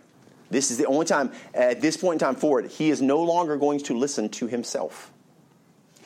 This 0.52 0.70
is 0.70 0.78
the 0.78 0.86
only 0.86 1.08
time, 1.08 1.32
at 1.56 1.82
this 1.82 1.98
point 1.98 2.22
in 2.22 2.28
time 2.28 2.36
forward, 2.36 2.68
he 2.68 2.92
is 2.92 3.02
no 3.02 3.24
longer 3.24 3.58
going 3.58 3.80
to 3.80 3.98
listen 3.98 4.30
to 4.30 4.46
himself. 4.46 5.12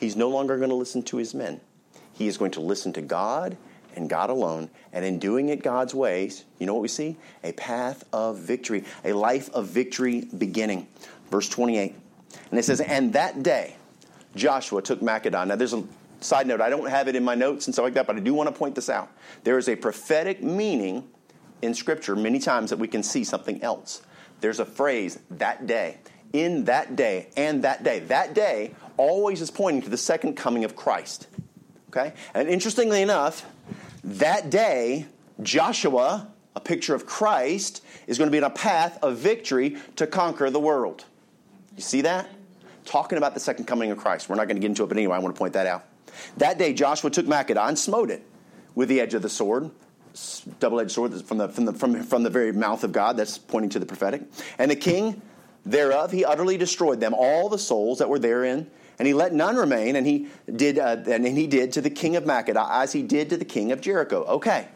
He's 0.00 0.16
no 0.16 0.30
longer 0.30 0.56
going 0.56 0.70
to 0.70 0.74
listen 0.74 1.02
to 1.02 1.18
his 1.18 1.34
men. 1.34 1.60
He 2.14 2.28
is 2.28 2.38
going 2.38 2.52
to 2.52 2.60
listen 2.60 2.94
to 2.94 3.02
God 3.02 3.58
and 3.94 4.08
God 4.08 4.30
alone, 4.30 4.70
and 4.90 5.04
in 5.04 5.18
doing 5.18 5.50
it 5.50 5.62
God's 5.62 5.94
ways, 5.94 6.44
you 6.58 6.66
know 6.66 6.72
what 6.72 6.82
we 6.82 6.88
see? 6.88 7.18
A 7.44 7.52
path 7.52 8.04
of 8.10 8.38
victory, 8.38 8.84
a 9.04 9.12
life 9.12 9.50
of 9.52 9.66
victory 9.66 10.28
beginning. 10.38 10.88
Verse 11.30 11.48
28. 11.50 11.94
And 12.50 12.58
it 12.58 12.64
says, 12.64 12.80
And 12.80 13.12
that 13.12 13.42
day 13.42 13.76
Joshua 14.34 14.82
took 14.82 15.00
Makkedah. 15.00 15.46
Now 15.46 15.56
there's 15.56 15.72
a 15.72 15.84
side 16.20 16.46
note, 16.46 16.60
I 16.60 16.70
don't 16.70 16.88
have 16.88 17.08
it 17.08 17.16
in 17.16 17.24
my 17.24 17.34
notes 17.34 17.66
and 17.66 17.74
stuff 17.74 17.84
like 17.84 17.94
that, 17.94 18.06
but 18.06 18.16
I 18.16 18.20
do 18.20 18.34
want 18.34 18.48
to 18.48 18.54
point 18.54 18.74
this 18.74 18.88
out. 18.88 19.10
There 19.44 19.58
is 19.58 19.68
a 19.68 19.76
prophetic 19.76 20.42
meaning 20.42 21.08
in 21.62 21.74
Scripture 21.74 22.16
many 22.16 22.38
times 22.38 22.70
that 22.70 22.78
we 22.78 22.88
can 22.88 23.02
see 23.02 23.24
something 23.24 23.62
else. 23.62 24.02
There's 24.40 24.60
a 24.60 24.64
phrase, 24.64 25.18
that 25.30 25.66
day. 25.66 25.98
In 26.32 26.64
that 26.64 26.96
day, 26.96 27.28
and 27.36 27.64
that 27.64 27.82
day. 27.82 28.00
That 28.00 28.34
day 28.34 28.74
always 28.96 29.40
is 29.40 29.50
pointing 29.50 29.82
to 29.82 29.88
the 29.88 29.96
second 29.96 30.34
coming 30.34 30.64
of 30.64 30.76
Christ. 30.76 31.28
Okay? 31.88 32.12
And 32.34 32.48
interestingly 32.48 33.00
enough, 33.00 33.46
that 34.04 34.50
day, 34.50 35.06
Joshua, 35.42 36.28
a 36.54 36.60
picture 36.60 36.94
of 36.94 37.06
Christ, 37.06 37.82
is 38.06 38.18
going 38.18 38.28
to 38.28 38.32
be 38.32 38.38
on 38.38 38.50
a 38.50 38.54
path 38.54 38.98
of 39.02 39.16
victory 39.16 39.76
to 39.96 40.06
conquer 40.06 40.50
the 40.50 40.60
world. 40.60 41.04
You 41.76 41.82
see 41.82 42.02
that? 42.02 42.28
Talking 42.84 43.18
about 43.18 43.34
the 43.34 43.40
second 43.40 43.66
coming 43.66 43.90
of 43.90 43.98
Christ. 43.98 44.28
We're 44.28 44.36
not 44.36 44.48
going 44.48 44.56
to 44.56 44.60
get 44.60 44.68
into 44.68 44.84
it, 44.84 44.86
but 44.86 44.96
anyway, 44.96 45.16
I 45.16 45.18
want 45.18 45.34
to 45.34 45.38
point 45.38 45.54
that 45.54 45.66
out. 45.66 45.84
That 46.38 46.58
day, 46.58 46.72
Joshua 46.72 47.10
took 47.10 47.26
Makkedah 47.26 47.68
and 47.68 47.78
smote 47.78 48.10
it 48.10 48.24
with 48.74 48.88
the 48.88 49.00
edge 49.00 49.14
of 49.14 49.22
the 49.22 49.28
sword, 49.28 49.70
double 50.60 50.80
edged 50.80 50.92
sword 50.92 51.12
from 51.22 51.38
the, 51.38 51.48
from, 51.48 51.64
the, 51.66 51.72
from, 51.72 52.02
from 52.02 52.22
the 52.22 52.30
very 52.30 52.52
mouth 52.52 52.84
of 52.84 52.92
God. 52.92 53.16
That's 53.16 53.38
pointing 53.38 53.70
to 53.70 53.78
the 53.78 53.86
prophetic. 53.86 54.22
And 54.58 54.70
the 54.70 54.76
king 54.76 55.20
thereof, 55.64 56.12
he 56.12 56.24
utterly 56.24 56.56
destroyed 56.56 57.00
them, 57.00 57.12
all 57.12 57.48
the 57.48 57.58
souls 57.58 57.98
that 57.98 58.08
were 58.08 58.18
therein 58.18 58.70
and 58.98 59.06
he 59.06 59.14
let 59.14 59.34
none 59.34 59.56
remain, 59.56 59.96
and 59.96 60.06
he 60.06 60.28
did, 60.54 60.78
uh, 60.78 60.96
and 61.06 61.26
he 61.26 61.46
did 61.46 61.72
to 61.72 61.80
the 61.80 61.90
king 61.90 62.16
of 62.16 62.24
Makkedah 62.24 62.82
as 62.82 62.92
he 62.92 63.02
did 63.02 63.30
to 63.30 63.36
the 63.36 63.44
king 63.44 63.72
of 63.72 63.80
Jericho. 63.80 64.24
Okay, 64.24 64.68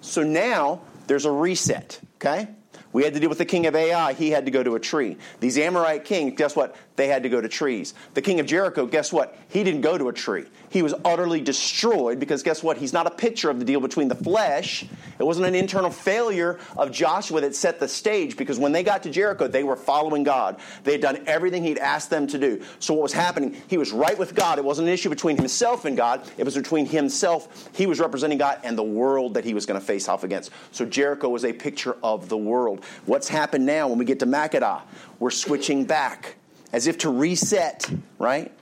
so 0.00 0.22
now 0.22 0.80
there's 1.06 1.24
a 1.24 1.30
reset. 1.30 2.00
Okay? 2.16 2.48
We 2.92 3.04
had 3.04 3.14
to 3.14 3.20
deal 3.20 3.28
with 3.28 3.38
the 3.38 3.44
king 3.44 3.66
of 3.66 3.74
Ai. 3.76 4.12
He 4.14 4.30
had 4.30 4.44
to 4.46 4.50
go 4.50 4.62
to 4.62 4.74
a 4.74 4.80
tree. 4.80 5.16
These 5.40 5.58
Amorite 5.58 6.04
kings, 6.04 6.34
guess 6.36 6.56
what? 6.56 6.76
They 6.98 7.06
had 7.06 7.22
to 7.22 7.28
go 7.28 7.40
to 7.40 7.48
trees. 7.48 7.94
The 8.14 8.20
king 8.20 8.40
of 8.40 8.46
Jericho, 8.46 8.84
guess 8.84 9.12
what? 9.12 9.38
He 9.50 9.62
didn't 9.62 9.82
go 9.82 9.96
to 9.96 10.08
a 10.08 10.12
tree. 10.12 10.46
He 10.68 10.82
was 10.82 10.94
utterly 11.04 11.40
destroyed 11.40 12.18
because 12.18 12.42
guess 12.42 12.60
what? 12.60 12.76
He's 12.76 12.92
not 12.92 13.06
a 13.06 13.10
picture 13.10 13.50
of 13.50 13.60
the 13.60 13.64
deal 13.64 13.78
between 13.78 14.08
the 14.08 14.16
flesh. 14.16 14.84
It 15.16 15.22
wasn't 15.22 15.46
an 15.46 15.54
internal 15.54 15.90
failure 15.90 16.58
of 16.76 16.90
Joshua 16.90 17.40
that 17.42 17.54
set 17.54 17.78
the 17.78 17.86
stage 17.86 18.36
because 18.36 18.58
when 18.58 18.72
they 18.72 18.82
got 18.82 19.04
to 19.04 19.10
Jericho, 19.10 19.46
they 19.46 19.62
were 19.62 19.76
following 19.76 20.24
God. 20.24 20.58
They 20.82 20.90
had 20.90 21.00
done 21.00 21.22
everything 21.28 21.62
he'd 21.62 21.78
asked 21.78 22.10
them 22.10 22.26
to 22.26 22.36
do. 22.36 22.64
So 22.80 22.94
what 22.94 23.04
was 23.04 23.12
happening? 23.12 23.56
He 23.68 23.78
was 23.78 23.92
right 23.92 24.18
with 24.18 24.34
God. 24.34 24.58
It 24.58 24.64
wasn't 24.64 24.88
an 24.88 24.94
issue 24.94 25.08
between 25.08 25.36
himself 25.36 25.84
and 25.84 25.96
God. 25.96 26.28
It 26.36 26.42
was 26.42 26.56
between 26.56 26.84
himself. 26.84 27.70
He 27.76 27.86
was 27.86 28.00
representing 28.00 28.38
God 28.38 28.58
and 28.64 28.76
the 28.76 28.82
world 28.82 29.34
that 29.34 29.44
he 29.44 29.54
was 29.54 29.66
going 29.66 29.78
to 29.78 29.86
face 29.86 30.08
off 30.08 30.24
against. 30.24 30.50
So 30.72 30.84
Jericho 30.84 31.28
was 31.28 31.44
a 31.44 31.52
picture 31.52 31.96
of 32.02 32.28
the 32.28 32.36
world. 32.36 32.84
What's 33.06 33.28
happened 33.28 33.66
now 33.66 33.86
when 33.86 33.98
we 33.98 34.04
get 34.04 34.18
to 34.18 34.26
Makkedah? 34.26 34.82
We're 35.20 35.30
switching 35.30 35.84
back 35.84 36.34
as 36.72 36.86
if 36.86 36.98
to 36.98 37.10
reset, 37.10 37.90
right? 38.18 38.52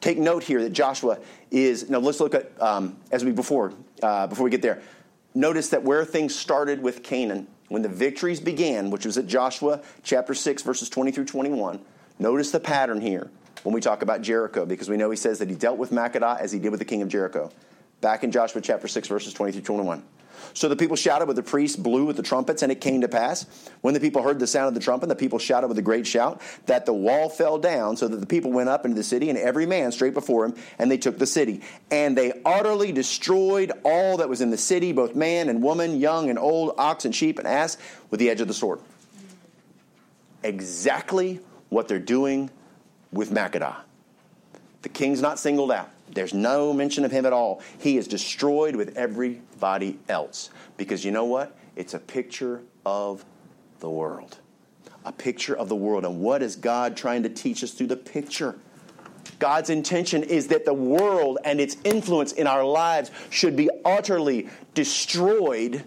Take 0.00 0.18
note 0.18 0.42
here 0.42 0.62
that 0.62 0.70
Joshua 0.70 1.18
is 1.50 1.90
now. 1.90 1.98
Let's 1.98 2.20
look 2.20 2.34
at 2.34 2.50
um, 2.60 2.96
as 3.10 3.24
we 3.24 3.32
before 3.32 3.72
uh, 4.02 4.26
before 4.26 4.44
we 4.44 4.50
get 4.50 4.62
there. 4.62 4.80
Notice 5.34 5.68
that 5.68 5.82
where 5.82 6.04
things 6.04 6.34
started 6.34 6.82
with 6.82 7.02
Canaan, 7.02 7.46
when 7.68 7.82
the 7.82 7.88
victories 7.88 8.40
began, 8.40 8.90
which 8.90 9.04
was 9.04 9.18
at 9.18 9.26
Joshua 9.26 9.82
chapter 10.02 10.34
six, 10.34 10.62
verses 10.62 10.88
twenty 10.88 11.10
through 11.10 11.26
twenty-one. 11.26 11.80
Notice 12.18 12.50
the 12.50 12.60
pattern 12.60 13.00
here 13.00 13.30
when 13.62 13.74
we 13.74 13.80
talk 13.80 14.02
about 14.02 14.22
Jericho, 14.22 14.64
because 14.64 14.88
we 14.88 14.96
know 14.96 15.10
he 15.10 15.16
says 15.16 15.38
that 15.38 15.50
he 15.50 15.54
dealt 15.54 15.76
with 15.76 15.90
Makkedah 15.90 16.40
as 16.40 16.50
he 16.50 16.58
did 16.58 16.70
with 16.70 16.80
the 16.80 16.86
king 16.86 17.02
of 17.02 17.08
Jericho. 17.08 17.52
Back 18.00 18.24
in 18.24 18.32
Joshua 18.32 18.62
chapter 18.62 18.88
six, 18.88 19.06
verses 19.06 19.34
twenty 19.34 19.52
through 19.52 19.62
twenty-one. 19.62 20.02
So 20.54 20.68
the 20.68 20.76
people 20.76 20.96
shouted 20.96 21.26
with 21.26 21.36
the 21.36 21.42
priests 21.42 21.76
blew 21.76 22.04
with 22.04 22.16
the 22.16 22.22
trumpets, 22.22 22.62
and 22.62 22.72
it 22.72 22.80
came 22.80 23.00
to 23.02 23.08
pass, 23.08 23.46
when 23.80 23.94
the 23.94 24.00
people 24.00 24.22
heard 24.22 24.38
the 24.38 24.46
sound 24.46 24.68
of 24.68 24.74
the 24.74 24.80
trumpet, 24.80 25.08
the 25.08 25.16
people 25.16 25.38
shouted 25.38 25.68
with 25.68 25.78
a 25.78 25.82
great 25.82 26.06
shout, 26.06 26.40
that 26.66 26.86
the 26.86 26.92
wall 26.92 27.28
fell 27.28 27.58
down, 27.58 27.96
so 27.96 28.08
that 28.08 28.16
the 28.16 28.26
people 28.26 28.52
went 28.52 28.68
up 28.68 28.84
into 28.84 28.96
the 28.96 29.04
city, 29.04 29.30
and 29.30 29.38
every 29.38 29.66
man 29.66 29.92
straight 29.92 30.14
before 30.14 30.44
him, 30.44 30.54
and 30.78 30.90
they 30.90 30.98
took 30.98 31.18
the 31.18 31.26
city. 31.26 31.62
And 31.90 32.16
they 32.16 32.32
utterly 32.44 32.92
destroyed 32.92 33.72
all 33.84 34.18
that 34.18 34.28
was 34.28 34.40
in 34.40 34.50
the 34.50 34.58
city, 34.58 34.92
both 34.92 35.14
man 35.14 35.48
and 35.48 35.62
woman, 35.62 36.00
young 36.00 36.30
and 36.30 36.38
old, 36.38 36.74
ox 36.78 37.04
and 37.04 37.14
sheep 37.14 37.38
and 37.38 37.46
ass, 37.46 37.76
with 38.10 38.20
the 38.20 38.30
edge 38.30 38.40
of 38.40 38.48
the 38.48 38.54
sword. 38.54 38.80
Exactly 40.42 41.40
what 41.68 41.88
they're 41.88 41.98
doing 41.98 42.50
with 43.12 43.30
Makkedah. 43.30 43.76
The 44.82 44.88
king's 44.88 45.20
not 45.20 45.38
singled 45.38 45.70
out. 45.70 45.90
There's 46.12 46.34
no 46.34 46.72
mention 46.72 47.04
of 47.04 47.10
him 47.10 47.26
at 47.26 47.32
all. 47.32 47.62
He 47.78 47.96
is 47.96 48.08
destroyed 48.08 48.76
with 48.76 48.96
everybody 48.96 49.98
else. 50.08 50.50
Because 50.76 51.04
you 51.04 51.10
know 51.10 51.24
what? 51.24 51.56
It's 51.76 51.94
a 51.94 51.98
picture 51.98 52.62
of 52.84 53.24
the 53.80 53.90
world. 53.90 54.38
A 55.04 55.12
picture 55.12 55.56
of 55.56 55.68
the 55.68 55.76
world. 55.76 56.04
And 56.04 56.20
what 56.20 56.42
is 56.42 56.56
God 56.56 56.96
trying 56.96 57.22
to 57.22 57.28
teach 57.28 57.62
us 57.64 57.72
through 57.72 57.88
the 57.88 57.96
picture? 57.96 58.56
God's 59.38 59.70
intention 59.70 60.22
is 60.22 60.48
that 60.48 60.64
the 60.64 60.74
world 60.74 61.38
and 61.44 61.60
its 61.60 61.76
influence 61.84 62.32
in 62.32 62.46
our 62.46 62.64
lives 62.64 63.10
should 63.30 63.56
be 63.56 63.70
utterly 63.84 64.48
destroyed 64.74 65.84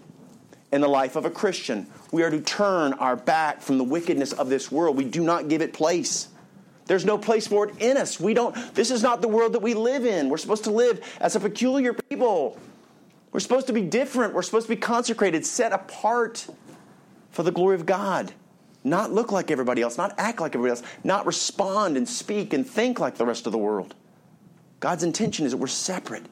in 0.72 0.80
the 0.80 0.88
life 0.88 1.14
of 1.14 1.24
a 1.24 1.30
Christian. 1.30 1.86
We 2.10 2.24
are 2.24 2.30
to 2.30 2.40
turn 2.40 2.94
our 2.94 3.14
back 3.14 3.60
from 3.60 3.78
the 3.78 3.84
wickedness 3.84 4.32
of 4.32 4.48
this 4.48 4.72
world. 4.72 4.96
We 4.96 5.04
do 5.04 5.22
not 5.22 5.48
give 5.48 5.62
it 5.62 5.72
place. 5.72 6.28
There's 6.86 7.04
no 7.04 7.16
place 7.16 7.46
for 7.46 7.68
it 7.68 7.76
in 7.78 7.96
us. 7.96 8.20
We 8.20 8.34
don't, 8.34 8.54
this 8.74 8.90
is 8.90 9.02
not 9.02 9.22
the 9.22 9.28
world 9.28 9.54
that 9.54 9.62
we 9.62 9.74
live 9.74 10.04
in. 10.04 10.28
We're 10.28 10.36
supposed 10.36 10.64
to 10.64 10.70
live 10.70 11.00
as 11.20 11.34
a 11.34 11.40
peculiar 11.40 11.94
people. 11.94 12.58
We're 13.32 13.40
supposed 13.40 13.66
to 13.68 13.72
be 13.72 13.82
different. 13.82 14.34
We're 14.34 14.42
supposed 14.42 14.66
to 14.66 14.74
be 14.74 14.80
consecrated, 14.80 15.46
set 15.46 15.72
apart 15.72 16.46
for 17.30 17.42
the 17.42 17.50
glory 17.50 17.74
of 17.74 17.86
God. 17.86 18.32
Not 18.84 19.12
look 19.12 19.32
like 19.32 19.50
everybody 19.50 19.80
else, 19.80 19.96
not 19.96 20.14
act 20.18 20.40
like 20.40 20.54
everybody 20.54 20.78
else, 20.78 20.82
not 21.02 21.24
respond 21.24 21.96
and 21.96 22.06
speak 22.06 22.52
and 22.52 22.66
think 22.66 23.00
like 23.00 23.16
the 23.16 23.24
rest 23.24 23.46
of 23.46 23.52
the 23.52 23.58
world. 23.58 23.94
God's 24.80 25.02
intention 25.02 25.46
is 25.46 25.52
that 25.52 25.58
we're 25.58 25.68
separate. 25.68 26.24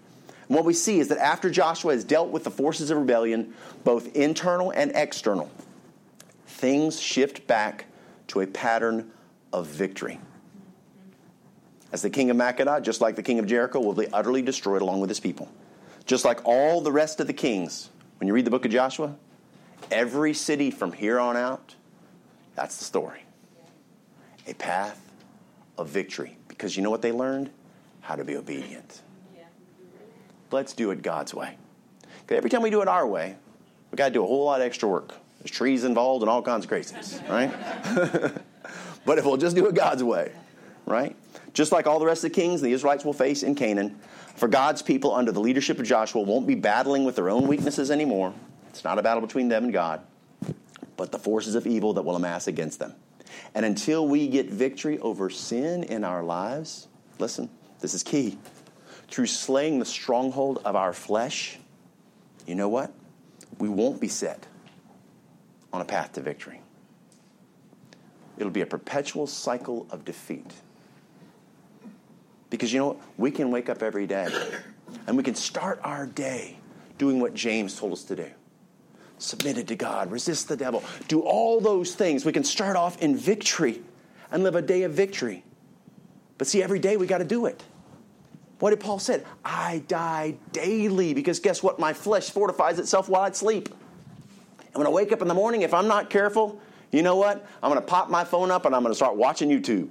And 0.48 0.56
what 0.56 0.66
we 0.66 0.74
see 0.74 1.00
is 1.00 1.08
that 1.08 1.16
after 1.16 1.48
Joshua 1.48 1.94
has 1.94 2.04
dealt 2.04 2.28
with 2.28 2.44
the 2.44 2.50
forces 2.50 2.90
of 2.90 2.98
rebellion, 2.98 3.54
both 3.84 4.14
internal 4.14 4.70
and 4.70 4.92
external, 4.94 5.50
things 6.46 7.00
shift 7.00 7.46
back 7.46 7.86
to 8.28 8.42
a 8.42 8.46
pattern 8.46 9.10
of 9.50 9.66
victory 9.66 10.20
as 11.92 12.02
the 12.02 12.10
king 12.10 12.30
of 12.30 12.36
Makkedah, 12.36 12.82
just 12.82 13.00
like 13.00 13.16
the 13.16 13.22
king 13.22 13.38
of 13.38 13.46
Jericho, 13.46 13.78
will 13.78 13.92
be 13.92 14.08
utterly 14.08 14.42
destroyed 14.42 14.82
along 14.82 15.00
with 15.00 15.10
his 15.10 15.20
people. 15.20 15.48
Just 16.06 16.24
like 16.24 16.40
all 16.44 16.80
the 16.80 16.90
rest 16.90 17.20
of 17.20 17.26
the 17.26 17.32
kings, 17.32 17.90
when 18.18 18.26
you 18.26 18.34
read 18.34 18.46
the 18.46 18.50
book 18.50 18.64
of 18.64 18.72
Joshua, 18.72 19.14
every 19.90 20.34
city 20.34 20.70
from 20.70 20.92
here 20.92 21.20
on 21.20 21.36
out, 21.36 21.76
that's 22.54 22.78
the 22.78 22.84
story. 22.84 23.20
A 24.46 24.54
path 24.54 25.00
of 25.78 25.88
victory. 25.88 26.36
Because 26.48 26.76
you 26.76 26.82
know 26.82 26.90
what 26.90 27.02
they 27.02 27.12
learned? 27.12 27.50
How 28.00 28.16
to 28.16 28.24
be 28.24 28.36
obedient. 28.36 29.02
Let's 30.50 30.72
do 30.72 30.90
it 30.90 31.02
God's 31.02 31.34
way. 31.34 31.56
Because 32.22 32.36
every 32.36 32.50
time 32.50 32.62
we 32.62 32.70
do 32.70 32.82
it 32.82 32.88
our 32.88 33.06
way, 33.06 33.36
we 33.90 33.96
got 33.96 34.08
to 34.08 34.14
do 34.14 34.24
a 34.24 34.26
whole 34.26 34.44
lot 34.44 34.60
of 34.60 34.66
extra 34.66 34.88
work. 34.88 35.14
There's 35.38 35.50
trees 35.50 35.84
involved 35.84 36.22
and 36.22 36.30
all 36.30 36.42
kinds 36.42 36.64
of 36.64 36.68
craziness, 36.68 37.20
right? 37.28 37.50
but 39.04 39.18
if 39.18 39.24
we'll 39.24 39.36
just 39.36 39.56
do 39.56 39.66
it 39.66 39.74
God's 39.74 40.04
way, 40.04 40.32
right? 40.86 41.16
Just 41.52 41.72
like 41.72 41.86
all 41.86 41.98
the 41.98 42.06
rest 42.06 42.24
of 42.24 42.32
the 42.32 42.40
kings 42.40 42.60
the 42.60 42.72
Israelites 42.72 43.04
will 43.04 43.12
face 43.12 43.42
in 43.42 43.54
Canaan, 43.54 43.98
for 44.36 44.48
God's 44.48 44.80
people 44.80 45.14
under 45.14 45.32
the 45.32 45.40
leadership 45.40 45.78
of 45.78 45.86
Joshua 45.86 46.22
won't 46.22 46.46
be 46.46 46.54
battling 46.54 47.04
with 47.04 47.16
their 47.16 47.28
own 47.28 47.46
weaknesses 47.46 47.90
anymore. 47.90 48.32
It's 48.70 48.84
not 48.84 48.98
a 48.98 49.02
battle 49.02 49.20
between 49.20 49.48
them 49.48 49.64
and 49.64 49.72
God, 49.72 50.00
but 50.96 51.12
the 51.12 51.18
forces 51.18 51.54
of 51.54 51.66
evil 51.66 51.92
that 51.94 52.02
will 52.02 52.16
amass 52.16 52.46
against 52.46 52.78
them. 52.78 52.94
And 53.54 53.66
until 53.66 54.08
we 54.08 54.28
get 54.28 54.48
victory 54.48 54.98
over 55.00 55.28
sin 55.28 55.84
in 55.84 56.04
our 56.04 56.22
lives, 56.22 56.88
listen, 57.18 57.50
this 57.80 57.92
is 57.92 58.02
key. 58.02 58.38
Through 59.08 59.26
slaying 59.26 59.78
the 59.78 59.84
stronghold 59.84 60.62
of 60.64 60.74
our 60.74 60.94
flesh, 60.94 61.58
you 62.46 62.54
know 62.54 62.70
what? 62.70 62.92
We 63.58 63.68
won't 63.68 64.00
be 64.00 64.08
set 64.08 64.46
on 65.70 65.82
a 65.82 65.84
path 65.84 66.14
to 66.14 66.22
victory. 66.22 66.62
It'll 68.38 68.50
be 68.50 68.62
a 68.62 68.66
perpetual 68.66 69.26
cycle 69.26 69.86
of 69.90 70.06
defeat. 70.06 70.50
Because 72.52 72.70
you 72.70 72.80
know 72.80 72.88
what? 72.88 72.98
We 73.16 73.30
can 73.30 73.50
wake 73.50 73.70
up 73.70 73.82
every 73.82 74.06
day 74.06 74.28
and 75.06 75.16
we 75.16 75.22
can 75.22 75.34
start 75.34 75.80
our 75.82 76.04
day 76.04 76.58
doing 76.98 77.18
what 77.18 77.32
James 77.32 77.78
told 77.78 77.94
us 77.94 78.04
to 78.04 78.14
do 78.14 78.26
submitted 79.16 79.68
to 79.68 79.76
God, 79.76 80.10
resist 80.10 80.48
the 80.48 80.56
devil, 80.56 80.82
do 81.06 81.20
all 81.20 81.60
those 81.60 81.94
things. 81.94 82.24
We 82.24 82.32
can 82.32 82.42
start 82.42 82.74
off 82.74 83.00
in 83.00 83.16
victory 83.16 83.80
and 84.32 84.42
live 84.42 84.56
a 84.56 84.62
day 84.62 84.82
of 84.82 84.92
victory. 84.92 85.44
But 86.38 86.48
see, 86.48 86.60
every 86.60 86.80
day 86.80 86.96
we 86.96 87.06
got 87.06 87.18
to 87.18 87.24
do 87.24 87.46
it. 87.46 87.62
What 88.58 88.70
did 88.70 88.80
Paul 88.80 88.98
said? 88.98 89.24
I 89.44 89.84
die 89.86 90.34
daily 90.50 91.14
because 91.14 91.38
guess 91.38 91.62
what? 91.62 91.78
My 91.78 91.92
flesh 91.92 92.30
fortifies 92.30 92.80
itself 92.80 93.08
while 93.08 93.22
I 93.22 93.30
sleep. 93.30 93.68
And 94.58 94.74
when 94.74 94.88
I 94.88 94.90
wake 94.90 95.12
up 95.12 95.22
in 95.22 95.28
the 95.28 95.34
morning, 95.34 95.62
if 95.62 95.72
I'm 95.72 95.86
not 95.86 96.10
careful, 96.10 96.60
you 96.90 97.02
know 97.02 97.14
what? 97.14 97.46
I'm 97.62 97.70
going 97.70 97.80
to 97.80 97.86
pop 97.86 98.10
my 98.10 98.24
phone 98.24 98.50
up 98.50 98.66
and 98.66 98.74
I'm 98.74 98.82
going 98.82 98.92
to 98.92 98.96
start 98.96 99.14
watching 99.14 99.48
YouTube. 99.48 99.88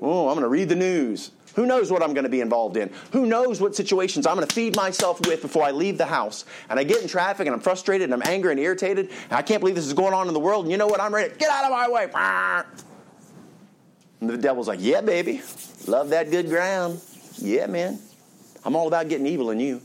Oh, 0.00 0.28
I'm 0.28 0.34
going 0.34 0.42
to 0.42 0.48
read 0.48 0.70
the 0.70 0.74
news. 0.74 1.32
Who 1.54 1.66
knows 1.66 1.90
what 1.90 2.02
I'm 2.02 2.14
going 2.14 2.24
to 2.24 2.30
be 2.30 2.40
involved 2.40 2.76
in? 2.76 2.90
Who 3.12 3.26
knows 3.26 3.60
what 3.60 3.76
situations 3.76 4.26
I'm 4.26 4.36
going 4.36 4.46
to 4.46 4.54
feed 4.54 4.74
myself 4.76 5.24
with 5.26 5.42
before 5.42 5.62
I 5.62 5.70
leave 5.70 5.98
the 5.98 6.06
house? 6.06 6.44
And 6.68 6.78
I 6.80 6.84
get 6.84 7.02
in 7.02 7.08
traffic 7.08 7.46
and 7.46 7.54
I'm 7.54 7.60
frustrated 7.60 8.10
and 8.10 8.14
I'm 8.14 8.28
angry 8.28 8.52
and 8.52 8.60
irritated 8.60 9.10
and 9.10 9.32
I 9.32 9.42
can't 9.42 9.60
believe 9.60 9.76
this 9.76 9.86
is 9.86 9.92
going 9.92 10.14
on 10.14 10.28
in 10.28 10.34
the 10.34 10.40
world. 10.40 10.64
And 10.64 10.72
you 10.72 10.78
know 10.78 10.86
what? 10.86 11.00
I'm 11.00 11.14
ready 11.14 11.34
get 11.38 11.50
out 11.50 11.64
of 11.64 11.70
my 11.70 11.88
way. 11.88 12.08
And 14.20 14.30
the 14.30 14.36
devil's 14.36 14.68
like, 14.68 14.80
Yeah, 14.82 15.00
baby. 15.00 15.42
Love 15.86 16.10
that 16.10 16.30
good 16.30 16.48
ground. 16.48 17.00
Yeah, 17.36 17.66
man. 17.66 17.98
I'm 18.64 18.74
all 18.74 18.88
about 18.88 19.08
getting 19.08 19.26
evil 19.26 19.50
in 19.50 19.60
you. 19.60 19.82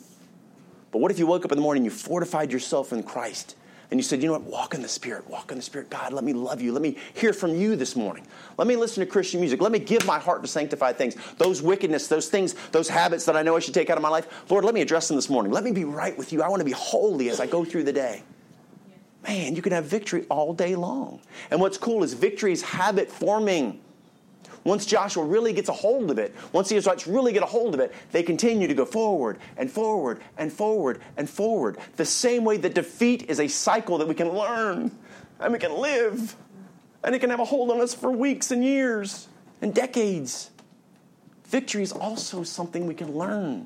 But 0.92 1.00
what 1.00 1.12
if 1.12 1.20
you 1.20 1.28
woke 1.28 1.46
up 1.46 1.52
in 1.52 1.58
the 1.58 1.62
morning 1.62 1.84
and 1.84 1.92
you 1.92 1.98
fortified 1.98 2.52
yourself 2.52 2.94
in 2.94 3.04
Christ? 3.04 3.56
And 3.92 4.00
you 4.00 4.04
said, 4.04 4.22
you 4.22 4.28
know 4.28 4.34
what, 4.34 4.44
walk 4.44 4.76
in 4.76 4.84
the 4.84 4.88
Spirit, 4.88 5.28
walk 5.28 5.52
in 5.52 5.58
the 5.58 5.64
Spirit. 5.64 5.90
God, 5.90 6.14
let 6.14 6.24
me 6.24 6.32
love 6.32 6.62
you. 6.62 6.72
Let 6.72 6.84
me 6.84 6.96
hear 7.16 7.34
from 7.34 7.56
you 7.56 7.76
this 7.76 7.96
morning. 7.96 8.26
Let 8.58 8.68
me 8.68 8.76
listen 8.76 9.04
to 9.04 9.10
Christian 9.10 9.40
music. 9.40 9.62
Let 9.62 9.72
me 9.72 9.80
give 9.80 10.06
my 10.06 10.20
heart 10.20 10.44
to 10.44 10.48
sanctified 10.48 10.96
things. 10.96 11.16
Those 11.38 11.64
wickedness, 11.64 12.08
those 12.08 12.30
things, 12.30 12.54
those 12.72 12.88
habits 12.88 13.26
that 13.26 13.36
I 13.36 13.42
know 13.42 13.56
I 13.56 13.60
should 13.60 13.74
take 13.74 13.90
out 13.90 13.98
of 13.98 14.04
my 14.04 14.10
life, 14.10 14.50
Lord, 14.52 14.64
let 14.64 14.76
me 14.76 14.82
address 14.82 15.08
them 15.08 15.18
this 15.18 15.30
morning. 15.30 15.52
Let 15.52 15.64
me 15.64 15.72
be 15.72 15.86
right 15.86 16.16
with 16.18 16.32
you. 16.32 16.44
I 16.44 16.50
want 16.50 16.60
to 16.60 16.66
be 16.66 16.72
holy 16.72 17.30
as 17.30 17.40
I 17.40 17.48
go 17.48 17.66
through 17.66 17.86
the 17.86 17.94
day. 17.94 18.22
Man, 19.28 19.56
you 19.56 19.62
can 19.64 19.72
have 19.72 19.86
victory 19.86 20.26
all 20.30 20.54
day 20.54 20.76
long. 20.76 21.20
And 21.50 21.60
what's 21.60 21.78
cool 21.78 22.04
is 22.04 22.14
victory 22.14 22.52
is 22.52 22.62
habit 22.62 23.12
forming. 23.12 23.82
Once 24.64 24.86
Joshua 24.86 25.24
really 25.24 25.54
gets 25.54 25.70
a 25.70 25.74
hold 25.74 26.12
of 26.12 26.20
it, 26.20 26.36
once 26.52 26.70
the 26.70 26.76
Israelites 26.76 27.08
really 27.08 27.32
get 27.32 27.44
a 27.44 27.48
hold 27.48 27.74
of 27.74 27.80
it, 27.80 27.94
they 28.12 28.24
continue 28.24 28.68
to 28.68 28.74
go 28.74 28.86
forward 28.86 29.38
and 29.58 29.72
forward 29.72 30.22
and 30.38 30.52
forward 30.52 31.02
and 31.18 31.30
forward. 31.30 31.78
The 31.96 32.06
same 32.06 32.44
way 32.44 32.58
that 32.58 32.76
defeat 32.76 33.30
is 33.30 33.40
a 33.40 33.48
cycle 33.48 33.98
that 34.00 34.08
we 34.08 34.16
can 34.16 34.30
learn 34.30 34.92
and 35.40 35.54
we 35.54 35.60
can 35.60 35.74
live, 35.74 36.36
and 37.04 37.16
it 37.16 37.20
can 37.20 37.30
have 37.30 37.40
a 37.40 37.46
hold 37.46 37.72
on 37.72 37.80
us 37.80 37.94
for 37.94 38.12
weeks 38.12 38.52
and 38.52 38.64
years 38.64 39.28
and 39.62 39.74
decades. 39.74 40.52
Victory 41.46 41.82
is 41.82 41.92
also 41.92 42.44
something 42.44 42.86
we 42.86 42.94
can 42.94 43.14
learn. 43.18 43.66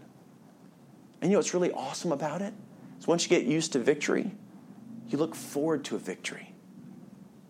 And 1.22 1.32
you 1.32 1.36
know 1.36 1.40
what's 1.40 1.54
really 1.54 1.72
awesome 1.72 2.12
about 2.12 2.42
it? 2.42 2.54
Is 3.00 3.08
once 3.08 3.24
you 3.24 3.30
get 3.30 3.44
used 3.44 3.74
to 3.74 3.80
victory, 3.80 4.32
you 5.10 5.18
look 5.18 5.36
forward 5.36 5.84
to 5.86 5.96
a 5.96 6.00
victory. 6.00 6.54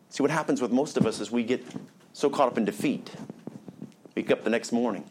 See, 0.09 0.23
what 0.23 0.31
happens 0.31 0.61
with 0.61 0.71
most 0.71 0.95
of 0.95 1.05
us 1.05 1.19
is 1.19 1.31
we 1.31 1.43
get 1.43 1.65
so 2.13 2.29
caught 2.29 2.47
up 2.47 2.57
in 2.57 2.65
defeat. 2.65 3.11
Wake 4.15 4.31
up 4.31 4.43
the 4.43 4.49
next 4.49 4.71
morning, 4.71 5.03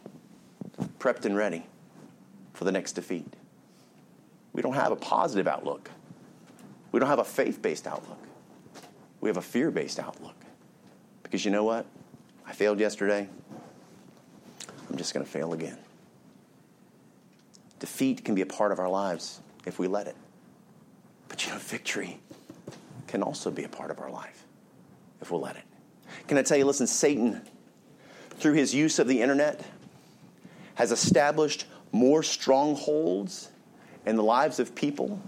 prepped 0.99 1.25
and 1.25 1.37
ready 1.37 1.67
for 2.55 2.65
the 2.65 2.73
next 2.73 2.93
defeat. 2.93 3.27
We 4.53 4.63
don't 4.63 4.75
have 4.75 4.93
a 4.93 4.97
positive 4.97 5.49
outlook. 5.49 5.91
We 6.93 7.01
don't 7.01 7.09
have 7.09 7.19
a 7.19 7.25
faith 7.25 7.61
based 7.61 7.87
outlook. 7.87 8.19
We 9.21 9.29
have 9.29 9.37
a 9.37 9.43
fear 9.43 9.71
based 9.71 9.99
outlook. 9.99 10.37
Because 11.23 11.45
you 11.45 11.51
know 11.51 11.65
what? 11.65 11.87
I 12.47 12.53
failed 12.53 12.79
yesterday. 12.79 13.29
I'm 14.89 14.97
just 14.97 15.15
going 15.15 15.25
to 15.25 15.31
fail 15.31 15.53
again. 15.53 15.79
Defeat 17.81 18.25
can 18.25 18.35
be 18.35 18.43
a 18.43 18.47
part 18.47 18.71
of 18.71 18.79
our 18.79 18.89
lives 18.89 19.41
if 19.67 19.79
we 19.79 19.89
let 19.89 20.07
it. 20.07 20.17
But 21.29 21.45
you 21.45 21.53
know, 21.53 21.59
victory 21.59 22.21
can 23.07 23.23
also 23.23 23.51
be 23.51 23.65
a 23.65 23.69
part 23.69 23.91
of 23.91 23.99
our 23.99 24.11
life 24.11 24.45
if 25.21 25.31
we'll 25.31 25.41
let 25.41 25.57
it. 25.57 25.65
Can 26.29 26.39
I 26.39 26.43
tell 26.43 26.57
you, 26.57 26.65
listen, 26.65 26.87
Satan, 26.87 27.43
through 28.31 28.55
his 28.55 28.75
use 28.75 28.99
of 28.99 29.09
the 29.09 29.21
internet, 29.23 29.65
has 30.75 30.93
established 30.93 31.67
more 31.93 32.23
strongholds 32.23 33.51
in 34.07 34.17
the 34.17 34.23
lives 34.23 34.59
of 34.59 34.75
people 34.75 35.21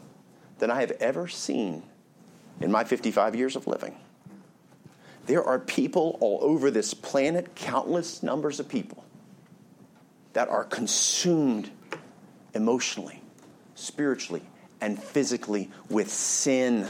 than 0.58 0.70
I 0.70 0.80
have 0.80 0.92
ever 0.92 1.28
seen 1.28 1.82
in 2.60 2.70
my 2.70 2.84
55 2.84 3.34
years 3.34 3.56
of 3.56 3.66
living. 3.66 3.96
There 5.26 5.42
are 5.42 5.58
people 5.58 6.18
all 6.20 6.38
over 6.42 6.70
this 6.70 6.94
planet, 6.94 7.54
countless 7.54 8.22
numbers 8.22 8.60
of 8.60 8.68
people, 8.68 9.04
that 10.32 10.48
are 10.48 10.64
consumed 10.64 11.70
emotionally, 12.54 13.22
spiritually, 13.74 14.42
and 14.80 15.02
physically 15.02 15.70
with 15.88 16.10
sin. 16.10 16.88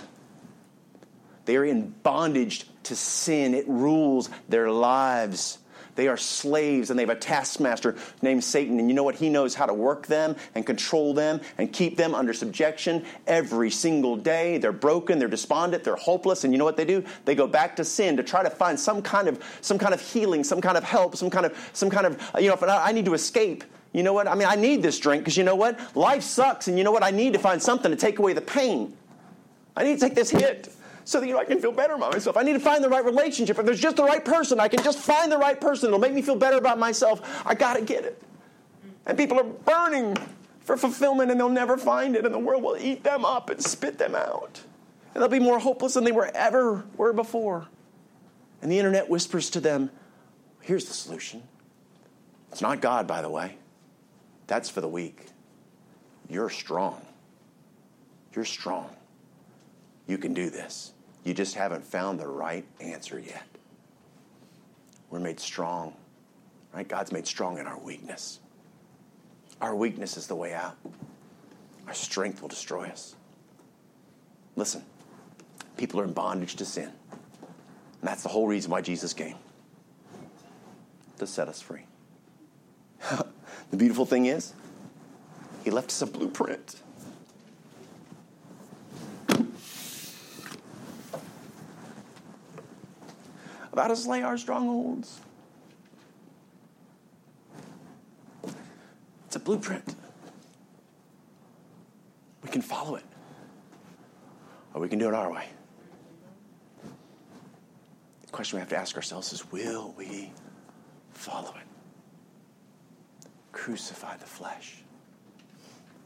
They 1.45 1.57
are 1.57 1.65
in 1.65 1.91
bondage 2.03 2.67
to 2.85 2.97
sin, 2.97 3.55
it 3.55 3.69
rules 3.69 4.31
their 4.49 4.71
lives. 4.71 5.59
They 5.97 6.09
are 6.09 6.17
slaves 6.17 6.91
and 6.91 6.99
they 6.99 7.03
have 7.03 7.11
a 7.11 7.15
taskmaster 7.17 7.97
named 8.21 8.43
Satan. 8.43 8.79
And 8.79 8.89
you 8.89 8.95
know 8.95 9.03
what? 9.03 9.15
He 9.15 9.29
knows 9.29 9.55
how 9.55 9.67
to 9.67 9.75
work 9.75 10.07
them 10.07 10.37
and 10.55 10.67
control 10.67 11.15
them 11.15 11.41
and 11.59 11.73
keep 11.73 11.97
them 11.97 12.15
under 12.15 12.33
subjection 12.33 13.05
every 13.27 13.71
single 13.71 14.17
day. 14.17 14.59
They're 14.59 14.73
broken, 14.73 15.19
they're 15.19 15.29
despondent, 15.29 15.85
they're 15.85 15.97
hopeless. 15.97 16.45
And 16.45 16.53
you 16.53 16.59
know 16.59 16.65
what 16.65 16.77
they 16.77 16.85
do? 16.85 17.05
They 17.25 17.35
go 17.35 17.47
back 17.47 17.77
to 17.77 17.85
sin 17.85 18.17
to 18.17 18.23
try 18.23 18.43
to 18.43 18.51
find 18.51 18.79
some 18.79 19.03
kind 19.03 19.29
of 19.29 19.43
some 19.61 19.79
kind 19.79 19.95
of 19.95 20.01
healing, 20.01 20.43
some 20.45 20.61
kind 20.61 20.77
of 20.77 20.85
help, 20.85 21.17
some 21.17 21.31
kind 21.31 21.47
of 21.47 21.71
some 21.73 21.91
kind 21.91 22.07
of 22.07 22.21
you 22.39 22.49
know, 22.49 22.55
if 22.55 22.63
I 22.63 22.93
need 22.93 23.05
to 23.05 23.15
escape. 23.15 23.65
You 23.93 24.03
know 24.03 24.13
what? 24.13 24.27
I 24.27 24.35
mean, 24.35 24.49
I 24.49 24.57
need 24.57 24.83
this 24.83 24.99
drink 24.99 25.23
because 25.23 25.37
you 25.37 25.45
know 25.45 25.55
what? 25.55 25.79
Life 25.97 26.25
sucks, 26.25 26.67
and 26.67 26.77
you 26.77 26.83
know 26.83 26.91
what? 26.91 27.05
I 27.05 27.13
need 27.13 27.33
to 27.35 27.39
find 27.39 27.63
something 27.63 27.93
to 27.93 27.97
take 27.97 28.19
away 28.19 28.33
the 28.33 28.41
pain. 28.41 28.97
I 29.77 29.85
need 29.85 29.95
to 29.95 30.01
take 30.01 30.17
this 30.17 30.31
hit 30.31 30.75
so 31.05 31.21
that 31.21 31.27
you 31.27 31.35
know 31.35 31.39
I 31.39 31.45
can 31.45 31.61
feel 31.61 31.73
better 31.73 31.95
about 31.95 32.13
myself. 32.13 32.37
I 32.37 32.43
need 32.43 32.55
to 32.55 32.61
find 32.61 32.83
the 32.83 32.89
right 32.89 33.05
relationship. 33.05 33.59
If 33.59 33.67
there's 33.67 33.81
just 33.81 33.97
the 33.97 34.05
right 34.05 34.25
person, 34.25 34.59
I 34.59 34.69
can 34.69 34.83
just 34.83 34.99
find 34.99 35.31
the 35.31 35.39
right 35.39 35.61
person. 35.61 35.89
It'll 35.89 35.99
make 35.99 36.15
me 36.15 36.23
feel 36.23 36.37
better 36.37 36.57
about 36.57 36.79
myself. 36.79 37.43
I 37.47 37.55
got 37.55 37.75
to 37.75 37.83
get 37.83 38.05
it. 38.05 38.23
And 39.07 39.19
people 39.19 39.39
are 39.39 39.45
burning 39.45 40.17
for 40.61 40.77
fulfillment 40.77 41.31
and 41.31 41.39
they'll 41.39 41.49
never 41.51 41.77
find 41.77 42.17
it, 42.17 42.25
and 42.25 42.35
the 42.35 42.39
world 42.39 42.63
will 42.63 42.79
eat 42.79 43.05
them 43.05 43.25
up 43.25 43.51
and 43.51 43.63
spit 43.63 43.99
them 43.99 44.15
out. 44.15 44.63
And 45.13 45.23
they'll 45.23 45.29
be 45.29 45.39
more 45.39 45.59
hopeless 45.59 45.95
than 45.95 46.05
they 46.05 46.13
were 46.13 46.31
ever 46.35 46.85
were 46.97 47.13
before. 47.13 47.69
And 48.63 48.73
the 48.73 48.79
internet 48.79 49.11
whispers 49.11 49.51
to 49.51 49.61
them, 49.61 49.91
here's 50.63 50.87
the 50.87 50.95
solution. 50.95 51.43
It's 52.51 52.63
not 52.63 52.81
God, 52.81 53.07
by 53.07 53.21
the 53.21 53.29
way. 53.29 53.59
That's 54.47 54.71
for 54.71 54.81
the 54.81 54.89
weak. 54.89 55.27
You're 56.31 56.49
strong. 56.49 57.05
You're 58.35 58.47
strong. 58.47 58.89
You 60.07 60.19
can 60.19 60.33
do 60.33 60.49
this. 60.49 60.94
You 61.25 61.33
just 61.33 61.55
haven't 61.55 61.85
found 61.85 62.21
the 62.21 62.29
right 62.29 62.67
answer 62.81 63.19
yet. 63.19 63.47
We're 65.11 65.21
made 65.21 65.41
strong, 65.41 65.95
right? 66.75 66.87
God's 66.87 67.13
made 67.13 67.27
strong 67.27 67.59
in 67.59 67.67
our 67.67 67.79
weakness. 67.79 68.41
Our 69.61 69.75
weakness 69.75 70.17
is 70.17 70.27
the 70.27 70.35
way 70.35 70.53
out. 70.53 70.77
Our 71.87 71.95
strength 71.95 72.43
will 72.43 72.49
destroy 72.49 72.89
us. 72.89 73.15
Listen, 74.57 74.85
people 75.77 76.01
are 76.01 76.05
in 76.05 76.13
bondage 76.13 76.57
to 76.57 76.65
sin. 76.65 76.91
And 77.11 78.11
that's 78.11 78.23
the 78.23 78.29
whole 78.29 78.47
reason 78.47 78.71
why 78.71 78.83
Jesus 78.83 79.15
came 79.15 79.37
to 81.19 81.27
set 81.27 81.49
us 81.49 81.63
free. 81.63 81.87
the 83.71 83.77
beautiful 83.77 84.05
thing 84.05 84.27
is, 84.27 84.53
He 85.63 85.71
left 85.71 85.89
us 85.89 86.03
a 86.03 86.07
blueprint. 86.07 86.77
Of 93.75 93.83
how 93.83 93.89
to 93.89 93.97
slay 93.97 94.23
our 94.23 94.39
strongholds. 94.39 95.21
It's 99.27 99.35
a 99.35 99.41
blueprint. 99.41 99.97
We 102.45 102.51
can 102.51 102.63
follow 102.63 102.95
it, 102.95 103.03
or 104.75 104.81
we 104.81 104.89
can 104.89 105.01
do 105.01 105.09
it 105.09 105.15
our 105.15 105.33
way. 105.33 105.49
The 108.27 108.31
question 108.31 108.59
we 108.59 108.61
have 108.61 108.69
to 108.69 108.77
ask 108.77 108.95
ourselves 108.95 109.33
is 109.33 109.51
will 109.51 109.93
we 109.99 110.31
follow 111.13 111.51
it? 111.51 111.67
Crucify 113.51 114.19
the 114.19 114.27
flesh 114.27 114.85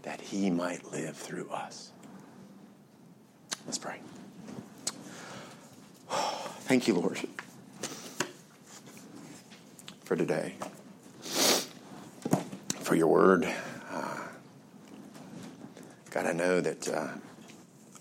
that 0.03 0.23
he 0.23 0.49
might 0.49 0.91
live 0.91 1.19
through 1.19 1.51
us. 1.51 1.91
Let's 3.67 3.77
pray. 3.77 4.01
Thank 6.09 6.89
you, 6.89 6.95
Lord 6.95 7.19
for 10.09 10.17
today, 10.17 10.55
for 12.81 12.95
your 12.95 13.09
word. 13.09 13.47
Uh, 13.91 14.19
God, 16.09 16.25
I 16.25 16.33
know 16.33 16.63
that 16.63 16.89
uh, 16.89 17.09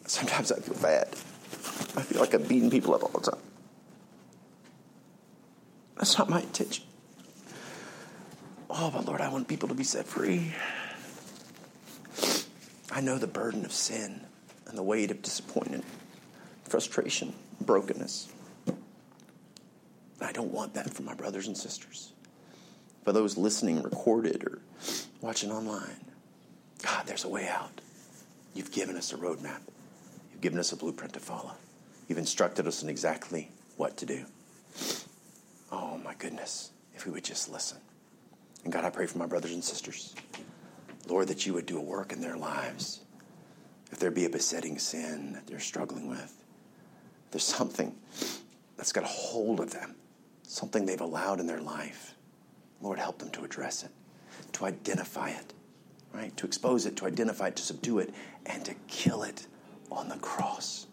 sometimes 0.05 0.53
I 0.53 0.59
feel 0.61 0.81
bad. 0.81 1.09
I 1.09 2.01
feel 2.03 2.21
like 2.21 2.33
I'm 2.33 2.43
beating 2.43 2.69
people 2.69 2.95
up 2.95 3.03
all 3.03 3.09
the 3.19 3.31
time. 3.31 3.41
That's 5.97 6.17
not 6.17 6.29
my 6.29 6.39
intention. 6.39 6.85
Oh, 8.69 8.89
but 8.89 9.03
Lord, 9.03 9.19
I 9.19 9.27
want 9.27 9.49
people 9.49 9.67
to 9.67 9.75
be 9.75 9.83
set 9.83 10.05
free. 10.05 10.53
I 12.89 13.01
know 13.01 13.17
the 13.17 13.27
burden 13.27 13.65
of 13.65 13.73
sin 13.73 14.21
and 14.65 14.77
the 14.77 14.83
weight 14.83 15.11
of 15.11 15.21
disappointment, 15.21 15.83
frustration, 16.63 17.33
brokenness. 17.59 18.29
I 20.37 20.39
don't 20.39 20.53
want 20.53 20.75
that 20.75 20.93
for 20.93 21.01
my 21.01 21.15
brothers 21.15 21.47
and 21.47 21.57
sisters. 21.57 22.13
For 23.03 23.11
those 23.11 23.37
listening, 23.37 23.81
recorded, 23.81 24.43
or 24.43 24.59
watching 25.19 25.51
online, 25.51 25.97
God, 26.83 27.07
there's 27.07 27.23
a 27.23 27.27
way 27.27 27.47
out. 27.47 27.81
You've 28.53 28.71
given 28.71 28.97
us 28.97 29.11
a 29.11 29.17
roadmap, 29.17 29.61
you've 30.31 30.41
given 30.41 30.59
us 30.59 30.71
a 30.71 30.75
blueprint 30.75 31.13
to 31.13 31.19
follow, 31.19 31.55
you've 32.07 32.19
instructed 32.19 32.67
us 32.67 32.83
in 32.83 32.89
exactly 32.89 33.49
what 33.77 33.97
to 33.97 34.05
do. 34.05 34.25
Oh, 35.71 35.99
my 36.05 36.13
goodness, 36.13 36.69
if 36.93 37.07
we 37.07 37.11
would 37.13 37.23
just 37.23 37.49
listen. 37.49 37.79
And 38.63 38.71
God, 38.71 38.85
I 38.85 38.91
pray 38.91 39.07
for 39.07 39.17
my 39.17 39.25
brothers 39.25 39.53
and 39.53 39.63
sisters. 39.63 40.13
Lord, 41.07 41.29
that 41.29 41.47
you 41.47 41.55
would 41.55 41.65
do 41.65 41.79
a 41.79 41.81
work 41.81 42.13
in 42.13 42.21
their 42.21 42.37
lives. 42.37 42.99
If 43.91 43.97
there 43.97 44.11
be 44.11 44.25
a 44.25 44.29
besetting 44.29 44.77
sin 44.77 45.33
that 45.33 45.47
they're 45.47 45.59
struggling 45.59 46.07
with, 46.07 46.31
there's 47.31 47.43
something 47.43 47.95
that's 48.75 48.91
got 48.91 49.03
a 49.03 49.07
hold 49.07 49.59
of 49.59 49.71
them 49.71 49.95
something 50.47 50.85
they've 50.85 51.01
allowed 51.01 51.39
in 51.39 51.47
their 51.47 51.61
life. 51.61 52.15
Lord, 52.81 52.97
help 52.97 53.19
them 53.19 53.29
to 53.31 53.43
address 53.43 53.83
it, 53.83 53.91
to 54.53 54.65
identify 54.65 55.29
it, 55.29 55.53
right? 56.13 56.35
To 56.37 56.45
expose 56.45 56.85
it, 56.85 56.95
to 56.97 57.05
identify 57.05 57.47
it, 57.47 57.55
to 57.57 57.63
subdue 57.63 57.99
it, 57.99 58.13
and 58.45 58.63
to 58.65 58.73
kill 58.87 59.23
it 59.23 59.45
on 59.91 60.07
the 60.07 60.17
cross. 60.17 60.87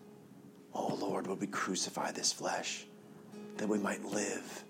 Oh, 0.75 0.95
Lord, 1.01 1.27
would 1.29 1.41
we 1.41 1.47
crucify 1.47 2.11
this 2.11 2.33
flesh 2.33 2.85
that 3.57 3.69
we 3.69 3.79
might 3.79 4.05
live 4.05 4.65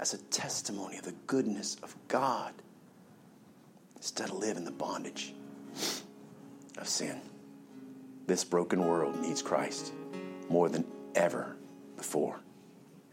as 0.00 0.14
a 0.14 0.18
testimony 0.18 0.96
of 0.96 1.04
the 1.04 1.14
goodness 1.26 1.76
of 1.82 1.94
God 2.08 2.54
instead 3.96 4.30
of 4.30 4.38
live 4.38 4.56
in 4.56 4.64
the 4.64 4.70
bondage 4.70 5.34
of 6.78 6.88
sin. 6.88 7.20
This 8.26 8.44
broken 8.44 8.84
world 8.84 9.20
needs 9.20 9.42
Christ 9.42 9.92
more 10.48 10.68
than 10.68 10.84
ever 11.14 11.56
before 11.96 12.40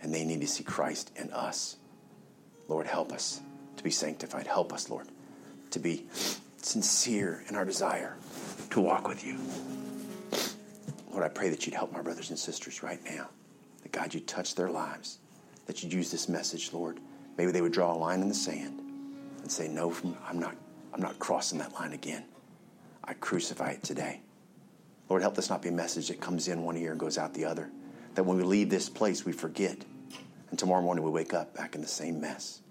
and 0.01 0.13
they 0.13 0.23
need 0.23 0.41
to 0.41 0.47
see 0.47 0.63
Christ 0.63 1.11
in 1.15 1.31
us. 1.31 1.77
Lord, 2.67 2.87
help 2.87 3.11
us 3.11 3.41
to 3.77 3.83
be 3.83 3.91
sanctified. 3.91 4.47
Help 4.47 4.73
us, 4.73 4.89
Lord, 4.89 5.07
to 5.71 5.79
be 5.79 6.05
sincere 6.61 7.43
in 7.49 7.55
our 7.55 7.65
desire 7.65 8.15
to 8.71 8.81
walk 8.81 9.07
with 9.07 9.25
you. 9.25 9.37
Lord, 11.11 11.23
I 11.23 11.29
pray 11.29 11.49
that 11.49 11.65
you'd 11.65 11.75
help 11.75 11.91
my 11.91 12.01
brothers 12.01 12.29
and 12.29 12.37
sisters 12.37 12.83
right 12.83 12.99
now. 13.05 13.29
That 13.81 13.91
God, 13.91 14.13
you'd 14.13 14.27
touch 14.27 14.55
their 14.55 14.69
lives. 14.69 15.19
That 15.65 15.83
you'd 15.83 15.93
use 15.93 16.11
this 16.11 16.29
message, 16.29 16.71
Lord. 16.71 16.99
Maybe 17.37 17.51
they 17.51 17.61
would 17.61 17.71
draw 17.71 17.93
a 17.93 17.97
line 17.97 18.21
in 18.21 18.27
the 18.27 18.35
sand 18.35 18.81
and 19.41 19.51
say, 19.51 19.67
No, 19.67 19.93
I'm 20.27 20.39
not, 20.39 20.55
I'm 20.93 21.01
not 21.01 21.17
crossing 21.19 21.59
that 21.59 21.73
line 21.73 21.93
again. 21.93 22.25
I 23.03 23.13
crucify 23.13 23.71
it 23.71 23.83
today. 23.83 24.21
Lord, 25.07 25.23
help 25.23 25.35
this 25.35 25.49
not 25.49 25.63
be 25.63 25.69
a 25.69 25.73
message 25.73 26.09
that 26.09 26.21
comes 26.21 26.47
in 26.47 26.63
one 26.63 26.77
ear 26.77 26.91
and 26.91 26.99
goes 26.99 27.17
out 27.17 27.33
the 27.33 27.45
other 27.45 27.71
that 28.15 28.23
when 28.23 28.37
we 28.37 28.43
leave 28.43 28.69
this 28.69 28.89
place, 28.89 29.25
we 29.25 29.31
forget. 29.31 29.77
And 30.49 30.57
tomorrow 30.57 30.81
morning, 30.81 31.03
we 31.03 31.11
wake 31.11 31.33
up 31.33 31.53
back 31.55 31.75
in 31.75 31.81
the 31.81 31.87
same 31.87 32.19
mess. 32.19 32.61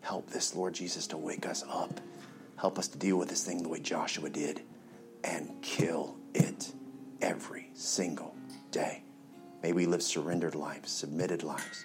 Help 0.00 0.28
this, 0.30 0.54
Lord 0.54 0.74
Jesus, 0.74 1.06
to 1.08 1.16
wake 1.16 1.46
us 1.46 1.64
up. 1.68 2.00
Help 2.56 2.78
us 2.78 2.88
to 2.88 2.98
deal 2.98 3.16
with 3.16 3.28
this 3.28 3.44
thing 3.44 3.62
the 3.62 3.68
way 3.68 3.80
Joshua 3.80 4.28
did 4.30 4.62
and 5.22 5.50
kill 5.62 6.16
it 6.34 6.72
every 7.20 7.70
single 7.74 8.34
day. 8.70 9.02
May 9.62 9.72
we 9.72 9.86
live 9.86 10.02
surrendered 10.02 10.54
lives, 10.54 10.90
submitted 10.90 11.42
lives, 11.42 11.84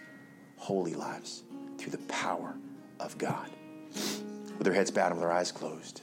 holy 0.58 0.94
lives 0.94 1.44
through 1.78 1.92
the 1.92 1.98
power 2.00 2.56
of 3.00 3.18
God. 3.18 3.50
With 4.58 4.68
our 4.68 4.74
heads 4.74 4.92
bowed 4.92 5.12
and 5.12 5.16
with 5.16 5.24
our 5.24 5.32
eyes 5.32 5.52
closed. 5.52 6.02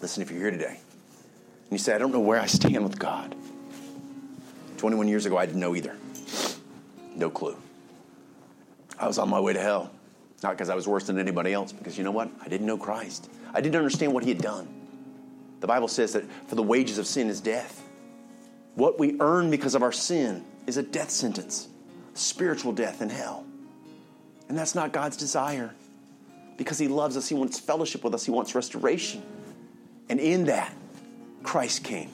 Listen, 0.00 0.22
if 0.22 0.30
you're 0.30 0.40
here 0.40 0.50
today 0.50 0.78
and 0.78 1.72
you 1.72 1.78
say, 1.78 1.94
I 1.94 1.98
don't 1.98 2.12
know 2.12 2.20
where 2.20 2.40
I 2.40 2.46
stand 2.46 2.84
with 2.84 2.98
God. 2.98 3.34
21 4.76 5.08
years 5.08 5.26
ago, 5.26 5.36
I 5.36 5.44
didn't 5.44 5.60
know 5.60 5.74
either. 5.74 5.96
No 7.16 7.30
clue. 7.30 7.56
I 8.98 9.06
was 9.06 9.18
on 9.18 9.28
my 9.28 9.40
way 9.40 9.52
to 9.52 9.60
hell. 9.60 9.90
Not 10.42 10.52
because 10.52 10.68
I 10.68 10.74
was 10.74 10.86
worse 10.86 11.06
than 11.06 11.18
anybody 11.18 11.52
else, 11.52 11.72
because 11.72 11.98
you 11.98 12.04
know 12.04 12.10
what? 12.10 12.30
I 12.40 12.48
didn't 12.48 12.66
know 12.66 12.78
Christ. 12.78 13.28
I 13.52 13.60
didn't 13.60 13.76
understand 13.76 14.12
what 14.12 14.22
He 14.22 14.30
had 14.30 14.40
done. 14.40 14.68
The 15.60 15.66
Bible 15.66 15.88
says 15.88 16.12
that 16.12 16.24
for 16.46 16.54
the 16.54 16.62
wages 16.62 16.98
of 16.98 17.06
sin 17.06 17.28
is 17.28 17.40
death. 17.40 17.82
What 18.74 18.98
we 18.98 19.16
earn 19.20 19.50
because 19.50 19.74
of 19.74 19.82
our 19.82 19.90
sin 19.90 20.44
is 20.66 20.76
a 20.76 20.82
death 20.82 21.10
sentence, 21.10 21.68
spiritual 22.14 22.72
death 22.72 23.02
in 23.02 23.08
hell. 23.08 23.44
And 24.48 24.56
that's 24.56 24.74
not 24.74 24.92
God's 24.92 25.16
desire. 25.16 25.74
Because 26.56 26.78
He 26.78 26.88
loves 26.88 27.16
us, 27.16 27.28
He 27.28 27.34
wants 27.34 27.58
fellowship 27.58 28.04
with 28.04 28.14
us, 28.14 28.24
He 28.24 28.30
wants 28.30 28.54
restoration. 28.54 29.22
And 30.08 30.20
in 30.20 30.44
that, 30.44 30.72
Christ 31.42 31.82
came 31.84 32.10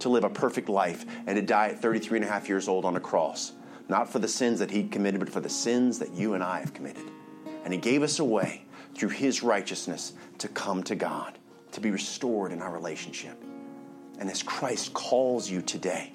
to 0.00 0.08
live 0.08 0.24
a 0.24 0.30
perfect 0.30 0.68
life 0.68 1.04
and 1.26 1.36
to 1.36 1.42
die 1.42 1.68
at 1.68 1.80
33 1.80 2.18
and 2.18 2.24
a 2.24 2.28
half 2.28 2.48
years 2.48 2.68
old 2.68 2.84
on 2.84 2.96
a 2.96 3.00
cross, 3.00 3.52
not 3.88 4.08
for 4.10 4.18
the 4.18 4.28
sins 4.28 4.58
that 4.60 4.70
He'd 4.70 4.90
committed, 4.90 5.20
but 5.20 5.30
for 5.30 5.40
the 5.40 5.48
sins 5.48 5.98
that 5.98 6.12
you 6.12 6.34
and 6.34 6.42
I 6.42 6.60
have 6.60 6.74
committed. 6.74 7.04
And 7.64 7.72
He 7.72 7.78
gave 7.78 8.02
us 8.02 8.18
a 8.18 8.24
way 8.24 8.64
through 8.94 9.10
His 9.10 9.42
righteousness 9.42 10.12
to 10.38 10.48
come 10.48 10.82
to 10.84 10.94
God, 10.94 11.38
to 11.72 11.80
be 11.80 11.90
restored 11.90 12.52
in 12.52 12.60
our 12.60 12.72
relationship. 12.72 13.36
And 14.18 14.30
as 14.30 14.42
Christ 14.42 14.92
calls 14.94 15.50
you 15.50 15.62
today, 15.62 16.12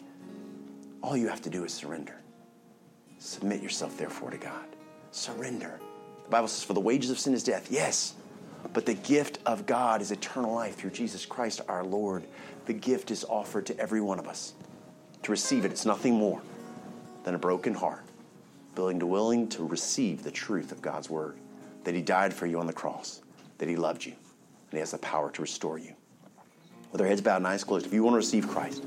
all 1.01 1.17
you 1.17 1.27
have 1.27 1.41
to 1.43 1.49
do 1.49 1.63
is 1.63 1.73
surrender. 1.73 2.15
Submit 3.19 3.61
yourself, 3.61 3.97
therefore, 3.97 4.31
to 4.31 4.37
God. 4.37 4.65
Surrender. 5.11 5.79
The 6.25 6.29
Bible 6.29 6.47
says, 6.47 6.63
For 6.63 6.73
the 6.73 6.79
wages 6.79 7.09
of 7.09 7.19
sin 7.19 7.33
is 7.33 7.43
death. 7.43 7.71
Yes. 7.71 8.13
But 8.73 8.85
the 8.85 8.93
gift 8.93 9.39
of 9.45 9.65
God 9.65 10.01
is 10.01 10.11
eternal 10.11 10.53
life 10.53 10.75
through 10.75 10.89
Jesus 10.91 11.25
Christ 11.25 11.61
our 11.67 11.83
Lord. 11.83 12.23
The 12.65 12.73
gift 12.73 13.11
is 13.11 13.23
offered 13.23 13.65
to 13.67 13.79
every 13.79 14.01
one 14.01 14.19
of 14.19 14.27
us. 14.27 14.53
To 15.23 15.31
receive 15.31 15.65
it, 15.65 15.71
it's 15.71 15.85
nothing 15.85 16.15
more 16.15 16.41
than 17.27 17.35
a 17.35 17.37
broken 17.37 17.73
heart, 17.73 18.05
willing 18.77 18.99
to 19.01 19.05
willing 19.05 19.49
to 19.49 19.67
receive 19.67 20.23
the 20.23 20.31
truth 20.31 20.71
of 20.71 20.81
God's 20.81 21.09
word, 21.09 21.35
that 21.83 21.93
He 21.93 22.01
died 22.01 22.33
for 22.33 22.45
you 22.45 22.57
on 22.57 22.67
the 22.67 22.71
cross, 22.71 23.21
that 23.57 23.67
He 23.67 23.75
loved 23.75 24.05
you, 24.05 24.13
and 24.13 24.71
He 24.71 24.77
has 24.77 24.91
the 24.91 24.97
power 24.99 25.29
to 25.31 25.41
restore 25.41 25.77
you. 25.77 25.93
With 26.93 27.01
our 27.01 27.07
heads 27.07 27.19
bowed 27.19 27.35
and 27.35 27.47
eyes 27.47 27.65
closed, 27.65 27.85
if 27.85 27.91
you 27.91 28.01
want 28.01 28.13
to 28.13 28.17
receive 28.19 28.47
Christ, 28.47 28.81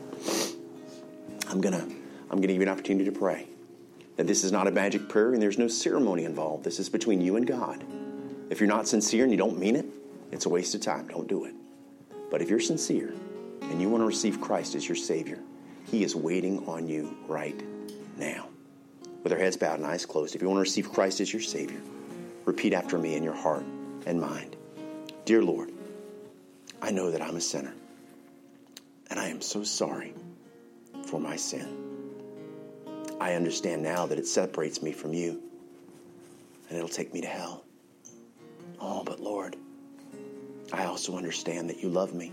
I'm 1.50 1.60
gonna 1.60 1.82
I'm 1.82 2.28
gonna 2.30 2.46
give 2.46 2.56
you 2.56 2.62
an 2.62 2.70
opportunity 2.70 3.04
to 3.10 3.12
pray. 3.12 3.46
That 4.16 4.26
this 4.26 4.42
is 4.42 4.52
not 4.52 4.66
a 4.66 4.70
magic 4.70 5.06
prayer 5.06 5.34
and 5.34 5.42
there's 5.42 5.58
no 5.58 5.68
ceremony 5.68 6.24
involved. 6.24 6.64
This 6.64 6.78
is 6.78 6.88
between 6.88 7.20
you 7.20 7.36
and 7.36 7.46
God. 7.46 7.84
If 8.48 8.58
you're 8.58 8.70
not 8.70 8.88
sincere 8.88 9.24
and 9.24 9.30
you 9.30 9.36
don't 9.36 9.58
mean 9.58 9.76
it, 9.76 9.84
it's 10.32 10.46
a 10.46 10.48
waste 10.48 10.74
of 10.74 10.80
time. 10.80 11.08
Don't 11.08 11.28
do 11.28 11.44
it. 11.44 11.52
But 12.30 12.40
if 12.40 12.48
you're 12.48 12.58
sincere 12.58 13.12
and 13.60 13.82
you 13.82 13.90
want 13.90 14.00
to 14.00 14.06
receive 14.06 14.40
Christ 14.40 14.76
as 14.76 14.88
your 14.88 14.96
Savior, 14.96 15.40
He 15.90 16.04
is 16.04 16.16
waiting 16.16 16.66
on 16.66 16.88
you 16.88 17.18
right 17.28 17.62
now. 18.20 18.46
With 19.24 19.32
our 19.32 19.38
heads 19.38 19.56
bowed 19.56 19.78
and 19.78 19.86
eyes 19.86 20.06
closed, 20.06 20.34
if 20.34 20.42
you 20.42 20.48
want 20.48 20.58
to 20.58 20.62
receive 20.62 20.92
Christ 20.92 21.20
as 21.20 21.32
your 21.32 21.42
Savior, 21.42 21.80
repeat 22.44 22.72
after 22.72 22.98
me 22.98 23.16
in 23.16 23.24
your 23.24 23.34
heart 23.34 23.64
and 24.06 24.20
mind 24.20 24.56
Dear 25.24 25.42
Lord, 25.42 25.70
I 26.80 26.90
know 26.90 27.10
that 27.10 27.22
I'm 27.22 27.36
a 27.36 27.40
sinner, 27.40 27.74
and 29.10 29.20
I 29.20 29.28
am 29.28 29.40
so 29.40 29.62
sorry 29.64 30.14
for 31.06 31.20
my 31.20 31.36
sin. 31.36 31.76
I 33.20 33.34
understand 33.34 33.82
now 33.82 34.06
that 34.06 34.18
it 34.18 34.26
separates 34.26 34.82
me 34.82 34.92
from 34.92 35.12
you, 35.12 35.42
and 36.68 36.76
it'll 36.78 36.88
take 36.88 37.12
me 37.12 37.20
to 37.20 37.26
hell. 37.26 37.64
Oh, 38.80 39.04
but 39.04 39.20
Lord, 39.20 39.56
I 40.72 40.84
also 40.84 41.16
understand 41.16 41.68
that 41.68 41.82
you 41.82 41.90
love 41.90 42.14
me, 42.14 42.32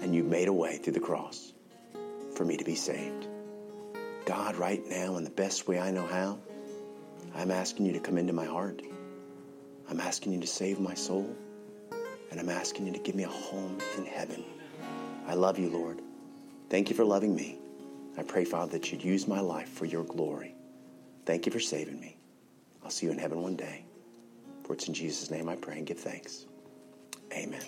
and 0.00 0.14
you 0.14 0.24
made 0.24 0.48
a 0.48 0.52
way 0.52 0.78
through 0.78 0.94
the 0.94 1.00
cross 1.00 1.52
for 2.34 2.44
me 2.44 2.56
to 2.56 2.64
be 2.64 2.74
saved. 2.74 3.28
God, 4.24 4.56
right 4.56 4.84
now, 4.86 5.16
in 5.16 5.24
the 5.24 5.30
best 5.30 5.68
way 5.68 5.78
I 5.78 5.90
know 5.90 6.06
how, 6.06 6.38
I'm 7.34 7.50
asking 7.50 7.86
you 7.86 7.92
to 7.92 8.00
come 8.00 8.16
into 8.16 8.32
my 8.32 8.44
heart. 8.44 8.80
I'm 9.88 10.00
asking 10.00 10.32
you 10.32 10.40
to 10.40 10.46
save 10.46 10.80
my 10.80 10.94
soul. 10.94 11.36
And 12.30 12.40
I'm 12.40 12.48
asking 12.48 12.86
you 12.86 12.92
to 12.92 12.98
give 12.98 13.14
me 13.14 13.24
a 13.24 13.28
home 13.28 13.78
in 13.96 14.06
heaven. 14.06 14.44
I 15.26 15.34
love 15.34 15.58
you, 15.58 15.68
Lord. 15.68 16.00
Thank 16.70 16.90
you 16.90 16.96
for 16.96 17.04
loving 17.04 17.34
me. 17.34 17.58
I 18.16 18.22
pray, 18.22 18.44
Father, 18.44 18.72
that 18.72 18.90
you'd 18.90 19.04
use 19.04 19.28
my 19.28 19.40
life 19.40 19.68
for 19.68 19.84
your 19.84 20.04
glory. 20.04 20.54
Thank 21.26 21.46
you 21.46 21.52
for 21.52 21.60
saving 21.60 22.00
me. 22.00 22.16
I'll 22.82 22.90
see 22.90 23.06
you 23.06 23.12
in 23.12 23.18
heaven 23.18 23.42
one 23.42 23.56
day. 23.56 23.84
For 24.64 24.72
it's 24.72 24.88
in 24.88 24.94
Jesus' 24.94 25.30
name 25.30 25.48
I 25.48 25.56
pray 25.56 25.78
and 25.78 25.86
give 25.86 25.98
thanks. 25.98 26.46
Amen. 27.32 27.62